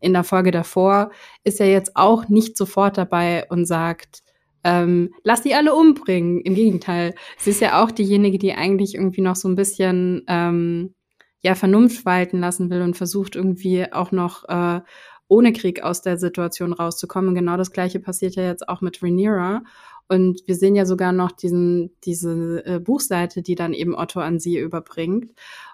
in 0.00 0.14
der 0.14 0.24
Folge 0.24 0.52
davor 0.52 1.10
ist 1.44 1.58
ja 1.58 1.66
jetzt 1.66 1.96
auch 1.96 2.28
nicht 2.28 2.56
sofort 2.56 2.96
dabei 2.96 3.46
und 3.50 3.66
sagt, 3.66 4.22
ähm, 4.64 5.14
lass 5.24 5.42
die 5.42 5.54
alle 5.54 5.74
umbringen. 5.74 6.40
Im 6.40 6.54
Gegenteil, 6.54 7.14
sie 7.38 7.50
ist 7.50 7.60
ja 7.60 7.82
auch 7.82 7.90
diejenige, 7.90 8.38
die 8.38 8.52
eigentlich 8.52 8.94
irgendwie 8.94 9.22
noch 9.22 9.36
so 9.36 9.48
ein 9.48 9.56
bisschen 9.56 10.22
ähm, 10.28 10.94
ja 11.42 11.54
Vernunft 11.54 12.04
walten 12.04 12.40
lassen 12.40 12.70
will 12.70 12.82
und 12.82 12.96
versucht 12.96 13.36
irgendwie 13.36 13.92
auch 13.92 14.12
noch 14.12 14.48
äh, 14.48 14.80
ohne 15.28 15.52
Krieg 15.52 15.82
aus 15.82 16.02
der 16.02 16.18
Situation 16.18 16.72
rauszukommen. 16.72 17.34
genau 17.34 17.56
das 17.56 17.72
Gleiche 17.72 18.00
passiert 18.00 18.34
ja 18.34 18.42
jetzt 18.42 18.68
auch 18.68 18.80
mit 18.80 19.02
Rhaenyra. 19.02 19.62
Und 20.08 20.42
wir 20.46 20.56
sehen 20.56 20.74
ja 20.74 20.86
sogar 20.86 21.12
noch 21.12 21.30
diesen, 21.30 21.94
diese 22.02 22.66
äh, 22.66 22.80
Buchseite, 22.80 23.42
die 23.42 23.54
dann 23.54 23.72
eben 23.72 23.94
Otto 23.94 24.18
an 24.18 24.40
sie 24.40 24.58
überbringt. 24.58 25.30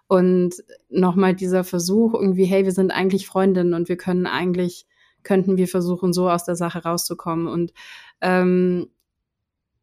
Und 0.09 0.63
nochmal 0.91 1.35
dieser 1.35 1.65
Versuch 1.65 2.13
irgendwie, 2.13 2.45
hey, 2.45 2.65
wir 2.65 2.73
sind 2.73 2.91
eigentlich 2.91 3.27
Freundinnen 3.27 3.73
und 3.73 3.89
wir 3.89 3.97
können 3.97 4.27
eigentlich, 4.27 4.87
könnten 5.27 5.59
wir 5.59 5.69
versuchen, 5.69 6.15
so 6.15 6.31
aus 6.31 6.45
der 6.45 6.57
Sache 6.57 6.85
rauszukommen. 6.85 7.49
Und 7.49 7.75
ähm, 8.23 8.89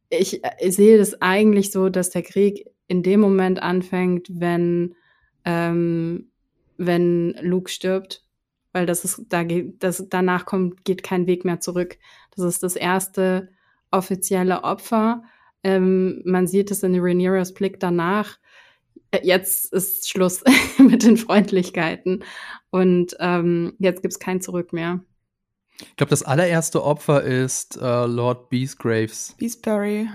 ich, 0.10 0.41
ich 0.43 0.43
äh, 0.43 0.71
sehe 0.71 0.97
das 0.97 1.21
eigentlich 1.21 1.71
so, 1.71 1.89
dass 1.89 2.10
der 2.10 2.23
Krieg 2.23 2.65
in 2.88 3.03
dem 3.03 3.19
Moment 3.19 3.62
anfängt, 3.62 4.29
wenn, 4.32 4.95
ähm, 5.45 6.32
wenn 6.77 7.36
Luke 7.41 7.69
stirbt, 7.69 8.25
weil 8.71 8.86
das 8.86 9.03
ist, 9.03 9.25
da 9.29 9.43
geht, 9.43 9.84
das, 9.84 10.08
danach 10.10 10.45
kommt, 10.45 10.86
geht 10.86 11.03
kein 11.03 11.27
Weg 11.27 11.45
mehr 11.45 11.60
zurück. 11.60 11.97
Das 12.36 12.45
ist 12.45 12.63
das 12.63 12.75
erste 12.75 13.49
offizielle 13.91 14.63
Opfer. 14.63 15.23
Ähm, 15.63 16.21
man 16.25 16.47
sieht 16.47 16.71
es 16.71 16.84
in 16.84 16.99
Rhaenyras 16.99 17.53
Blick 17.53 17.79
danach. 17.79 18.39
Äh, 19.12 19.19
jetzt 19.23 19.71
ist 19.73 20.10
Schluss 20.10 20.43
mit 20.77 21.03
den 21.03 21.17
Freundlichkeiten 21.17 22.23
und 22.71 23.15
ähm, 23.19 23.73
jetzt 23.79 24.01
gibt's 24.01 24.19
kein 24.19 24.41
Zurück 24.41 24.73
mehr. 24.73 25.03
Ich 25.80 25.96
glaube, 25.98 26.12
das 26.12 26.24
allererste 26.24 26.84
Opfer 26.84 27.24
ist 27.24 27.78
äh, 27.82 28.06
Lord 28.06 28.50
Beastgraves. 28.50 29.36
Beastbury. 29.38 30.08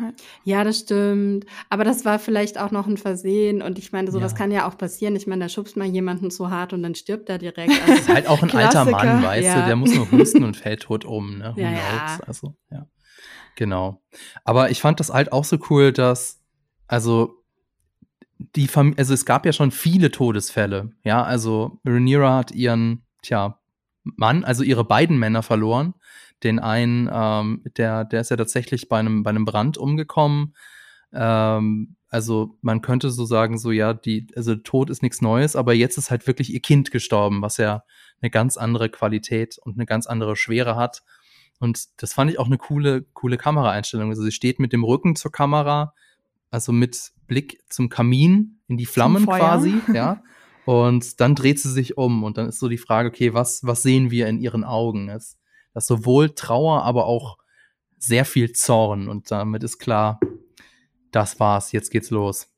Ja, 0.44 0.64
das 0.64 0.80
stimmt. 0.80 1.46
Aber 1.68 1.84
das 1.84 2.04
war 2.04 2.18
vielleicht 2.18 2.58
auch 2.58 2.70
noch 2.70 2.86
ein 2.86 2.96
Versehen. 2.96 3.60
Und 3.60 3.78
ich 3.78 3.92
meine, 3.92 4.10
sowas 4.10 4.32
ja. 4.32 4.38
kann 4.38 4.50
ja 4.50 4.68
auch 4.68 4.78
passieren. 4.78 5.16
Ich 5.16 5.26
meine, 5.26 5.44
da 5.44 5.48
schubst 5.48 5.76
mal 5.76 5.86
jemanden 5.86 6.30
zu 6.30 6.50
hart 6.50 6.72
und 6.72 6.82
dann 6.82 6.94
stirbt 6.94 7.28
er 7.28 7.38
direkt. 7.38 7.72
Also 7.78 7.92
das 7.92 8.00
ist 8.00 8.08
halt 8.08 8.28
auch 8.28 8.42
ein 8.42 8.50
alter 8.50 8.84
Mann, 8.84 9.22
weißt 9.22 9.46
ja. 9.46 9.60
du. 9.60 9.66
Der 9.66 9.76
muss 9.76 9.94
nur 9.94 10.10
husten 10.10 10.44
und 10.44 10.56
fällt 10.56 10.82
tot 10.82 11.04
um. 11.04 11.38
Ne? 11.38 11.52
Who 11.54 11.60
ja, 11.60 11.70
knows? 11.70 12.20
Also, 12.28 12.54
ja. 12.70 12.86
Genau. 13.56 14.00
Aber 14.44 14.70
ich 14.70 14.80
fand 14.80 15.00
das 15.00 15.10
halt 15.10 15.32
auch 15.32 15.44
so 15.44 15.58
cool, 15.70 15.92
dass, 15.92 16.40
also 16.86 17.34
die 18.38 18.68
Fam 18.68 18.94
also 18.96 19.14
es 19.14 19.24
gab 19.24 19.46
ja 19.46 19.52
schon 19.52 19.70
viele 19.70 20.10
Todesfälle, 20.10 20.90
ja, 21.02 21.22
also 21.22 21.80
Rhaenyra 21.84 22.36
hat 22.36 22.52
ihren, 22.52 23.04
tja, 23.22 23.57
Mann, 24.16 24.44
also 24.44 24.62
ihre 24.62 24.84
beiden 24.84 25.18
Männer 25.18 25.42
verloren. 25.42 25.94
Den 26.42 26.58
einen, 26.58 27.10
ähm, 27.12 27.62
der, 27.76 28.04
der 28.04 28.20
ist 28.20 28.30
ja 28.30 28.36
tatsächlich 28.36 28.88
bei 28.88 28.98
einem, 28.98 29.22
bei 29.22 29.30
einem 29.30 29.44
Brand 29.44 29.76
umgekommen. 29.76 30.54
Ähm, 31.12 31.96
also 32.10 32.56
man 32.62 32.80
könnte 32.80 33.10
so 33.10 33.24
sagen, 33.24 33.58
so 33.58 33.70
ja, 33.70 33.92
die, 33.92 34.28
also 34.36 34.54
Tod 34.54 34.88
ist 34.90 35.02
nichts 35.02 35.20
Neues, 35.20 35.56
aber 35.56 35.74
jetzt 35.74 35.98
ist 35.98 36.10
halt 36.10 36.26
wirklich 36.26 36.52
ihr 36.52 36.60
Kind 36.60 36.90
gestorben, 36.90 37.42
was 37.42 37.56
ja 37.58 37.82
eine 38.20 38.30
ganz 38.30 38.56
andere 38.56 38.88
Qualität 38.88 39.58
und 39.58 39.76
eine 39.76 39.86
ganz 39.86 40.06
andere 40.06 40.36
Schwere 40.36 40.76
hat. 40.76 41.02
Und 41.60 42.02
das 42.02 42.14
fand 42.14 42.30
ich 42.30 42.38
auch 42.38 42.46
eine 42.46 42.58
coole, 42.58 43.02
coole 43.12 43.36
Kameraeinstellung. 43.36 44.10
Also 44.10 44.22
sie 44.22 44.32
steht 44.32 44.58
mit 44.58 44.72
dem 44.72 44.84
Rücken 44.84 45.16
zur 45.16 45.32
Kamera, 45.32 45.92
also 46.50 46.72
mit 46.72 47.12
Blick 47.26 47.60
zum 47.68 47.88
Kamin 47.88 48.60
in 48.68 48.76
die 48.76 48.86
Flammen 48.86 49.26
quasi, 49.26 49.74
ja. 49.92 50.22
Und 50.68 51.22
dann 51.22 51.34
dreht 51.34 51.58
sie 51.58 51.72
sich 51.72 51.96
um 51.96 52.22
und 52.24 52.36
dann 52.36 52.50
ist 52.50 52.58
so 52.58 52.68
die 52.68 52.76
Frage, 52.76 53.08
okay, 53.08 53.32
was, 53.32 53.64
was 53.64 53.82
sehen 53.82 54.10
wir 54.10 54.26
in 54.26 54.38
ihren 54.38 54.64
Augen? 54.64 55.06
Das, 55.06 55.38
das 55.72 55.86
sowohl 55.86 56.34
Trauer, 56.34 56.82
aber 56.82 57.06
auch 57.06 57.38
sehr 57.96 58.26
viel 58.26 58.52
Zorn 58.52 59.08
und 59.08 59.30
damit 59.30 59.64
ist 59.64 59.78
klar, 59.78 60.20
das 61.10 61.40
war's, 61.40 61.72
jetzt 61.72 61.90
geht's 61.90 62.10
los. 62.10 62.48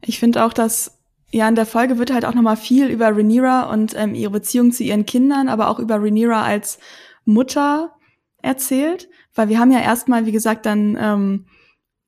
Ich 0.00 0.20
finde 0.20 0.44
auch, 0.44 0.52
dass 0.52 1.02
ja 1.32 1.48
in 1.48 1.56
der 1.56 1.66
Folge 1.66 1.98
wird 1.98 2.12
halt 2.12 2.24
auch 2.24 2.34
nochmal 2.34 2.56
viel 2.56 2.86
über 2.86 3.08
Rhaenyra 3.08 3.64
und 3.72 3.96
ähm, 3.96 4.14
ihre 4.14 4.30
Beziehung 4.30 4.70
zu 4.70 4.84
ihren 4.84 5.04
Kindern, 5.04 5.48
aber 5.48 5.68
auch 5.68 5.80
über 5.80 5.96
Rhaenyra 5.96 6.44
als 6.44 6.78
Mutter 7.24 7.96
erzählt, 8.42 9.08
weil 9.34 9.48
wir 9.48 9.58
haben 9.58 9.72
ja 9.72 9.80
erstmal, 9.80 10.24
wie 10.24 10.30
gesagt, 10.30 10.66
dann 10.66 10.96
ähm, 11.00 11.46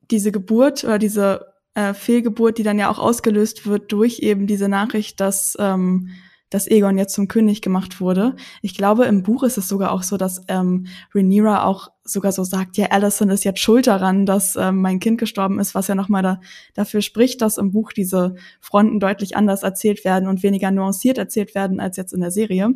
diese 0.09 0.31
Geburt 0.31 0.85
oder 0.85 1.01
diese 1.01 1.58
äh, 1.79 1.95
Fehlgeburt, 1.95 2.59
die 2.59 2.65
dann 2.65 2.79
ja 2.79 2.91
auch 2.91 2.99
ausgelöst 2.99 3.65
wird 3.65 3.93
durch 3.93 4.19
eben 4.19 4.49
diese 4.49 4.69
Nachricht, 4.69 5.21
dass, 5.21 5.57
ähm, 5.61 6.11
dass 6.51 6.67
Egon 6.67 6.99
jetzt 6.99 7.15
zum 7.15 7.29
König 7.29 7.63
gemacht 7.63 8.01
wurde. 8.01 8.35
Ich 8.63 8.77
glaube, 8.77 9.05
im 9.05 9.23
Buch 9.23 9.45
ist 9.45 9.59
es 9.59 9.69
sogar 9.69 9.93
auch 9.93 10.03
so, 10.03 10.17
dass 10.17 10.43
ähm, 10.49 10.89
Rhaenyra 11.15 11.63
auch 11.63 11.89
sogar 12.03 12.33
so 12.33 12.43
sagt, 12.43 12.79
ja, 12.79 12.87
Alison 12.87 13.31
ist 13.31 13.45
jetzt 13.45 13.61
schuld 13.61 13.87
daran, 13.87 14.27
dass 14.27 14.57
ähm, 14.57 14.81
mein 14.81 14.99
Kind 14.99 15.19
gestorben 15.19 15.61
ist, 15.61 15.77
was 15.77 15.87
ja 15.87 15.95
nochmal 15.95 16.23
da, 16.23 16.41
dafür 16.75 17.01
spricht, 17.01 17.43
dass 17.43 17.59
im 17.59 17.71
Buch 17.71 17.93
diese 17.93 18.35
Fronten 18.61 18.99
deutlich 18.99 19.37
anders 19.37 19.63
erzählt 19.63 20.05
werden 20.05 20.29
und 20.29 20.43
weniger 20.43 20.73
nuanciert 20.73 21.17
erzählt 21.17 21.55
werden 21.55 21.79
als 21.79 21.97
jetzt 21.97 22.13
in 22.13 22.21
der 22.21 22.33
Serie. 22.33 22.75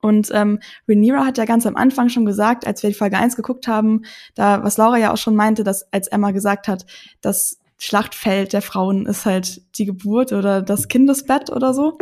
Und 0.00 0.30
ähm, 0.34 0.58
Rhaenyra 0.88 1.24
hat 1.24 1.38
ja 1.38 1.44
ganz 1.44 1.64
am 1.64 1.76
Anfang 1.76 2.08
schon 2.08 2.26
gesagt, 2.26 2.66
als 2.66 2.82
wir 2.82 2.90
die 2.90 2.96
Folge 2.96 3.18
1 3.18 3.36
geguckt 3.36 3.68
haben, 3.68 4.02
da 4.34 4.64
was 4.64 4.78
Laura 4.78 4.96
ja 4.96 5.12
auch 5.12 5.16
schon 5.16 5.36
meinte, 5.36 5.62
dass 5.62 5.92
als 5.92 6.08
Emma 6.08 6.32
gesagt 6.32 6.66
hat, 6.66 6.86
das 7.20 7.60
Schlachtfeld 7.78 8.52
der 8.52 8.62
Frauen 8.62 9.06
ist 9.06 9.26
halt 9.26 9.62
die 9.78 9.84
Geburt 9.84 10.32
oder 10.32 10.62
das 10.62 10.88
Kindesbett 10.88 11.50
oder 11.50 11.74
so. 11.74 11.98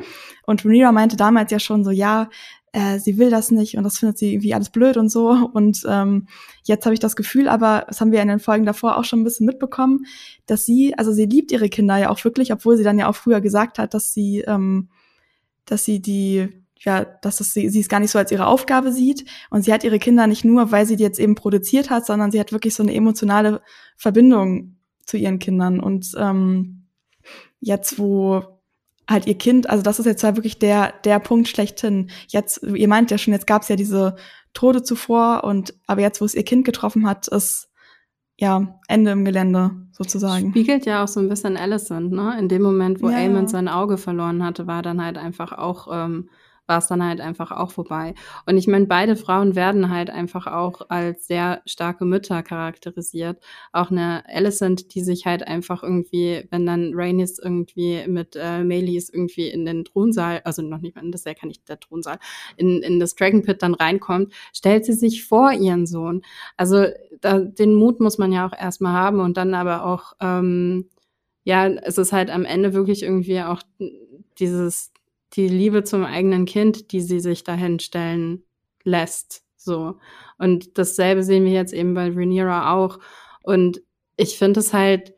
Und 0.47 0.65
Rhaenyra 0.65 0.93
meinte 0.93 1.17
damals 1.17 1.51
ja 1.51 1.59
schon 1.59 1.85
so, 1.85 1.91
ja, 1.91 2.29
äh, 2.73 2.99
sie 2.99 3.19
will 3.19 3.31
das 3.31 3.51
nicht 3.51 3.77
und 3.77 3.85
das 3.85 3.99
findet 3.99 4.19
sie 4.19 4.33
irgendwie 4.33 4.55
alles 4.55 4.71
blöd 4.71 4.97
und 4.97 5.09
so. 5.09 5.31
Und 5.31 5.83
ähm, 5.89 6.27
jetzt 6.65 6.85
habe 6.85 6.95
ich 6.95 7.01
das 7.01 7.17
Gefühl, 7.17 7.49
aber 7.49 7.85
das 7.89 8.01
haben 8.01 8.13
wir 8.13 8.23
in 8.23 8.29
den 8.29 8.41
Folgen 8.41 8.67
davor 8.67 8.99
auch 8.99 9.05
schon 9.05 9.21
ein 9.21 9.25
bisschen 9.25 9.47
mitbekommen, 9.47 10.07
dass 10.47 10.65
sie, 10.65 10.97
also 10.97 11.13
sie 11.13 11.27
liebt 11.27 11.53
ihre 11.53 11.69
Kinder 11.69 11.97
ja 11.97 12.11
auch 12.11 12.23
wirklich, 12.25 12.53
obwohl 12.53 12.77
sie 12.77 12.85
dann 12.85 12.99
ja 12.99 13.09
auch 13.09 13.17
früher 13.17 13.41
gesagt 13.41 13.79
hat, 13.79 13.95
dass 13.95 14.13
sie, 14.13 14.41
ähm, 14.41 14.89
dass 15.67 15.85
sie 15.85 16.01
die 16.01 16.49
ja, 16.81 17.05
dass 17.05 17.41
es 17.41 17.55
sie, 17.55 17.71
sie 17.71 17.81
es 17.81 17.89
gar 17.89 18.01
nicht 18.01 18.11
so 18.11 18.19
als 18.19 18.31
ihre 18.31 18.47
Aufgabe 18.47 18.93
sieht. 18.93 19.25
Und 19.49 19.65
sie 19.65 19.73
hat 19.73 19.85
ihre 19.85 19.99
Kinder 19.99 20.27
nicht 20.27 20.45
nur, 20.45 20.71
weil 20.71 20.85
sie 20.85 20.97
die 20.97 21.03
jetzt 21.03 21.19
eben 21.19 21.35
produziert 21.35 21.89
hat, 21.89 22.05
sondern 22.05 22.31
sie 22.31 22.39
hat 22.39 22.53
wirklich 22.53 22.75
so 22.75 22.83
eine 22.83 22.93
emotionale 22.95 23.63
Verbindung 23.97 24.74
zu 25.07 25.17
ihren 25.17 25.39
Kindern. 25.39 25.81
Und 25.81 26.13
ähm, 26.19 26.87
jetzt, 27.61 27.99
wo 27.99 28.43
halt 29.09 29.27
ihr 29.27 29.37
Kind, 29.37 29.69
also 29.69 29.83
das 29.83 29.99
ist 29.99 30.07
jetzt 30.07 30.25
halt 30.25 30.37
wirklich 30.37 30.59
der, 30.59 30.93
der 31.05 31.19
Punkt 31.19 31.49
schlechthin. 31.49 32.11
Jetzt, 32.29 32.63
ihr 32.63 32.89
meint 32.89 33.11
ja 33.11 33.19
schon, 33.19 33.33
jetzt 33.33 33.47
gab 33.47 33.63
es 33.63 33.69
ja 33.69 33.77
diese 33.77 34.17
Tode 34.55 34.83
zuvor 34.83 35.45
und 35.45 35.75
aber 35.87 36.01
jetzt, 36.01 36.21
wo 36.21 36.25
es 36.25 36.35
ihr 36.35 36.45
Kind 36.45 36.65
getroffen 36.65 37.07
hat, 37.07 37.29
ist 37.29 37.71
ja 38.37 38.81
Ende 38.89 39.13
im 39.13 39.25
Gelände 39.25 39.71
sozusagen. 39.93 40.51
Spiegelt 40.51 40.87
ja 40.87 41.05
auch 41.05 41.09
so 41.09 41.21
ein 41.21 41.29
bisschen 41.29 41.57
Alicent, 41.57 42.13
ne? 42.13 42.37
In 42.39 42.49
dem 42.49 42.63
Moment, 42.63 43.03
wo 43.03 43.11
ja, 43.11 43.19
Eamon 43.19 43.47
sein 43.47 43.69
Auge 43.69 43.99
verloren 43.99 44.45
hatte, 44.45 44.67
war 44.67 44.83
dann 44.83 45.03
halt 45.03 45.19
einfach 45.19 45.53
auch 45.53 45.89
ähm, 45.93 46.31
war 46.67 46.79
es 46.79 46.87
dann 46.87 47.05
halt 47.05 47.21
einfach 47.21 47.51
auch 47.51 47.71
vorbei. 47.71 48.15
Und 48.47 48.57
ich 48.57 48.67
meine, 48.67 48.87
beide 48.87 49.17
Frauen 49.17 49.55
werden 49.55 49.91
halt 49.91 50.11
einfach 50.11 50.47
auch 50.47 50.89
als 50.89 51.27
sehr 51.27 51.63
starke 51.67 52.05
Mütter 52.05 52.43
charakterisiert. 52.43 53.39
Auch 53.73 53.91
eine 53.91 54.25
Alicent, 54.27 54.95
die 54.95 55.03
sich 55.03 55.27
halt 55.27 55.47
einfach 55.47 55.83
irgendwie, 55.83 56.47
wenn 56.51 56.67
dann 56.67 56.93
Rhaenys 56.95 57.39
irgendwie 57.39 58.07
mit 58.07 58.37
äh, 58.37 58.65
Melis 58.65 59.11
irgendwie 59.11 59.49
in 59.49 59.65
den 59.65 59.85
Thronsaal, 59.85 60.41
also 60.45 60.63
noch 60.63 60.81
nicht 60.81 60.97
mal, 60.97 61.11
das 61.11 61.25
ja 61.25 61.35
gar 61.35 61.47
nicht 61.47 61.69
der 61.69 61.81
Thronsaal, 61.81 62.19
in, 62.57 62.83
in 62.83 62.99
das 62.99 63.15
Dragon 63.15 63.43
Pit 63.43 63.63
dann 63.63 63.75
reinkommt, 63.75 64.33
stellt 64.53 64.85
sie 64.85 64.95
sich 64.95 65.25
vor 65.25 65.53
ihren 65.53 65.87
Sohn. 65.87 66.23
Also 66.57 66.87
da, 67.21 67.41
den 67.41 67.75
Mut 67.75 68.01
muss 68.01 68.19
man 68.19 68.33
ja 68.33 68.47
auch 68.47 68.59
erstmal 68.59 68.95
haben 68.95 69.21
und 69.21 69.37
dann 69.37 69.55
aber 69.55 69.85
auch, 69.85 70.15
ähm, 70.21 70.89
ja, 71.45 71.67
es 71.69 71.99
ist 71.99 72.13
halt 72.13 72.31
am 72.31 72.47
Ende 72.47 72.73
wirklich 72.73 73.03
irgendwie 73.03 73.43
auch 73.43 73.61
dieses 74.39 74.94
die 75.37 75.49
Liebe 75.49 75.85
zum 75.85 76.05
eigenen 76.05 76.45
Kind, 76.45 76.93
die 76.93 77.01
sie 77.01 77.21
sich 77.21 77.45
dahin 77.45 77.81
stellen 77.81 78.45
lässt. 78.85 79.43
So. 79.57 79.97
Und 80.39 80.79
dasselbe 80.79 81.23
sehen 81.23 81.45
wir 81.45 81.53
jetzt 81.53 81.73
eben 81.73 81.95
bei 81.95 82.09
Rhaenyra 82.09 82.75
auch. 82.75 82.99
Und 83.43 83.83
ich 84.17 84.39
finde 84.39 84.61
es 84.61 84.73
halt, 84.73 85.15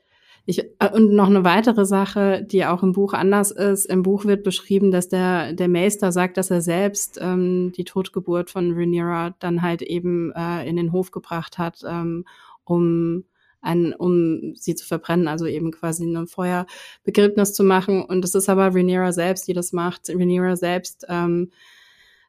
ich, 0.46 0.60
äh, 0.78 0.90
und 0.92 1.12
noch 1.12 1.26
eine 1.26 1.44
weitere 1.44 1.84
Sache, 1.84 2.46
die 2.48 2.64
auch 2.64 2.82
im 2.82 2.92
Buch 2.92 3.12
anders 3.12 3.50
ist. 3.50 3.86
Im 3.86 4.02
Buch 4.02 4.24
wird 4.24 4.44
beschrieben, 4.44 4.90
dass 4.92 5.08
der, 5.08 5.52
der 5.52 5.68
Meister 5.68 6.12
sagt, 6.12 6.36
dass 6.36 6.50
er 6.50 6.62
selbst 6.62 7.18
ähm, 7.20 7.72
die 7.76 7.84
Totgeburt 7.84 8.50
von 8.50 8.72
Rhaenyra 8.72 9.34
dann 9.40 9.62
halt 9.62 9.82
eben 9.82 10.32
äh, 10.32 10.66
in 10.68 10.76
den 10.76 10.92
Hof 10.92 11.10
gebracht 11.10 11.58
hat, 11.58 11.82
ähm, 11.86 12.24
um 12.64 13.24
ein, 13.66 13.92
um 13.92 14.54
sie 14.54 14.74
zu 14.74 14.86
verbrennen, 14.86 15.28
also 15.28 15.46
eben 15.46 15.72
quasi 15.72 16.04
ein 16.04 16.26
Feuerbegräbnis 16.26 17.52
zu 17.52 17.64
machen. 17.64 18.02
Und 18.02 18.24
es 18.24 18.34
ist 18.34 18.48
aber 18.48 18.74
Rhaenyra 18.74 19.12
selbst, 19.12 19.48
die 19.48 19.52
das 19.52 19.72
macht. 19.72 20.08
Rhaenyra 20.08 20.56
selbst, 20.56 21.06
ähm, 21.08 21.50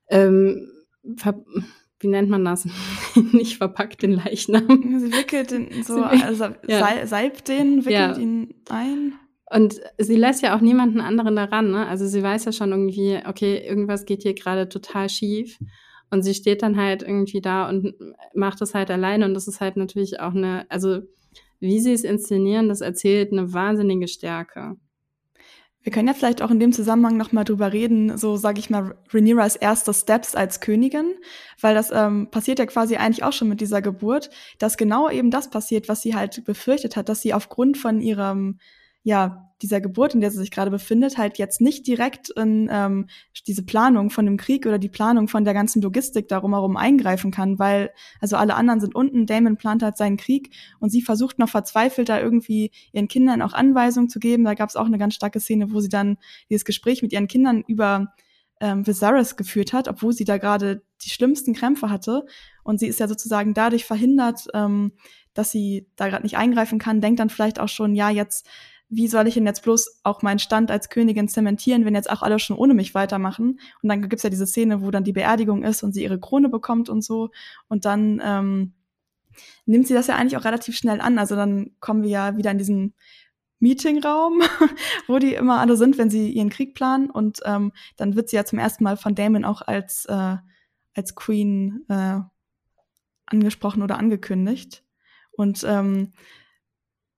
ähm, 0.10 0.70
wie 2.00 2.08
nennt 2.08 2.30
man 2.30 2.44
das? 2.44 2.68
Nicht 3.32 3.58
verpackt 3.58 4.02
den 4.02 4.14
Leichnam. 4.14 5.00
Sie 5.00 5.14
wickelt 5.14 5.52
den 5.52 5.84
so, 5.84 6.04
also 6.04 6.50
ja. 6.68 7.06
salbt 7.06 7.48
den, 7.48 7.86
wickelt 7.86 8.18
ja. 8.18 8.18
ihn 8.18 8.54
ein. 8.70 9.14
Und 9.50 9.80
sie 9.98 10.18
lässt 10.18 10.44
ja 10.44 10.56
auch 10.56 10.62
niemanden 10.62 11.00
anderen 11.00 11.36
daran, 11.36 11.72
ne? 11.72 11.88
Also 11.88 12.06
sie 12.06 12.22
weiß 12.22 12.44
ja 12.46 12.52
schon 12.52 12.72
irgendwie, 12.72 13.20
okay, 13.26 13.58
irgendwas 13.66 14.06
geht 14.06 14.24
hier 14.24 14.34
gerade 14.34 14.68
total 14.68 15.08
schief. 15.10 15.58
Und 16.10 16.24
sie 16.24 16.34
steht 16.34 16.62
dann 16.62 16.78
halt 16.78 17.02
irgendwie 17.02 17.42
da 17.42 17.68
und 17.68 17.94
macht 18.34 18.62
das 18.62 18.74
halt 18.74 18.92
alleine. 18.92 19.26
Und 19.26 19.34
das 19.34 19.48
ist 19.48 19.62
halt 19.62 19.78
natürlich 19.78 20.20
auch 20.20 20.34
eine, 20.34 20.66
also 20.70 21.02
wie 21.60 21.80
sie 21.80 21.94
es 21.94 22.04
inszenieren, 22.04 22.70
das 22.70 22.82
erzählt 22.82 23.32
eine 23.32 23.54
wahnsinnige 23.54 24.08
Stärke. 24.08 24.76
Wir 25.88 25.94
können 25.94 26.10
ja 26.10 26.14
vielleicht 26.14 26.42
auch 26.42 26.52
in 26.52 26.60
dem 26.60 26.74
Zusammenhang 26.74 27.16
nochmal 27.16 27.46
drüber 27.46 27.72
reden, 27.72 28.18
so 28.18 28.36
sage 28.36 28.60
ich 28.60 28.70
mal, 28.70 28.98
Rhaenyras 29.14 29.56
erste 29.56 29.94
Steps 29.94 30.36
als 30.36 30.60
Königin, 30.60 31.14
weil 31.62 31.76
das 31.76 31.92
ähm, 31.92 32.30
passiert 32.30 32.60
ja 32.60 32.66
quasi 32.66 32.98
eigentlich 32.98 33.24
auch 33.24 33.32
schon 33.32 33.48
mit 33.48 33.62
dieser 33.62 33.82
Geburt, 33.82 34.30
dass 34.60 34.76
genau 34.76 35.10
eben 35.10 35.32
das 35.32 35.50
passiert, 35.50 35.88
was 35.88 36.02
sie 36.02 36.14
halt 36.14 36.44
befürchtet 36.44 36.98
hat, 36.98 37.08
dass 37.08 37.22
sie 37.22 37.34
aufgrund 37.34 37.78
von 37.78 38.02
ihrem 38.02 38.60
ja, 39.08 39.54
dieser 39.62 39.80
Geburt, 39.80 40.14
in 40.14 40.20
der 40.20 40.32
sie 40.32 40.38
sich 40.38 40.52
gerade 40.52 40.70
befindet, 40.70 41.18
halt 41.18 41.38
jetzt 41.38 41.62
nicht 41.62 41.88
direkt 41.88 42.30
in 42.32 42.68
ähm, 42.70 43.08
diese 43.48 43.64
Planung 43.64 44.10
von 44.10 44.26
dem 44.26 44.36
Krieg 44.36 44.66
oder 44.66 44.78
die 44.80 44.90
Planung 44.90 45.30
von 45.30 45.46
der 45.46 45.54
ganzen 45.54 45.82
Logistik 45.82 46.28
darum 46.28 46.54
herum 46.54 46.76
eingreifen 46.76 47.32
kann, 47.32 47.58
weil 47.58 47.92
also 48.20 48.36
alle 48.36 48.56
anderen 48.56 48.82
sind 48.82 48.96
unten, 48.96 49.26
Damon 49.26 49.56
plant 49.56 49.82
halt 49.82 49.96
seinen 49.96 50.18
Krieg 50.18 50.54
und 50.82 50.90
sie 50.90 51.02
versucht 51.02 51.40
noch 51.40 51.48
verzweifelt 51.48 52.10
da 52.10 52.20
irgendwie 52.20 52.70
ihren 52.92 53.08
Kindern 53.08 53.42
auch 53.42 53.54
Anweisungen 53.54 54.10
zu 54.10 54.20
geben. 54.20 54.44
Da 54.44 54.56
gab 54.56 54.68
es 54.68 54.76
auch 54.76 54.88
eine 54.88 54.98
ganz 54.98 55.14
starke 55.14 55.40
Szene, 55.40 55.72
wo 55.72 55.80
sie 55.80 55.88
dann 55.88 56.18
dieses 56.50 56.66
Gespräch 56.66 57.02
mit 57.02 57.14
ihren 57.14 57.30
Kindern 57.30 57.64
über 57.66 58.14
ähm, 58.60 58.86
Viserys 58.86 59.38
geführt 59.38 59.72
hat, 59.72 59.88
obwohl 59.88 60.12
sie 60.12 60.26
da 60.26 60.38
gerade 60.38 60.84
die 61.06 61.10
schlimmsten 61.10 61.54
Krämpfe 61.54 61.90
hatte. 61.90 62.26
Und 62.66 62.82
sie 62.82 62.88
ist 62.88 63.00
ja 63.00 63.08
sozusagen 63.08 63.54
dadurch 63.54 63.86
verhindert, 63.86 64.48
ähm, 64.54 64.92
dass 65.34 65.52
sie 65.52 65.88
da 65.96 66.10
gerade 66.10 66.24
nicht 66.24 66.38
eingreifen 66.38 66.80
kann, 66.80 67.00
denkt 67.00 67.22
dann 67.22 67.30
vielleicht 67.30 67.60
auch 67.60 67.70
schon, 67.70 67.96
ja, 67.96 68.10
jetzt 68.10 68.48
wie 68.90 69.08
soll 69.08 69.28
ich 69.28 69.34
denn 69.34 69.46
jetzt 69.46 69.64
bloß 69.64 70.00
auch 70.04 70.22
meinen 70.22 70.40
Stand 70.40 70.72
als 70.72 70.90
Königin 70.90 71.28
zementieren, 71.28 71.84
wenn 71.84 71.96
jetzt 71.96 72.10
auch 72.10 72.22
alle 72.22 72.40
schon 72.40 72.58
ohne 72.58 72.74
mich 72.74 72.96
weitermachen? 72.96 73.60
Und 73.82 73.90
dann 73.90 74.08
gibt's 74.08 74.24
ja 74.24 74.30
diese 74.30 74.48
Szene, 74.48 74.82
wo 74.82 74.92
dann 74.92 75.04
die 75.04 75.14
Beerdigung 75.14 75.64
ist 75.64 75.84
und 75.84 75.94
sie 75.94 76.04
ihre 76.04 76.20
Krone 76.20 76.48
bekommt 76.48 76.88
und 76.88 77.04
so. 77.04 77.30
Und 77.68 77.84
dann 77.86 78.22
ähm, 78.24 78.74
nimmt 79.66 79.88
sie 79.88 79.94
das 79.94 80.08
ja 80.08 80.16
eigentlich 80.16 80.38
auch 80.38 80.46
relativ 80.46 80.78
schnell 80.78 81.02
an. 81.02 81.20
Also 81.20 81.36
dann 81.36 81.72
kommen 81.80 82.04
wir 82.04 82.10
ja 82.10 82.38
wieder 82.38 82.52
in 82.52 82.58
diesen 82.58 82.94
Meetingraum, 83.60 84.42
wo 85.08 85.20
die 85.20 85.34
immer 85.34 85.60
alle 85.60 85.76
sind, 85.76 85.98
wenn 85.98 86.10
sie 86.10 86.32
ihren 86.32 86.50
Krieg 86.50 86.74
planen. 86.74 87.10
Und 87.10 87.40
ähm, 87.44 87.74
dann 87.98 88.16
wird 88.16 88.30
sie 88.30 88.38
ja 88.38 88.46
zum 88.46 88.60
ersten 88.60 88.86
Mal 88.86 88.96
von 88.96 89.16
Damon 89.16 89.44
auch 89.44 89.62
als, 89.62 90.06
äh, 90.06 90.38
als 90.96 91.16
Queen 91.16 91.86
äh, 91.90 92.20
angesprochen 93.26 93.84
oder 93.84 93.98
angekündigt. 93.98 94.86
Und 95.32 95.66
ähm, 95.68 96.14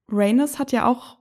Rhaenys 0.07 0.57
hat 0.57 0.71
ja 0.71 0.87
auch 0.87 1.18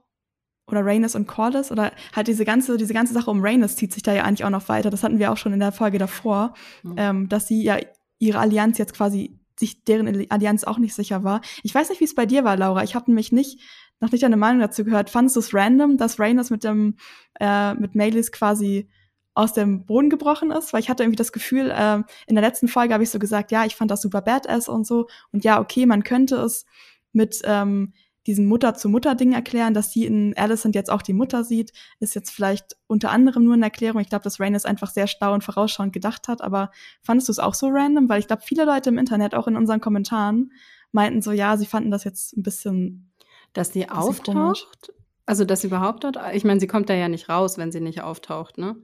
oder 0.71 0.85
Rhaenys 0.85 1.15
und 1.15 1.27
Corlys 1.27 1.71
oder 1.71 1.91
halt 2.15 2.27
diese 2.27 2.45
ganze, 2.45 2.77
diese 2.77 2.93
ganze 2.93 3.13
Sache 3.13 3.29
um 3.29 3.41
Rhaenys 3.41 3.75
zieht 3.75 3.93
sich 3.93 4.03
da 4.03 4.13
ja 4.13 4.23
eigentlich 4.23 4.45
auch 4.45 4.49
noch 4.49 4.69
weiter. 4.69 4.89
Das 4.89 5.03
hatten 5.03 5.19
wir 5.19 5.31
auch 5.31 5.37
schon 5.37 5.53
in 5.53 5.59
der 5.59 5.71
Folge 5.71 5.97
davor, 5.97 6.53
mhm. 6.83 6.95
ähm, 6.97 7.29
dass 7.29 7.47
sie 7.47 7.63
ja 7.63 7.77
ihre 8.19 8.39
Allianz 8.39 8.77
jetzt 8.77 8.93
quasi 8.93 9.39
sich 9.59 9.83
deren 9.83 10.07
Allianz 10.29 10.63
auch 10.63 10.77
nicht 10.77 10.93
sicher 10.93 11.23
war. 11.23 11.41
Ich 11.63 11.75
weiß 11.75 11.89
nicht, 11.89 11.99
wie 11.99 12.05
es 12.05 12.15
bei 12.15 12.25
dir 12.25 12.43
war, 12.43 12.55
Laura. 12.57 12.83
Ich 12.83 12.95
habe 12.95 13.11
nämlich 13.11 13.31
nicht 13.31 13.59
noch 13.99 14.11
nicht 14.11 14.23
deine 14.23 14.37
Meinung 14.37 14.61
dazu 14.61 14.85
gehört. 14.85 15.09
Fandest 15.09 15.35
du 15.35 15.41
es 15.41 15.53
random, 15.53 15.97
dass 15.97 16.19
Rhaenys 16.19 16.49
mit 16.49 16.63
dem 16.63 16.95
äh, 17.39 17.73
mit 17.73 17.95
Maelys 17.95 18.31
quasi 18.31 18.89
aus 19.33 19.53
dem 19.53 19.85
Boden 19.85 20.09
gebrochen 20.09 20.51
ist, 20.51 20.73
weil 20.73 20.81
ich 20.81 20.89
hatte 20.89 21.03
irgendwie 21.03 21.17
das 21.17 21.31
Gefühl, 21.31 21.71
äh, 21.71 22.01
in 22.27 22.35
der 22.35 22.41
letzten 22.41 22.67
Folge 22.67 22.93
habe 22.93 23.03
ich 23.03 23.09
so 23.09 23.19
gesagt, 23.19 23.51
ja, 23.51 23.65
ich 23.65 23.75
fand 23.75 23.91
das 23.91 24.01
super 24.01 24.21
badass 24.21 24.67
und 24.67 24.85
so 24.85 25.07
und 25.31 25.43
ja, 25.43 25.61
okay, 25.61 25.85
man 25.85 26.03
könnte 26.03 26.35
es 26.37 26.65
mit 27.13 27.41
ähm, 27.45 27.93
diesem 28.29 28.45
Mutter-zu-Mutter-Ding 28.45 29.33
erklären, 29.33 29.73
dass 29.73 29.91
sie 29.91 30.05
in 30.05 30.37
Alicent 30.37 30.75
jetzt 30.75 30.91
auch 30.91 31.01
die 31.01 31.13
Mutter 31.13 31.43
sieht, 31.43 31.73
ist 31.99 32.13
jetzt 32.13 32.29
vielleicht 32.29 32.77
unter 32.85 33.09
anderem 33.09 33.43
nur 33.43 33.55
eine 33.55 33.65
Erklärung. 33.65 34.01
Ich 34.01 34.09
glaube, 34.09 34.23
dass 34.23 34.39
Rain 34.39 34.53
es 34.53 34.65
einfach 34.65 34.91
sehr 34.91 35.07
schlau 35.07 35.33
und 35.33 35.43
vorausschauend 35.43 35.93
gedacht 35.93 36.27
hat, 36.27 36.41
aber 36.41 36.69
fandest 37.01 37.27
du 37.27 37.31
es 37.31 37.39
auch 37.39 37.55
so 37.55 37.69
random? 37.69 38.07
Weil 38.07 38.19
ich 38.19 38.27
glaube, 38.27 38.43
viele 38.45 38.65
Leute 38.65 38.89
im 38.89 38.99
Internet, 38.99 39.33
auch 39.33 39.47
in 39.47 39.55
unseren 39.55 39.81
Kommentaren, 39.81 40.51
meinten 40.91 41.23
so, 41.23 41.31
ja, 41.31 41.57
sie 41.57 41.65
fanden 41.65 41.89
das 41.89 42.03
jetzt 42.03 42.37
ein 42.37 42.43
bisschen. 42.43 43.11
Dass 43.53 43.73
sie 43.73 43.89
auftaucht? 43.89 44.93
Also, 45.25 45.43
dass 45.43 45.61
sie 45.61 45.67
überhaupt 45.67 46.03
dort, 46.03 46.19
ich 46.33 46.43
meine, 46.43 46.59
sie 46.59 46.67
kommt 46.67 46.87
da 46.87 46.93
ja 46.93 47.07
nicht 47.07 47.29
raus, 47.29 47.57
wenn 47.57 47.71
sie 47.71 47.81
nicht 47.81 48.01
auftaucht, 48.01 48.59
ne? 48.59 48.75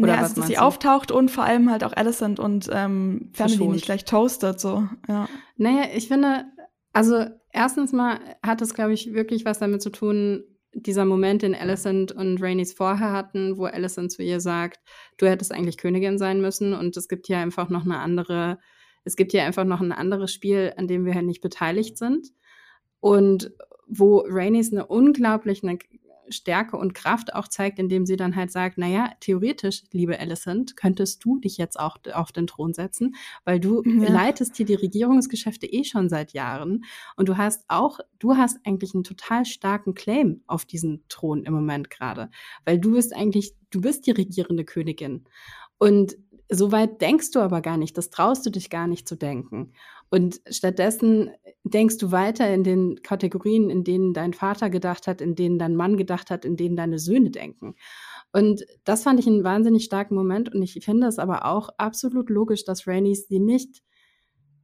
Oder 0.00 0.14
ja, 0.14 0.20
was 0.20 0.30
also, 0.30 0.40
dass 0.40 0.48
sie 0.48 0.54
du? 0.54 0.62
auftaucht 0.62 1.12
und 1.12 1.30
vor 1.30 1.44
allem 1.44 1.70
halt 1.70 1.84
auch 1.84 1.92
Alicent 1.92 2.40
und 2.40 2.68
ähm, 2.72 3.30
Family 3.32 3.68
nicht 3.68 3.84
gleich 3.84 4.04
toastet, 4.04 4.58
so, 4.58 4.88
ja. 5.08 5.28
Naja, 5.56 5.84
ich 5.94 6.08
finde, 6.08 6.46
also 6.92 7.26
erstens 7.52 7.92
mal 7.92 8.18
hat 8.42 8.62
es, 8.62 8.74
glaube 8.74 8.92
ich, 8.92 9.14
wirklich 9.14 9.44
was 9.44 9.58
damit 9.58 9.82
zu 9.82 9.90
tun, 9.90 10.44
dieser 10.72 11.04
Moment, 11.04 11.42
den 11.42 11.54
Alicent 11.54 12.12
und 12.12 12.42
Rhaenys 12.42 12.72
vorher 12.72 13.12
hatten, 13.12 13.56
wo 13.56 13.64
Alicent 13.64 14.12
zu 14.12 14.22
ihr 14.22 14.40
sagt, 14.40 14.80
du 15.16 15.26
hättest 15.26 15.52
eigentlich 15.52 15.78
Königin 15.78 16.18
sein 16.18 16.40
müssen 16.40 16.74
und 16.74 16.96
es 16.96 17.08
gibt 17.08 17.26
hier 17.26 17.38
einfach 17.38 17.68
noch 17.68 17.84
eine 17.84 17.98
andere, 17.98 18.58
es 19.04 19.16
gibt 19.16 19.32
hier 19.32 19.44
einfach 19.44 19.64
noch 19.64 19.80
ein 19.80 19.92
anderes 19.92 20.32
Spiel, 20.32 20.72
an 20.76 20.86
dem 20.86 21.04
wir 21.04 21.14
halt 21.14 21.24
nicht 21.24 21.40
beteiligt 21.40 21.96
sind. 21.96 22.28
Und 23.00 23.52
wo 23.86 24.18
Rhaenys 24.28 24.72
eine 24.72 24.86
unglaublich, 24.86 25.62
eine 25.62 25.78
Stärke 26.30 26.76
und 26.76 26.94
Kraft 26.94 27.34
auch 27.34 27.48
zeigt, 27.48 27.78
indem 27.78 28.06
sie 28.06 28.16
dann 28.16 28.36
halt 28.36 28.50
sagt, 28.50 28.78
naja, 28.78 29.10
theoretisch, 29.20 29.82
liebe 29.92 30.18
Alicent, 30.18 30.76
könntest 30.76 31.24
du 31.24 31.38
dich 31.38 31.58
jetzt 31.58 31.78
auch 31.78 31.98
auf 32.12 32.32
den 32.32 32.46
Thron 32.46 32.74
setzen, 32.74 33.14
weil 33.44 33.60
du 33.60 33.82
ja. 33.84 34.10
leitest 34.10 34.56
hier 34.56 34.66
die 34.66 34.74
Regierungsgeschäfte 34.74 35.66
eh 35.66 35.84
schon 35.84 36.08
seit 36.08 36.32
Jahren 36.32 36.84
und 37.16 37.28
du 37.28 37.36
hast 37.36 37.64
auch, 37.68 38.00
du 38.18 38.36
hast 38.36 38.58
eigentlich 38.64 38.94
einen 38.94 39.04
total 39.04 39.44
starken 39.44 39.94
Claim 39.94 40.42
auf 40.46 40.64
diesen 40.64 41.02
Thron 41.08 41.44
im 41.44 41.52
Moment 41.52 41.90
gerade, 41.90 42.30
weil 42.64 42.78
du 42.78 42.92
bist 42.92 43.14
eigentlich, 43.14 43.54
du 43.70 43.80
bist 43.80 44.06
die 44.06 44.12
regierende 44.12 44.64
Königin 44.64 45.24
und 45.78 46.16
so 46.50 46.72
weit 46.72 47.00
denkst 47.00 47.30
du 47.32 47.40
aber 47.40 47.60
gar 47.60 47.76
nicht, 47.76 47.98
das 47.98 48.10
traust 48.10 48.44
du 48.46 48.50
dich 48.50 48.70
gar 48.70 48.86
nicht 48.86 49.06
zu 49.06 49.16
denken. 49.16 49.72
Und 50.10 50.40
stattdessen 50.48 51.30
denkst 51.70 51.98
du 51.98 52.12
weiter 52.12 52.52
in 52.52 52.64
den 52.64 53.02
Kategorien, 53.02 53.70
in 53.70 53.84
denen 53.84 54.14
dein 54.14 54.34
Vater 54.34 54.70
gedacht 54.70 55.06
hat, 55.06 55.20
in 55.20 55.34
denen 55.34 55.58
dein 55.58 55.76
Mann 55.76 55.96
gedacht 55.96 56.30
hat, 56.30 56.44
in 56.44 56.56
denen 56.56 56.76
deine 56.76 56.98
Söhne 56.98 57.30
denken. 57.30 57.74
Und 58.32 58.64
das 58.84 59.02
fand 59.02 59.20
ich 59.20 59.26
einen 59.26 59.44
wahnsinnig 59.44 59.84
starken 59.84 60.14
Moment. 60.14 60.54
Und 60.54 60.62
ich 60.62 60.78
finde 60.84 61.06
es 61.06 61.18
aber 61.18 61.46
auch 61.46 61.70
absolut 61.78 62.30
logisch, 62.30 62.64
dass 62.64 62.86
Rainey 62.86 63.14
sie 63.14 63.38
nicht, 63.38 63.82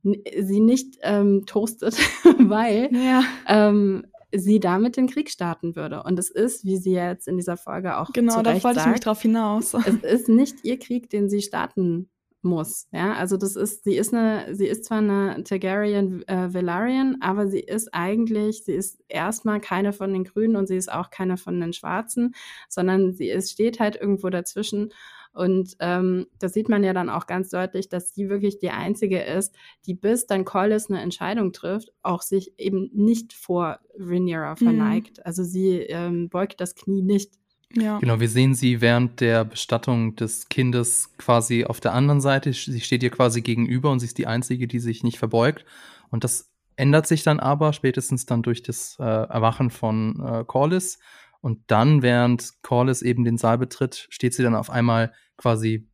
sie 0.03 0.61
nicht 0.61 0.99
ähm, 1.03 1.45
toastet, 1.47 1.97
weil 2.39 2.91
ja. 2.93 3.25
ähm, 3.47 4.07
sie 4.33 4.61
damit 4.61 4.97
den 4.97 5.07
Krieg 5.07 5.31
starten 5.31 5.77
würde. 5.77 6.03
Und 6.03 6.19
es 6.19 6.31
ist, 6.31 6.65
wie 6.65 6.77
sie 6.77 6.93
jetzt 6.93 7.27
in 7.27 7.37
dieser 7.37 7.57
Folge 7.57 7.97
auch 7.97 8.13
Genau, 8.13 8.43
da 8.43 8.63
wollte 8.63 8.81
ich 8.81 8.87
mich 8.87 9.01
drauf 9.01 9.23
hinaus. 9.23 9.75
Es 9.75 9.97
ist 10.03 10.29
nicht 10.29 10.65
ihr 10.65 10.79
Krieg, 10.79 11.09
den 11.09 11.31
sie 11.31 11.41
starten 11.41 12.11
muss. 12.45 12.87
Ja, 12.93 13.15
also 13.15 13.37
das 13.37 13.57
ist, 13.57 13.85
sie 13.85 13.97
ist 13.97 14.15
eine, 14.15 14.55
sie 14.55 14.67
ist 14.67 14.85
zwar 14.85 14.99
eine 14.99 15.43
Targaryen 15.45 16.27
äh, 16.29 16.53
Velaryon, 16.53 17.19
aber 17.21 17.49
sie 17.49 17.61
ist 17.61 17.93
eigentlich, 17.93 18.65
sie 18.65 18.75
ist 18.75 19.03
erstmal 19.09 19.61
keine 19.61 19.93
von 19.93 20.13
den 20.13 20.25
Grünen 20.25 20.57
und 20.57 20.67
sie 20.67 20.77
ist 20.77 20.93
auch 20.93 21.11
keine 21.11 21.37
von 21.37 21.61
den 21.61 21.73
Schwarzen, 21.73 22.35
sondern 22.69 23.13
sie 23.13 23.29
ist, 23.29 23.51
steht 23.51 23.81
halt 23.81 23.97
irgendwo 23.97 24.31
dazwischen. 24.31 24.93
Und 25.35 25.77
ähm, 25.81 26.29
das 26.39 26.53
sieht 26.53 26.69
man 26.69 26.85
ja 26.85 26.93
dann 26.93 27.11
auch 27.11 27.27
ganz 27.27 27.51
deutlich, 27.51 27.89
dass 27.89 28.15
sie 28.15 28.29
wirklich 28.29 28.61
die 28.61 28.71
einzige 28.71 29.21
ist, 29.21 29.55
die 29.85 29.95
bis 29.95 30.27
dann 30.27 30.45
Collis 30.45 30.89
eine 30.89 31.01
Entscheidung 31.01 31.53
trifft, 31.53 31.93
auch 32.03 32.23
sich 32.23 32.53
eben 32.57 32.89
nicht 32.93 33.33
vor 33.33 33.81
Rhaenyra 33.99 34.53
mhm. 34.53 34.57
verneigt. 34.57 35.19
Mhm. 35.19 35.23
Also 35.25 35.43
sie 35.43 35.79
ähm, 35.79 36.29
beugt 36.29 36.61
das 36.61 36.77
Knie 36.77 37.03
nicht 37.03 37.35
ja. 37.73 37.99
Genau, 37.99 38.21
wir 38.21 38.29
sehen 38.29 38.55
sie 38.55 38.81
während 38.81 39.21
der 39.21 39.45
Bestattung 39.45 40.17
des 40.17 40.49
Kindes 40.49 41.17
quasi 41.19 41.65
auf 41.65 41.81
der 41.81 41.93
anderen 41.93 42.21
Seite. 42.21 42.53
Sie 42.53 42.81
steht 42.81 43.03
ihr 43.03 43.11
quasi 43.11 43.43
gegenüber 43.43 43.91
und 43.91 44.01
sie 44.01 44.07
ist 44.07 44.19
die 44.19 44.27
Einzige, 44.27 44.69
die 44.69 44.79
sich 44.79 45.03
nicht 45.03 45.19
verbeugt. 45.19 45.65
Und 46.11 46.25
das 46.25 46.53
ändert 46.77 47.07
sich 47.07 47.23
dann 47.23 47.41
aber 47.41 47.73
spätestens 47.73 48.27
dann 48.27 48.43
durch 48.43 48.63
das 48.63 48.97
äh, 49.01 49.03
Erwachen 49.03 49.71
von 49.71 50.21
äh, 50.21 50.45
Corliss. 50.45 50.99
Und 51.41 51.63
dann, 51.67 52.03
während 52.03 52.63
Corliss 52.63 53.03
eben 53.03 53.25
den 53.25 53.37
Saal 53.37 53.59
betritt, 53.59 54.07
steht 54.11 54.35
sie 54.35 54.43
dann 54.43 54.55
auf 54.55 54.71
einmal 54.71 55.13
quasi 55.37 55.89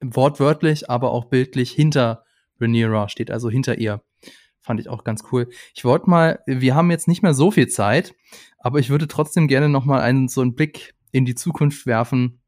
wortwörtlich, 0.00 0.90
aber 0.90 1.10
auch 1.10 1.26
bildlich 1.26 1.72
hinter 1.72 2.24
Rhaenyra, 2.60 3.08
steht 3.08 3.30
also 3.30 3.50
hinter 3.50 3.78
ihr. 3.78 4.02
Fand 4.60 4.80
ich 4.80 4.88
auch 4.88 5.04
ganz 5.04 5.24
cool. 5.30 5.48
Ich 5.74 5.84
wollte 5.84 6.10
mal, 6.10 6.40
wir 6.46 6.74
haben 6.74 6.90
jetzt 6.90 7.08
nicht 7.08 7.22
mehr 7.22 7.34
so 7.34 7.50
viel 7.50 7.68
Zeit, 7.68 8.14
aber 8.58 8.78
ich 8.78 8.90
würde 8.90 9.06
trotzdem 9.06 9.48
gerne 9.48 9.68
noch 9.68 9.84
mal 9.84 10.00
einen 10.00 10.28
so 10.28 10.40
einen 10.40 10.54
Blick 10.54 10.95
in 11.16 11.24
die 11.24 11.34
Zukunft 11.34 11.86
werfen, 11.86 12.42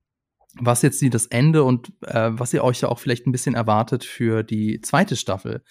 was 0.61 0.83
jetzt 0.83 1.03
das 1.15 1.25
Ende 1.25 1.65
und 1.65 1.91
äh, 2.03 2.31
was 2.33 2.53
ihr 2.53 2.63
euch 2.63 2.83
ja 2.83 2.91
auch 2.91 2.99
vielleicht 2.99 3.27
ein 3.27 3.33
bisschen 3.33 3.55
erwartet 3.55 4.05
für 4.05 4.43
die 4.43 4.83
zweite 4.83 5.17
Staffel. 5.17 5.63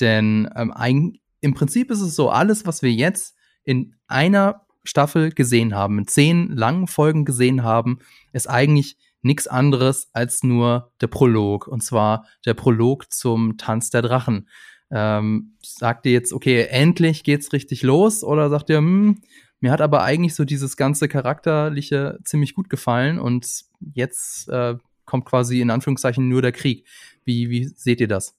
Denn 0.00 0.50
ähm, 0.56 0.72
ein, 0.72 1.18
im 1.40 1.54
Prinzip 1.54 1.92
ist 1.92 2.00
es 2.00 2.16
so, 2.16 2.28
alles, 2.28 2.66
was 2.66 2.82
wir 2.82 2.90
jetzt 2.92 3.36
in 3.62 3.94
einer 4.08 4.66
Staffel 4.82 5.30
gesehen 5.30 5.76
haben, 5.76 5.98
in 5.98 6.08
zehn 6.08 6.50
langen 6.50 6.88
Folgen 6.88 7.24
gesehen 7.24 7.62
haben, 7.62 8.00
ist 8.32 8.48
eigentlich 8.48 8.96
nichts 9.22 9.46
anderes 9.46 10.08
als 10.12 10.42
nur 10.42 10.92
der 11.00 11.06
Prolog. 11.06 11.68
Und 11.68 11.84
zwar 11.84 12.26
der 12.44 12.54
Prolog 12.54 13.12
zum 13.12 13.58
Tanz 13.58 13.90
der 13.90 14.02
Drachen. 14.02 14.48
Ähm, 14.90 15.56
sagt 15.62 16.04
ihr 16.06 16.12
jetzt, 16.12 16.32
okay, 16.32 16.62
endlich 16.68 17.22
geht's 17.22 17.52
richtig 17.52 17.84
los? 17.84 18.24
Oder 18.24 18.50
sagt 18.50 18.70
ihr, 18.70 18.78
hm, 18.78 19.20
mir 19.60 19.70
hat 19.70 19.80
aber 19.80 20.02
eigentlich 20.02 20.34
so 20.34 20.44
dieses 20.44 20.76
ganze 20.76 21.08
Charakterliche 21.08 22.18
ziemlich 22.24 22.54
gut 22.54 22.70
gefallen 22.70 23.18
und 23.18 23.64
jetzt 23.94 24.48
äh, 24.48 24.76
kommt 25.04 25.24
quasi 25.24 25.60
in 25.60 25.70
Anführungszeichen 25.70 26.28
nur 26.28 26.42
der 26.42 26.52
Krieg. 26.52 26.86
Wie, 27.24 27.50
wie 27.50 27.64
seht 27.64 28.00
ihr 28.00 28.08
das? 28.08 28.34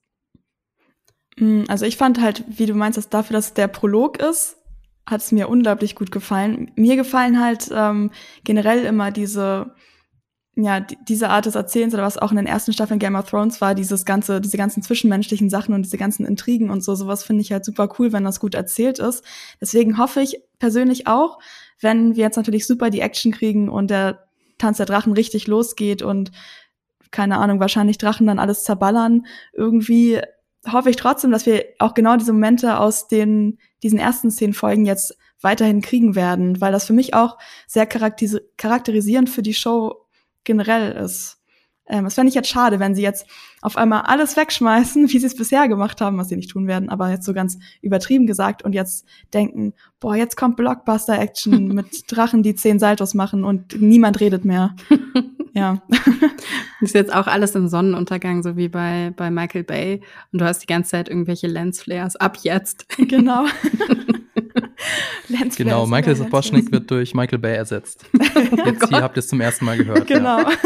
Mm, 1.38 1.64
also 1.68 1.86
ich 1.86 1.98
fand 1.98 2.22
halt, 2.22 2.44
wie 2.48 2.66
du 2.66 2.74
meinst, 2.74 2.98
dass 2.98 3.10
dafür, 3.10 3.34
dass 3.34 3.54
der 3.54 3.68
Prolog 3.68 4.20
ist, 4.20 4.58
hat 5.06 5.22
es 5.22 5.32
mir 5.32 5.50
unglaublich 5.50 5.96
gut 5.96 6.12
gefallen. 6.12 6.72
Mir 6.76 6.96
gefallen 6.96 7.44
halt 7.44 7.70
ähm, 7.74 8.12
generell 8.44 8.86
immer 8.86 9.12
diese 9.12 9.76
ja, 10.56 10.82
diese 10.82 11.30
Art 11.30 11.46
des 11.46 11.56
Erzählens 11.56 11.94
oder 11.94 12.04
was 12.04 12.18
auch 12.18 12.32
in 12.32 12.38
den 12.38 12.46
ersten 12.46 12.74
Staffeln 12.74 13.00
Game 13.00 13.16
of 13.16 13.30
Thrones 13.30 13.62
war, 13.62 13.74
dieses 13.74 14.04
ganze, 14.04 14.42
diese 14.42 14.58
ganzen 14.58 14.84
zwischenmenschlichen 14.84 15.50
Sachen 15.50 15.74
und 15.74 15.84
diese 15.84 15.98
ganzen 15.98 16.26
Intrigen 16.26 16.70
und 16.70 16.84
so, 16.84 16.94
sowas 16.94 17.24
finde 17.24 17.42
ich 17.42 17.54
halt 17.54 17.64
super 17.64 17.90
cool, 17.98 18.12
wenn 18.12 18.26
das 18.26 18.42
gut 18.42 18.54
erzählt 18.54 19.00
ist. 19.00 19.24
Deswegen 19.62 19.98
hoffe 19.98 20.22
ich 20.22 20.42
persönlich 20.60 21.08
auch, 21.08 21.40
wenn 21.80 22.16
wir 22.16 22.24
jetzt 22.24 22.36
natürlich 22.36 22.68
super 22.68 22.90
die 22.90 23.00
Action 23.00 23.32
kriegen 23.32 23.70
und 23.70 23.90
der 23.90 24.28
Tanz 24.58 24.78
der 24.78 24.86
Drachen 24.86 25.14
richtig 25.14 25.48
losgeht 25.48 26.02
und 26.02 26.32
keine 27.12 27.38
Ahnung, 27.38 27.60
wahrscheinlich 27.60 27.98
Drachen 27.98 28.28
dann 28.28 28.40
alles 28.40 28.64
zerballern, 28.64 29.26
irgendwie 29.54 30.20
hoffe 30.70 30.90
ich 30.90 30.96
trotzdem, 30.96 31.32
dass 31.32 31.46
wir 31.46 31.66
auch 31.80 31.94
genau 31.94 32.18
diese 32.18 32.34
Momente 32.34 32.78
aus 32.78 33.08
den, 33.08 33.58
diesen 33.84 34.00
ersten 34.00 34.30
zehn 34.30 34.54
Folgen 34.54 34.86
jetzt 34.86 35.18
weiterhin 35.42 35.82
kriegen 35.82 36.16
werden, 36.16 36.62
weil 36.62 36.72
das 36.72 36.86
für 36.86 36.94
mich 36.94 37.14
auch 37.14 37.38
sehr 37.68 37.88
charakterisierend 37.88 39.30
für 39.30 39.42
die 39.42 39.56
Show 39.56 40.01
generell 40.44 40.92
ist. 40.92 41.42
Ähm, 41.88 42.06
das 42.06 42.16
fände 42.16 42.30
ich 42.30 42.36
jetzt 42.36 42.50
schade, 42.50 42.80
wenn 42.80 42.96
sie 42.96 43.02
jetzt 43.02 43.26
auf 43.62 43.78
einmal 43.78 44.04
alles 44.04 44.38
wegschmeißen, 44.38 45.10
wie 45.12 45.20
sie 45.20 45.26
es 45.26 45.36
bisher 45.36 45.68
gemacht 45.68 46.02
haben, 46.02 46.18
was 46.18 46.30
sie 46.30 46.38
nicht 46.38 46.50
tun 46.50 46.68
werden, 46.68 46.90
aber 46.90 47.10
jetzt 47.10 47.26
so 47.26 47.34
ganz 47.34 47.60
übertrieben 47.82 48.28
gesagt 48.28 48.64
und 48.64 48.74
jetzt 48.74 49.06
denken, 49.34 49.74
boah, 50.00 50.16
jetzt 50.16 50.38
kommt 50.38 50.56
Blockbuster-Action 50.56 51.68
mit 51.76 52.04
Drachen, 52.08 52.44
die 52.44 52.56
zehn 52.56 52.80
Saltos 52.80 53.14
machen 53.14 53.44
und 53.44 53.80
niemand 53.82 54.20
redet 54.20 54.46
mehr. 54.46 54.76
ja. 55.54 55.82
ist 56.80 56.96
jetzt 56.96 57.14
auch 57.14 57.28
alles 57.28 57.56
im 57.56 57.68
Sonnenuntergang, 57.68 58.42
so 58.42 58.56
wie 58.56 58.70
bei, 58.70 59.14
bei 59.16 59.30
Michael 59.30 59.64
Bay. 59.64 60.02
Und 60.32 60.40
du 60.40 60.46
hast 60.46 60.60
die 60.60 60.68
ganze 60.68 60.92
Zeit 60.92 61.10
irgendwelche 61.10 61.48
Lensflares. 61.48 62.16
Ab 62.16 62.38
jetzt. 62.42 62.88
Genau. 62.98 63.46
genau, 65.58 65.86
Michael 65.86 66.16
Sapochnik 66.16 66.72
wird 66.72 66.90
durch 66.92 67.14
Michael 67.14 67.40
Bay 67.40 67.56
ersetzt. 67.56 68.06
Jetzt 68.14 68.84
oh 68.84 68.88
hier 68.90 69.02
habt 69.02 69.18
ihr 69.18 69.20
es 69.20 69.28
zum 69.28 69.42
ersten 69.42 69.66
Mal 69.66 69.78
gehört. 69.78 70.08
Genau. 70.08 70.40
Ja. 70.42 70.58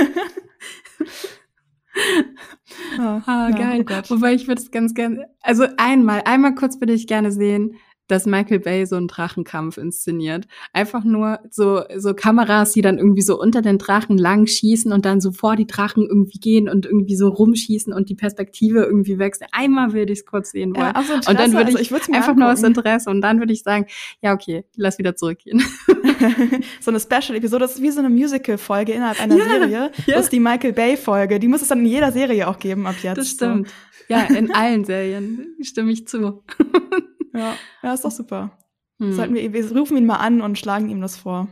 ah, 2.99 3.21
ah 3.25 3.49
geil. 3.51 3.85
Oh 3.87 4.15
Wobei 4.15 4.33
ich 4.33 4.47
würde 4.47 4.61
es 4.61 4.71
ganz 4.71 4.93
gerne, 4.93 5.25
also 5.41 5.67
einmal, 5.77 6.21
einmal 6.25 6.55
kurz 6.55 6.79
würde 6.79 6.93
ich 6.93 7.07
gerne 7.07 7.31
sehen, 7.31 7.75
dass 8.07 8.25
Michael 8.25 8.59
Bay 8.59 8.85
so 8.85 8.95
einen 8.95 9.07
Drachenkampf 9.07 9.77
inszeniert. 9.77 10.45
Einfach 10.73 11.03
nur 11.03 11.39
so, 11.49 11.83
so 11.95 12.13
Kameras, 12.13 12.73
die 12.73 12.81
dann 12.81 12.97
irgendwie 12.97 13.21
so 13.21 13.39
unter 13.39 13.61
den 13.61 13.77
Drachen 13.77 14.17
lang 14.17 14.47
schießen 14.47 14.91
und 14.91 15.05
dann 15.05 15.21
so 15.21 15.31
vor 15.31 15.55
die 15.55 15.67
Drachen 15.67 16.05
irgendwie 16.07 16.39
gehen 16.39 16.69
und 16.69 16.85
irgendwie 16.85 17.15
so 17.15 17.27
rumschießen 17.27 17.93
und 17.93 18.09
die 18.09 18.15
Perspektive 18.15 18.83
irgendwie 18.83 19.17
wechseln. 19.17 19.47
Einmal 19.51 19.93
würde 19.93 20.13
ich 20.13 20.19
es 20.19 20.25
kurz 20.25 20.51
sehen 20.51 20.75
wollen. 20.75 20.85
Ja, 20.85 20.91
also 20.91 21.13
und 21.13 21.39
dann 21.39 21.53
würde 21.53 21.71
ich, 21.71 21.91
also 21.91 21.95
ich 21.95 22.15
einfach 22.15 22.35
nur 22.35 22.51
aus 22.51 22.63
Interesse 22.63 23.09
und 23.09 23.21
dann 23.21 23.39
würde 23.39 23.53
ich 23.53 23.63
sagen, 23.63 23.87
ja, 24.21 24.33
okay, 24.33 24.65
lass 24.75 24.97
wieder 24.97 25.15
zurückgehen. 25.15 25.63
so 26.79 26.91
eine 26.91 26.99
Special-Episode, 26.99 27.59
das 27.59 27.75
ist 27.75 27.81
wie 27.81 27.91
so 27.91 27.99
eine 27.99 28.09
Musical-Folge 28.09 28.93
innerhalb 28.93 29.21
einer 29.21 29.35
ja, 29.35 29.45
Serie. 29.45 29.91
Ja. 30.05 30.15
Das 30.15 30.25
ist 30.25 30.33
die 30.33 30.39
Michael 30.39 30.73
Bay-Folge. 30.73 31.39
Die 31.39 31.47
muss 31.47 31.61
es 31.61 31.69
dann 31.69 31.79
in 31.79 31.85
jeder 31.85 32.11
Serie 32.11 32.47
auch 32.47 32.59
geben 32.59 32.85
ab 32.85 32.95
jetzt. 33.01 33.17
Das 33.17 33.29
stimmt. 33.29 33.67
So. 33.67 33.73
Ja, 34.07 34.23
in 34.23 34.53
allen 34.53 34.85
Serien 34.85 35.55
stimme 35.61 35.91
ich 35.91 36.07
zu. 36.07 36.43
Ja, 37.35 37.55
ja 37.83 37.93
ist 37.93 38.05
doch 38.05 38.11
super. 38.11 38.51
Hm. 38.99 39.13
Sollten 39.13 39.35
wir, 39.35 39.53
wir 39.53 39.77
rufen 39.77 39.97
ihn 39.97 40.05
mal 40.05 40.17
an 40.17 40.41
und 40.41 40.57
schlagen 40.57 40.89
ihm 40.89 41.01
das 41.01 41.17
vor. 41.17 41.47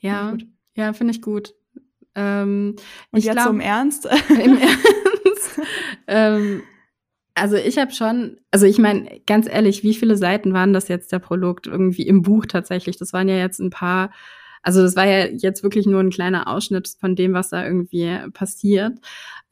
Ja, 0.00 0.30
find 0.30 0.46
ja, 0.74 0.92
finde 0.92 1.12
ich 1.12 1.22
gut. 1.22 1.54
Ähm, 2.14 2.76
und 3.10 3.24
jetzt 3.24 3.34
glaub, 3.34 3.46
so 3.46 3.50
im 3.50 3.60
Ernst? 3.60 4.06
Im 4.30 4.58
Ernst. 4.58 5.60
ähm, 6.06 6.62
also 7.34 7.56
ich 7.56 7.78
habe 7.78 7.92
schon, 7.92 8.38
also 8.50 8.66
ich 8.66 8.78
meine, 8.78 9.20
ganz 9.26 9.48
ehrlich, 9.48 9.82
wie 9.84 9.94
viele 9.94 10.16
Seiten 10.16 10.52
waren 10.52 10.72
das 10.72 10.88
jetzt 10.88 11.12
der 11.12 11.20
Prolog 11.20 11.66
irgendwie 11.66 12.06
im 12.06 12.22
Buch 12.22 12.46
tatsächlich? 12.46 12.96
Das 12.96 13.12
waren 13.12 13.28
ja 13.28 13.36
jetzt 13.36 13.60
ein 13.60 13.70
paar, 13.70 14.10
also 14.62 14.82
das 14.82 14.96
war 14.96 15.06
ja 15.06 15.26
jetzt 15.26 15.62
wirklich 15.62 15.86
nur 15.86 16.00
ein 16.00 16.10
kleiner 16.10 16.48
Ausschnitt 16.48 16.92
von 17.00 17.14
dem, 17.14 17.34
was 17.34 17.50
da 17.50 17.64
irgendwie 17.64 18.18
passiert. 18.32 18.98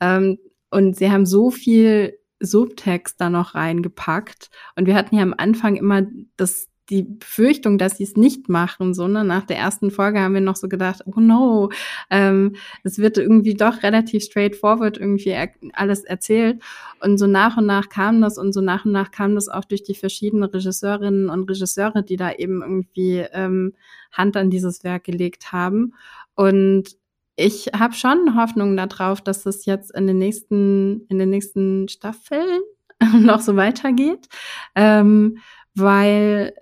Ähm, 0.00 0.38
und 0.70 0.96
sie 0.96 1.10
haben 1.10 1.26
so 1.26 1.50
viel 1.50 2.18
Subtext 2.40 3.20
da 3.20 3.30
noch 3.30 3.54
reingepackt. 3.54 4.50
Und 4.76 4.86
wir 4.86 4.94
hatten 4.94 5.16
ja 5.16 5.22
am 5.22 5.34
Anfang 5.36 5.76
immer 5.76 6.02
das, 6.36 6.68
die 6.90 7.02
Befürchtung, 7.02 7.78
dass 7.78 7.96
sie 7.96 8.04
es 8.04 8.16
nicht 8.16 8.48
machen, 8.48 8.94
sondern 8.94 9.26
nach 9.26 9.44
der 9.44 9.56
ersten 9.56 9.90
Folge 9.90 10.20
haben 10.20 10.34
wir 10.34 10.40
noch 10.40 10.56
so 10.56 10.68
gedacht, 10.68 11.02
oh 11.06 11.18
no, 11.18 11.70
ähm, 12.10 12.54
es 12.84 12.98
wird 12.98 13.18
irgendwie 13.18 13.54
doch 13.54 13.82
relativ 13.82 14.22
straightforward 14.22 14.98
irgendwie 14.98 15.30
er 15.30 15.50
alles 15.72 16.04
erzählt. 16.04 16.62
Und 17.00 17.18
so 17.18 17.26
nach 17.26 17.56
und 17.56 17.66
nach 17.66 17.88
kam 17.88 18.20
das 18.20 18.38
und 18.38 18.52
so 18.52 18.60
nach 18.60 18.84
und 18.84 18.92
nach 18.92 19.10
kam 19.10 19.34
das 19.34 19.48
auch 19.48 19.64
durch 19.64 19.82
die 19.82 19.94
verschiedenen 19.94 20.44
Regisseurinnen 20.44 21.28
und 21.28 21.50
Regisseure, 21.50 22.02
die 22.04 22.16
da 22.16 22.32
eben 22.32 22.62
irgendwie 22.62 23.24
ähm, 23.32 23.74
Hand 24.12 24.36
an 24.36 24.50
dieses 24.50 24.84
Werk 24.84 25.04
gelegt 25.04 25.52
haben. 25.52 25.94
Und 26.34 26.96
ich 27.36 27.68
habe 27.78 27.94
schon 27.94 28.34
Hoffnung 28.34 28.76
darauf, 28.76 29.20
dass 29.20 29.46
es 29.46 29.66
jetzt 29.66 29.94
in 29.94 30.06
den 30.06 30.18
nächsten, 30.18 31.06
in 31.08 31.18
den 31.18 31.30
nächsten 31.30 31.88
Staffeln 31.88 32.60
noch 33.20 33.40
so 33.40 33.56
weitergeht, 33.56 34.26
ähm, 34.74 35.38
weil 35.74 36.54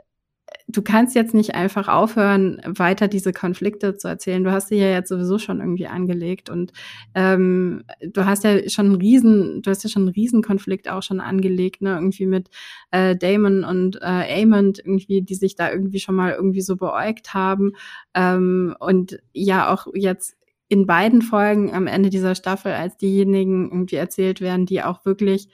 du 0.67 0.83
kannst 0.83 1.15
jetzt 1.15 1.35
nicht 1.35 1.55
einfach 1.55 1.89
aufhören, 1.89 2.61
weiter 2.65 3.07
diese 3.07 3.33
Konflikte 3.33 3.97
zu 3.97 4.09
erzählen. 4.09 4.43
Du 4.43 4.51
hast 4.51 4.69
sie 4.69 4.77
ja 4.77 4.89
jetzt 4.89 5.09
sowieso 5.09 5.39
schon 5.39 5.61
irgendwie 5.61 5.87
angelegt 5.87 6.49
und 6.49 6.73
ähm, 7.15 7.85
du 8.01 8.25
hast 8.25 8.45
ja 8.45 8.69
schon 8.69 8.87
einen 8.87 8.95
riesen, 8.97 9.63
du 9.63 9.71
hast 9.71 9.85
ja 9.85 9.91
schon 9.91 10.03
einen 10.03 10.15
Riesenkonflikt 10.15 10.89
auch 10.89 11.03
schon 11.03 11.21
angelegt, 11.21 11.83
ne, 11.83 11.95
irgendwie 11.95 12.27
mit 12.27 12.49
äh, 12.91 13.15
Damon 13.15 13.65
und 13.65 13.97
äh, 14.01 14.43
Amond 14.43 14.79
irgendwie, 14.79 15.23
die 15.23 15.35
sich 15.35 15.55
da 15.55 15.71
irgendwie 15.71 16.01
schon 16.01 16.15
mal 16.15 16.33
irgendwie 16.33 16.63
so 16.63 16.77
beäugt 16.77 17.35
haben. 17.35 17.73
Ähm, 18.15 18.75
und 18.81 19.19
ja 19.33 19.73
auch 19.73 19.87
jetzt 19.95 20.37
in 20.69 20.87
beiden 20.87 21.23
Folgen 21.23 21.73
am 21.73 21.87
Ende 21.87 22.11
dieser 22.11 22.35
Staffel 22.35 22.73
als 22.73 22.97
diejenigen 22.97 23.71
irgendwie 23.71 23.97
erzählt 23.97 24.41
werden, 24.41 24.67
die 24.67 24.83
auch 24.83 25.05
wirklich 25.05 25.49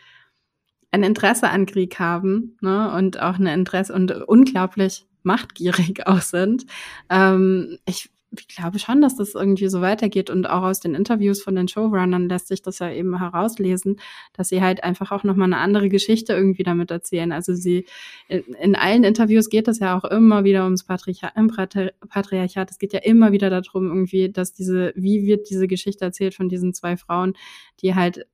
ein 0.92 1.02
Interesse 1.02 1.48
an 1.48 1.66
Krieg 1.66 1.98
haben 1.98 2.56
ne, 2.60 2.92
und 2.94 3.20
auch 3.20 3.38
ein 3.38 3.46
Interesse 3.46 3.92
und 3.92 4.10
unglaublich 4.12 5.06
machtgierig 5.22 6.06
auch 6.06 6.20
sind. 6.20 6.66
Ähm, 7.08 7.78
ich 7.86 8.10
ich 8.32 8.48
glaube 8.48 8.78
schon, 8.78 9.00
dass 9.00 9.16
das 9.16 9.34
irgendwie 9.34 9.68
so 9.68 9.80
weitergeht 9.80 10.30
und 10.30 10.48
auch 10.48 10.62
aus 10.62 10.80
den 10.80 10.94
Interviews 10.94 11.42
von 11.42 11.56
den 11.56 11.66
Showrunnern 11.66 12.28
lässt 12.28 12.48
sich 12.48 12.62
das 12.62 12.78
ja 12.78 12.90
eben 12.90 13.18
herauslesen, 13.18 14.00
dass 14.34 14.50
sie 14.50 14.62
halt 14.62 14.84
einfach 14.84 15.10
auch 15.10 15.24
nochmal 15.24 15.46
eine 15.46 15.58
andere 15.58 15.88
Geschichte 15.88 16.32
irgendwie 16.32 16.62
damit 16.62 16.90
erzählen. 16.90 17.32
Also 17.32 17.54
sie, 17.54 17.86
in, 18.28 18.42
in 18.60 18.76
allen 18.76 19.02
Interviews 19.02 19.48
geht 19.48 19.66
es 19.66 19.80
ja 19.80 19.98
auch 19.98 20.04
immer 20.04 20.44
wieder 20.44 20.64
ums 20.64 20.84
Patriarchat, 20.84 21.94
Patriarchat. 22.08 22.70
Es 22.70 22.78
geht 22.78 22.92
ja 22.92 23.00
immer 23.00 23.32
wieder 23.32 23.50
darum 23.50 23.88
irgendwie, 23.88 24.30
dass 24.30 24.52
diese, 24.52 24.92
wie 24.94 25.26
wird 25.26 25.50
diese 25.50 25.66
Geschichte 25.66 26.04
erzählt 26.04 26.34
von 26.34 26.48
diesen 26.48 26.72
zwei 26.72 26.96
Frauen, 26.96 27.34
die 27.82 27.96
halt 27.96 28.26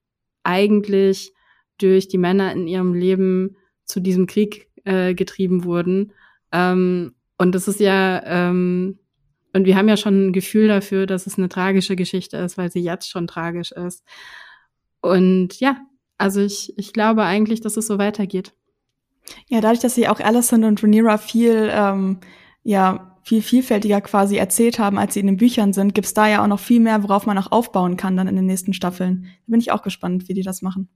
eigentlich 0.43 1.33
durch 1.79 2.09
die 2.09 2.19
Männer 2.19 2.53
in 2.53 2.67
ihrem 2.67 2.93
Leben 2.93 3.57
zu 3.85 4.01
diesem 4.01 4.27
Krieg 4.27 4.69
äh, 4.85 5.15
getrieben 5.15 5.65
wurden. 5.65 6.13
Ähm, 6.53 7.15
und 7.39 7.55
das 7.55 7.69
ist 7.69 7.81
ja, 7.81 8.23
ähm, 8.25 8.99
und 9.57 9.65
wir 9.65 9.77
haben 9.77 9.89
ja 9.89 9.97
schon 9.97 10.27
ein 10.29 10.33
Gefühl 10.33 10.69
dafür, 10.69 11.07
dass 11.07 11.27
es 11.27 11.39
eine 11.39 11.49
tragische 11.49 11.97
Geschichte 11.97 12.37
ist, 12.37 12.59
weil 12.59 12.71
sie 12.71 12.81
jetzt 12.81 13.11
schon 13.11 13.27
tragisch 13.27 13.73
ist. 13.73 14.05
Und 15.01 15.59
ja, 15.61 15.79
also 16.19 16.43
ich, 16.43 16.75
ich 16.77 16.93
glaube 16.93 17.23
eigentlich, 17.23 17.63
dass 17.63 17.79
es 17.79 17.87
so 17.87 17.99
weitergeht. 17.99 18.53
Ja, 19.49 19.63
dadurch, 19.63 19.81
dass 19.81 19.95
sie 19.95 20.09
auch 20.09 20.21
Alison 20.21 20.65
und 20.65 20.83
Rhaenyra 20.83 21.17
viel, 21.17 21.71
ähm, 21.73 22.19
ja, 22.65 23.17
viel 23.23 23.41
vielfältiger 23.41 24.03
quasi 24.03 24.37
erzählt 24.37 24.79
haben, 24.79 24.99
als 24.99 25.15
sie 25.15 25.21
in 25.21 25.27
den 25.27 25.39
Büchern 25.39 25.73
sind, 25.73 25.95
gibt's 25.95 26.13
da 26.13 26.29
ja 26.29 26.43
auch 26.43 26.49
noch 26.49 26.61
viel 26.61 26.81
mehr, 26.81 27.03
worauf 27.03 27.25
man 27.25 27.39
auch 27.39 27.51
aufbauen 27.51 27.97
kann 27.97 28.17
dann 28.17 28.29
in 28.29 28.37
den 28.37 28.47
nächsten 28.47 28.75
Staffeln. 28.75 29.25
Da 29.47 29.51
bin 29.53 29.61
ich 29.61 29.73
auch 29.73 29.83
gespannt, 29.83 30.29
wie 30.29 30.35
die 30.35 30.43
das 30.43 30.61
machen. 30.61 30.91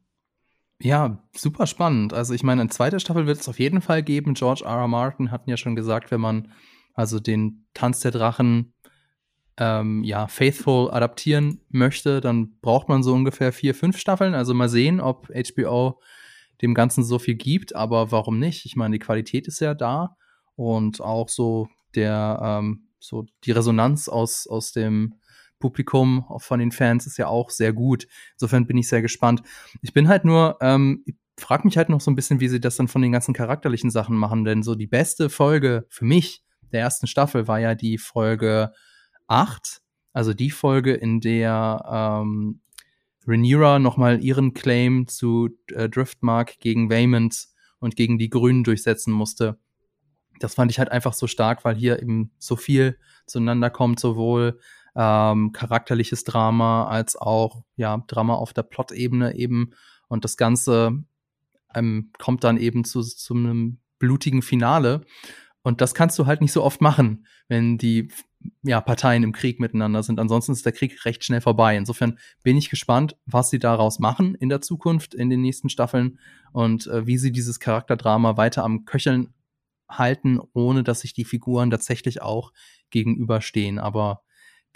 Ja, 0.82 1.18
super 1.34 1.66
spannend. 1.66 2.12
Also 2.12 2.34
ich 2.34 2.42
meine, 2.42 2.61
eine 2.61 2.70
zweite 2.70 3.00
Staffel 3.00 3.26
wird 3.26 3.40
es 3.40 3.48
auf 3.48 3.58
jeden 3.58 3.80
Fall 3.80 4.02
geben. 4.02 4.34
George 4.34 4.64
R. 4.64 4.76
R. 4.80 4.88
Martin 4.88 5.30
hatten 5.30 5.48
ja 5.48 5.56
schon 5.56 5.76
gesagt, 5.76 6.11
wenn 6.11 6.20
man 6.20 6.52
also 6.95 7.20
den 7.20 7.66
Tanz 7.74 8.01
der 8.01 8.11
Drachen, 8.11 8.74
ähm, 9.57 10.03
ja, 10.05 10.26
faithful 10.26 10.91
adaptieren 10.91 11.61
möchte, 11.68 12.20
dann 12.20 12.59
braucht 12.61 12.88
man 12.88 13.03
so 13.03 13.12
ungefähr 13.12 13.53
vier, 13.53 13.74
fünf 13.74 13.99
Staffeln. 13.99 14.34
Also 14.34 14.55
mal 14.55 14.68
sehen, 14.68 15.01
ob 15.01 15.28
HBO 15.28 16.01
dem 16.62 16.74
Ganzen 16.74 17.05
so 17.05 17.18
viel 17.18 17.34
gibt, 17.34 17.74
aber 17.74 18.11
warum 18.11 18.38
nicht? 18.38 18.64
Ich 18.64 18.76
meine, 18.76 18.95
die 18.95 19.05
Qualität 19.05 19.47
ist 19.47 19.61
ja 19.61 19.74
da 19.74 20.16
und 20.57 21.01
auch 21.01 21.28
so 21.28 21.68
der, 21.95 22.41
ähm, 22.43 22.88
so 22.99 23.26
die 23.45 23.53
Resonanz 23.53 24.09
aus, 24.09 24.47
aus 24.47 24.72
dem 24.72 25.14
Publikum 25.59 26.24
von 26.38 26.59
den 26.59 26.72
Fans 26.72 27.07
ist 27.07 27.18
ja 27.18 27.28
auch 27.28 27.51
sehr 27.51 27.72
gut. 27.72 28.07
Insofern 28.32 28.66
bin 28.66 28.78
ich 28.78 28.88
sehr 28.88 29.03
gespannt. 29.03 29.43
Ich 29.82 29.93
bin 29.93 30.09
halt 30.09 30.24
nur, 30.24 30.57
ähm, 30.61 31.03
ich 31.07 31.16
frage 31.36 31.64
mich 31.64 31.76
halt 31.76 31.88
noch 31.88 32.01
so 32.01 32.11
ein 32.11 32.16
bisschen, 32.16 32.41
wie 32.41 32.49
sie 32.49 32.61
das 32.61 32.76
dann 32.76 32.88
von 32.88 33.03
den 33.03 33.12
ganzen 33.12 33.34
charakterlichen 33.34 33.91
Sachen 33.91 34.16
machen, 34.16 34.45
denn 34.45 34.62
so 34.62 34.74
die 34.74 34.86
beste 34.86 35.28
Folge 35.30 35.86
für 35.88 36.05
mich 36.05 36.43
der 36.72 36.80
ersten 36.80 37.06
Staffel 37.06 37.48
war 37.48 37.58
ja 37.58 37.74
die 37.74 37.98
Folge 37.98 38.72
8, 39.26 39.80
also 40.12 40.34
die 40.34 40.50
Folge, 40.50 40.94
in 40.94 41.20
der 41.20 41.84
ähm, 42.22 42.60
Rhaenyra 43.26 43.78
nochmal 43.78 44.22
ihren 44.22 44.54
Claim 44.54 45.06
zu 45.06 45.50
äh, 45.72 45.88
Driftmark 45.88 46.58
gegen 46.58 46.90
Waymond 46.90 47.48
und 47.78 47.96
gegen 47.96 48.18
die 48.18 48.30
Grünen 48.30 48.64
durchsetzen 48.64 49.12
musste. 49.12 49.58
Das 50.40 50.54
fand 50.54 50.70
ich 50.70 50.78
halt 50.78 50.90
einfach 50.90 51.12
so 51.12 51.26
stark, 51.26 51.64
weil 51.64 51.76
hier 51.76 52.00
eben 52.00 52.32
so 52.38 52.56
viel 52.56 52.98
zueinander 53.26 53.70
kommt, 53.70 54.00
sowohl 54.00 54.58
ähm, 54.96 55.52
charakterliches 55.52 56.24
Drama 56.24 56.86
als 56.86 57.16
auch 57.16 57.62
ja 57.76 58.02
Drama 58.08 58.34
auf 58.34 58.52
der 58.52 58.62
Plot-Ebene 58.62 59.36
eben 59.36 59.72
und 60.08 60.24
das 60.24 60.36
Ganze 60.36 61.04
ähm, 61.74 62.10
kommt 62.18 62.42
dann 62.42 62.56
eben 62.56 62.84
zu, 62.84 63.02
zu 63.02 63.34
einem 63.34 63.78
blutigen 63.98 64.42
Finale 64.42 65.02
und 65.62 65.80
das 65.80 65.94
kannst 65.94 66.18
du 66.18 66.26
halt 66.26 66.40
nicht 66.40 66.52
so 66.52 66.62
oft 66.62 66.80
machen, 66.80 67.26
wenn 67.48 67.76
die 67.76 68.08
ja, 68.62 68.80
Parteien 68.80 69.22
im 69.22 69.32
Krieg 69.32 69.61
miteinander 69.61 70.02
sind. 70.02 70.18
Ansonsten 70.18 70.52
ist 70.52 70.64
der 70.64 70.72
Krieg 70.72 71.04
recht 71.04 71.24
schnell 71.24 71.42
vorbei. 71.42 71.76
Insofern 71.76 72.18
bin 72.42 72.56
ich 72.56 72.70
gespannt, 72.70 73.16
was 73.26 73.50
sie 73.50 73.58
daraus 73.58 73.98
machen 73.98 74.34
in 74.34 74.48
der 74.48 74.62
Zukunft, 74.62 75.14
in 75.14 75.28
den 75.28 75.42
nächsten 75.42 75.68
Staffeln 75.68 76.18
und 76.52 76.86
äh, 76.86 77.06
wie 77.06 77.18
sie 77.18 77.32
dieses 77.32 77.61
Charakterdrama 77.61 78.38
weiter 78.38 78.64
am 78.64 78.86
Köcheln 78.86 79.34
halten, 79.88 80.40
ohne 80.54 80.82
dass 80.84 81.00
sich 81.00 81.12
die 81.12 81.24
Figuren 81.24 81.70
tatsächlich 81.70 82.22
auch 82.22 82.52
gegenüberstehen. 82.90 83.78
Aber 83.78 84.22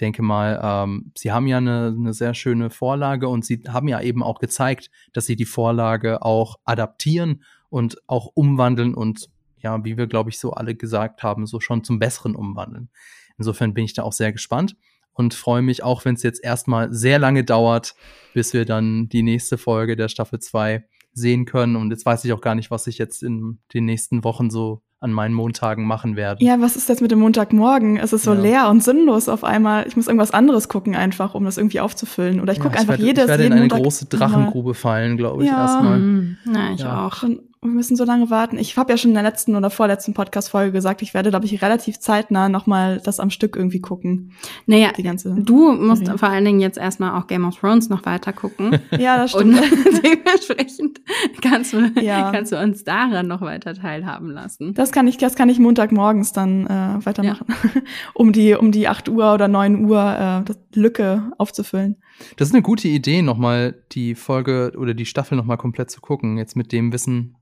denke 0.01 0.23
mal, 0.23 0.61
ähm, 0.63 1.13
sie 1.17 1.33
haben 1.33 1.47
ja 1.47 1.59
eine, 1.59 1.95
eine 1.99 2.13
sehr 2.13 2.35
schöne 2.35 2.69
Vorlage 2.69 3.29
und 3.29 3.45
sie 3.45 3.63
haben 3.69 3.89
ja 3.89 4.01
eben 4.01 4.23
auch 4.23 4.41
gezeigt, 4.41 4.91
dass 5.13 5.27
sie 5.27 5.37
die 5.37 5.45
Vorlage 5.45 6.23
auch 6.23 6.57
adaptieren 6.65 7.43
und 7.71 7.97
auch 8.09 8.27
umwandeln 8.35 8.95
und 8.95 9.31
ja, 9.65 9.83
wie 9.85 9.97
wir, 9.97 10.07
glaube 10.07 10.31
ich, 10.31 10.39
so 10.39 10.53
alle 10.53 10.75
gesagt 10.75 11.23
haben, 11.23 11.47
so 11.47 11.59
schon 11.59 11.83
zum 11.83 11.99
Besseren 11.99 12.37
umwandeln. 12.37 12.91
Insofern 13.39 13.75
bin 13.75 13.85
ich 13.85 13.95
da 13.95 14.03
auch 14.03 14.13
sehr 14.13 14.31
gespannt 14.31 14.77
und 15.15 15.35
freue 15.35 15.63
mich, 15.63 15.83
auch 15.83 16.05
wenn 16.05 16.15
es 16.15 16.23
jetzt 16.23 16.45
erstmal 16.45 16.93
sehr 16.93 17.19
lange 17.19 17.45
dauert, 17.45 17.95
bis 18.35 18.53
wir 18.53 18.67
dann 18.67 19.09
die 19.09 19.23
nächste 19.23 19.59
Folge 19.59 19.97
der 19.97 20.09
Staffel 20.09 20.39
2 20.39 20.85
sehen 21.15 21.47
können. 21.47 21.77
Und 21.77 21.91
jetzt 21.91 22.05
weiß 22.05 22.25
ich 22.25 22.33
auch 22.33 22.41
gar 22.41 22.55
nicht, 22.55 22.71
was 22.71 22.87
ich 22.87 22.99
jetzt 22.99 23.23
in 23.23 23.59
den 23.73 23.87
nächsten 23.87 24.23
Wochen 24.23 24.51
so 24.51 24.83
an 25.01 25.13
meinen 25.13 25.35
Montagen 25.35 25.87
machen 25.87 26.17
werde. 26.17 26.45
Ja, 26.45 26.61
was 26.61 26.77
ist 26.77 26.89
jetzt 26.89 27.03
mit 27.03 27.11
dem 27.11 27.21
Montagmorgen? 27.21 27.99
Es 27.99 28.13
ist 28.13 28.25
so 28.25 28.33
ja. 28.33 28.41
leer 28.41 28.69
und 28.71 28.83
sinnlos 28.83 29.29
auf 29.29 29.45
einmal. 29.45 29.87
Ich 29.87 29.97
muss 29.97 30.09
irgendwas 30.09 30.31
anderes 30.31 30.69
gucken 30.69 30.95
einfach, 30.95 31.35
um 31.35 31.45
das 31.45 31.59
irgendwie 31.59 31.81
aufzufüllen. 31.81 32.41
Oder 32.41 32.53
ich 32.53 32.61
gucke 32.61 32.75
ja, 32.75 32.81
einfach 32.81 32.95
werde, 32.95 33.05
jedes 33.05 33.25
Ich 33.25 33.29
werde 33.29 33.45
in 33.45 33.53
eine 33.53 33.61
Montag 33.63 33.83
große 33.83 34.07
Drachengrube 34.07 34.75
fallen, 34.75 35.17
glaube 35.17 35.43
ich, 35.43 35.51
ja. 35.51 35.63
erstmal. 35.63 35.99
Mhm. 35.99 36.39
Ja, 36.53 36.73
ich 36.73 36.81
ja. 36.81 37.07
auch. 37.07 37.23
Und, 37.23 37.41
wir 37.65 37.71
müssen 37.71 37.97
so 37.97 38.05
lange 38.05 38.29
warten. 38.29 38.59
Ich 38.59 38.77
habe 38.77 38.93
ja 38.93 38.97
schon 38.99 39.13
in 39.13 39.15
der 39.15 39.23
letzten 39.23 39.57
oder 39.57 39.71
vorletzten 39.71 40.13
Podcast-Folge 40.13 40.71
gesagt, 40.71 41.01
ich 41.01 41.15
werde, 41.15 41.31
glaube 41.31 41.47
ich, 41.47 41.63
relativ 41.63 41.99
zeitnah 41.99 42.51
nochmal 42.51 43.01
das 43.03 43.21
am 43.21 43.31
Stück 43.31 43.57
irgendwie 43.57 43.81
gucken. 43.81 44.33
Naja, 44.67 44.93
die 44.95 45.03
ganze 45.03 45.35
du 45.35 45.73
musst 45.73 46.05
Serie. 46.05 46.19
vor 46.19 46.29
allen 46.29 46.45
Dingen 46.45 46.61
jetzt 46.61 46.77
erstmal 46.77 47.19
auch 47.19 47.27
Game 47.27 47.47
of 47.47 47.59
Thrones 47.59 47.89
noch 47.89 48.05
weiter 48.05 48.35
gucken. 48.35 48.79
ja, 48.99 49.17
das 49.17 49.31
stimmt. 49.31 49.59
Und 49.59 49.65
dementsprechend 50.05 51.01
kannst 51.41 51.73
du, 51.73 51.91
ja. 52.01 52.31
kannst 52.33 52.53
du 52.53 52.61
uns 52.61 52.85
daran 52.85 53.29
noch 53.29 53.41
weiter 53.41 53.73
teilhaben 53.73 54.31
lassen. 54.31 54.75
Das 54.75 54.93
kann 54.93 55.09
ich, 55.09 55.17
das 55.17 55.35
kann 55.35 55.49
ich 55.49 55.59
Montagmorgens 55.59 56.33
dann 56.33 56.67
äh, 56.67 57.07
weitermachen, 57.07 57.47
ja. 57.49 57.81
um 58.15 58.33
die 58.33 58.55
um 58.55 58.73
die 58.73 58.89
acht 58.89 59.09
Uhr 59.09 59.33
oder 59.33 59.49
neun 59.49 59.87
Uhr 59.87 60.45
äh, 60.47 60.53
Lücke 60.79 61.33
aufzufüllen. 61.39 61.97
Das 62.37 62.49
ist 62.49 62.55
eine 62.55 62.63
gute 62.63 62.89
Idee, 62.89 63.23
nochmal 63.23 63.75
die 63.93 64.15
Folge 64.15 64.73
oder 64.77 64.93
die 64.93 65.07
Staffel 65.07 65.37
nochmal 65.37 65.57
komplett 65.57 65.91
zu 65.91 66.01
gucken. 66.01 66.37
Jetzt 66.37 66.57
mit 66.57 66.71
dem 66.73 66.93
Wissen, 66.93 67.37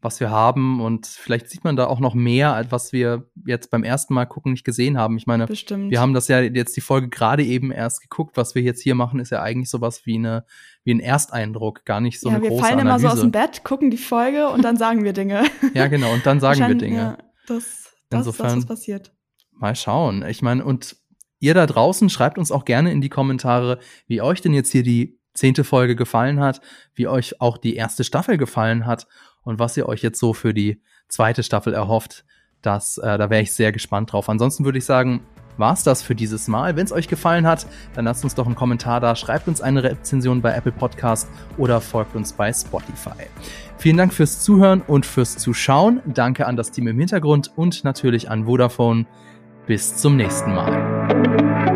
was 0.00 0.20
wir 0.20 0.30
haben. 0.30 0.80
Und 0.80 1.06
vielleicht 1.06 1.48
sieht 1.50 1.64
man 1.64 1.76
da 1.76 1.86
auch 1.86 2.00
noch 2.00 2.14
mehr, 2.14 2.54
als 2.54 2.70
was 2.70 2.92
wir 2.92 3.28
jetzt 3.46 3.70
beim 3.70 3.84
ersten 3.84 4.14
Mal 4.14 4.26
gucken 4.26 4.52
nicht 4.52 4.64
gesehen 4.64 4.98
haben. 4.98 5.16
Ich 5.16 5.26
meine, 5.26 5.46
Bestimmt. 5.46 5.90
wir 5.90 6.00
haben 6.00 6.14
das 6.14 6.28
ja 6.28 6.40
jetzt 6.40 6.76
die 6.76 6.80
Folge 6.80 7.08
gerade 7.08 7.44
eben 7.44 7.70
erst 7.72 8.02
geguckt. 8.02 8.36
Was 8.36 8.54
wir 8.54 8.62
jetzt 8.62 8.82
hier 8.82 8.94
machen, 8.94 9.20
ist 9.20 9.30
ja 9.30 9.42
eigentlich 9.42 9.70
sowas 9.70 10.06
wie 10.06 10.16
eine 10.16 10.44
wie 10.84 10.94
ein 10.94 11.00
Ersteindruck, 11.00 11.84
gar 11.84 12.00
nicht 12.00 12.20
so 12.20 12.28
ja, 12.28 12.36
eine 12.36 12.48
große 12.48 12.62
Analyse. 12.62 12.72
Wir 12.72 12.76
fallen 12.76 12.86
immer 12.86 12.98
so 13.00 13.08
aus 13.08 13.20
dem 13.20 13.32
Bett, 13.32 13.64
gucken 13.64 13.90
die 13.90 13.96
Folge 13.96 14.48
und 14.48 14.62
dann 14.62 14.76
sagen 14.76 15.02
wir 15.02 15.12
Dinge. 15.12 15.44
ja, 15.74 15.88
genau, 15.88 16.12
und 16.12 16.24
dann 16.24 16.38
sagen 16.38 16.60
wir 16.60 16.74
Dinge. 16.76 16.96
Ja, 16.96 17.18
das, 17.48 17.92
das, 18.08 18.20
Insofern, 18.20 18.56
das 18.56 18.66
passiert. 18.66 19.12
Mal 19.50 19.74
schauen. 19.74 20.24
Ich 20.28 20.42
meine, 20.42 20.64
und 20.64 20.96
ihr 21.40 21.54
da 21.54 21.66
draußen 21.66 22.08
schreibt 22.08 22.38
uns 22.38 22.52
auch 22.52 22.64
gerne 22.64 22.92
in 22.92 23.00
die 23.00 23.08
Kommentare, 23.08 23.80
wie 24.06 24.20
euch 24.20 24.40
denn 24.40 24.54
jetzt 24.54 24.70
hier 24.70 24.84
die 24.84 25.18
zehnte 25.34 25.64
Folge 25.64 25.96
gefallen 25.96 26.40
hat, 26.40 26.60
wie 26.94 27.08
euch 27.08 27.40
auch 27.40 27.58
die 27.58 27.76
erste 27.76 28.04
Staffel 28.04 28.36
gefallen 28.36 28.86
hat 28.86 29.06
und 29.46 29.58
was 29.58 29.76
ihr 29.76 29.88
euch 29.88 30.02
jetzt 30.02 30.18
so 30.18 30.34
für 30.34 30.52
die 30.52 30.80
zweite 31.08 31.42
Staffel 31.42 31.72
erhofft. 31.72 32.24
Das, 32.62 32.98
äh, 32.98 33.16
da 33.16 33.30
wäre 33.30 33.42
ich 33.42 33.52
sehr 33.52 33.72
gespannt 33.72 34.12
drauf. 34.12 34.28
Ansonsten 34.28 34.64
würde 34.64 34.78
ich 34.78 34.84
sagen, 34.84 35.20
war's 35.56 35.84
das 35.84 36.02
für 36.02 36.14
dieses 36.14 36.48
Mal. 36.48 36.76
Wenn 36.76 36.84
es 36.84 36.92
euch 36.92 37.08
gefallen 37.08 37.46
hat, 37.46 37.66
dann 37.94 38.04
lasst 38.04 38.24
uns 38.24 38.34
doch 38.34 38.46
einen 38.46 38.56
Kommentar 38.56 39.00
da, 39.00 39.14
schreibt 39.14 39.48
uns 39.48 39.60
eine 39.60 39.82
Rezension 39.82 40.42
bei 40.42 40.52
Apple 40.52 40.72
Podcast 40.72 41.28
oder 41.56 41.80
folgt 41.80 42.16
uns 42.16 42.32
bei 42.32 42.52
Spotify. 42.52 43.28
Vielen 43.78 43.96
Dank 43.96 44.12
fürs 44.12 44.40
Zuhören 44.40 44.82
und 44.82 45.06
fürs 45.06 45.36
Zuschauen. 45.38 46.00
Danke 46.06 46.46
an 46.46 46.56
das 46.56 46.72
Team 46.72 46.88
im 46.88 46.98
Hintergrund 46.98 47.52
und 47.56 47.84
natürlich 47.84 48.30
an 48.30 48.46
Vodafone. 48.46 49.06
Bis 49.66 49.96
zum 49.96 50.16
nächsten 50.16 50.54
Mal. 50.54 51.75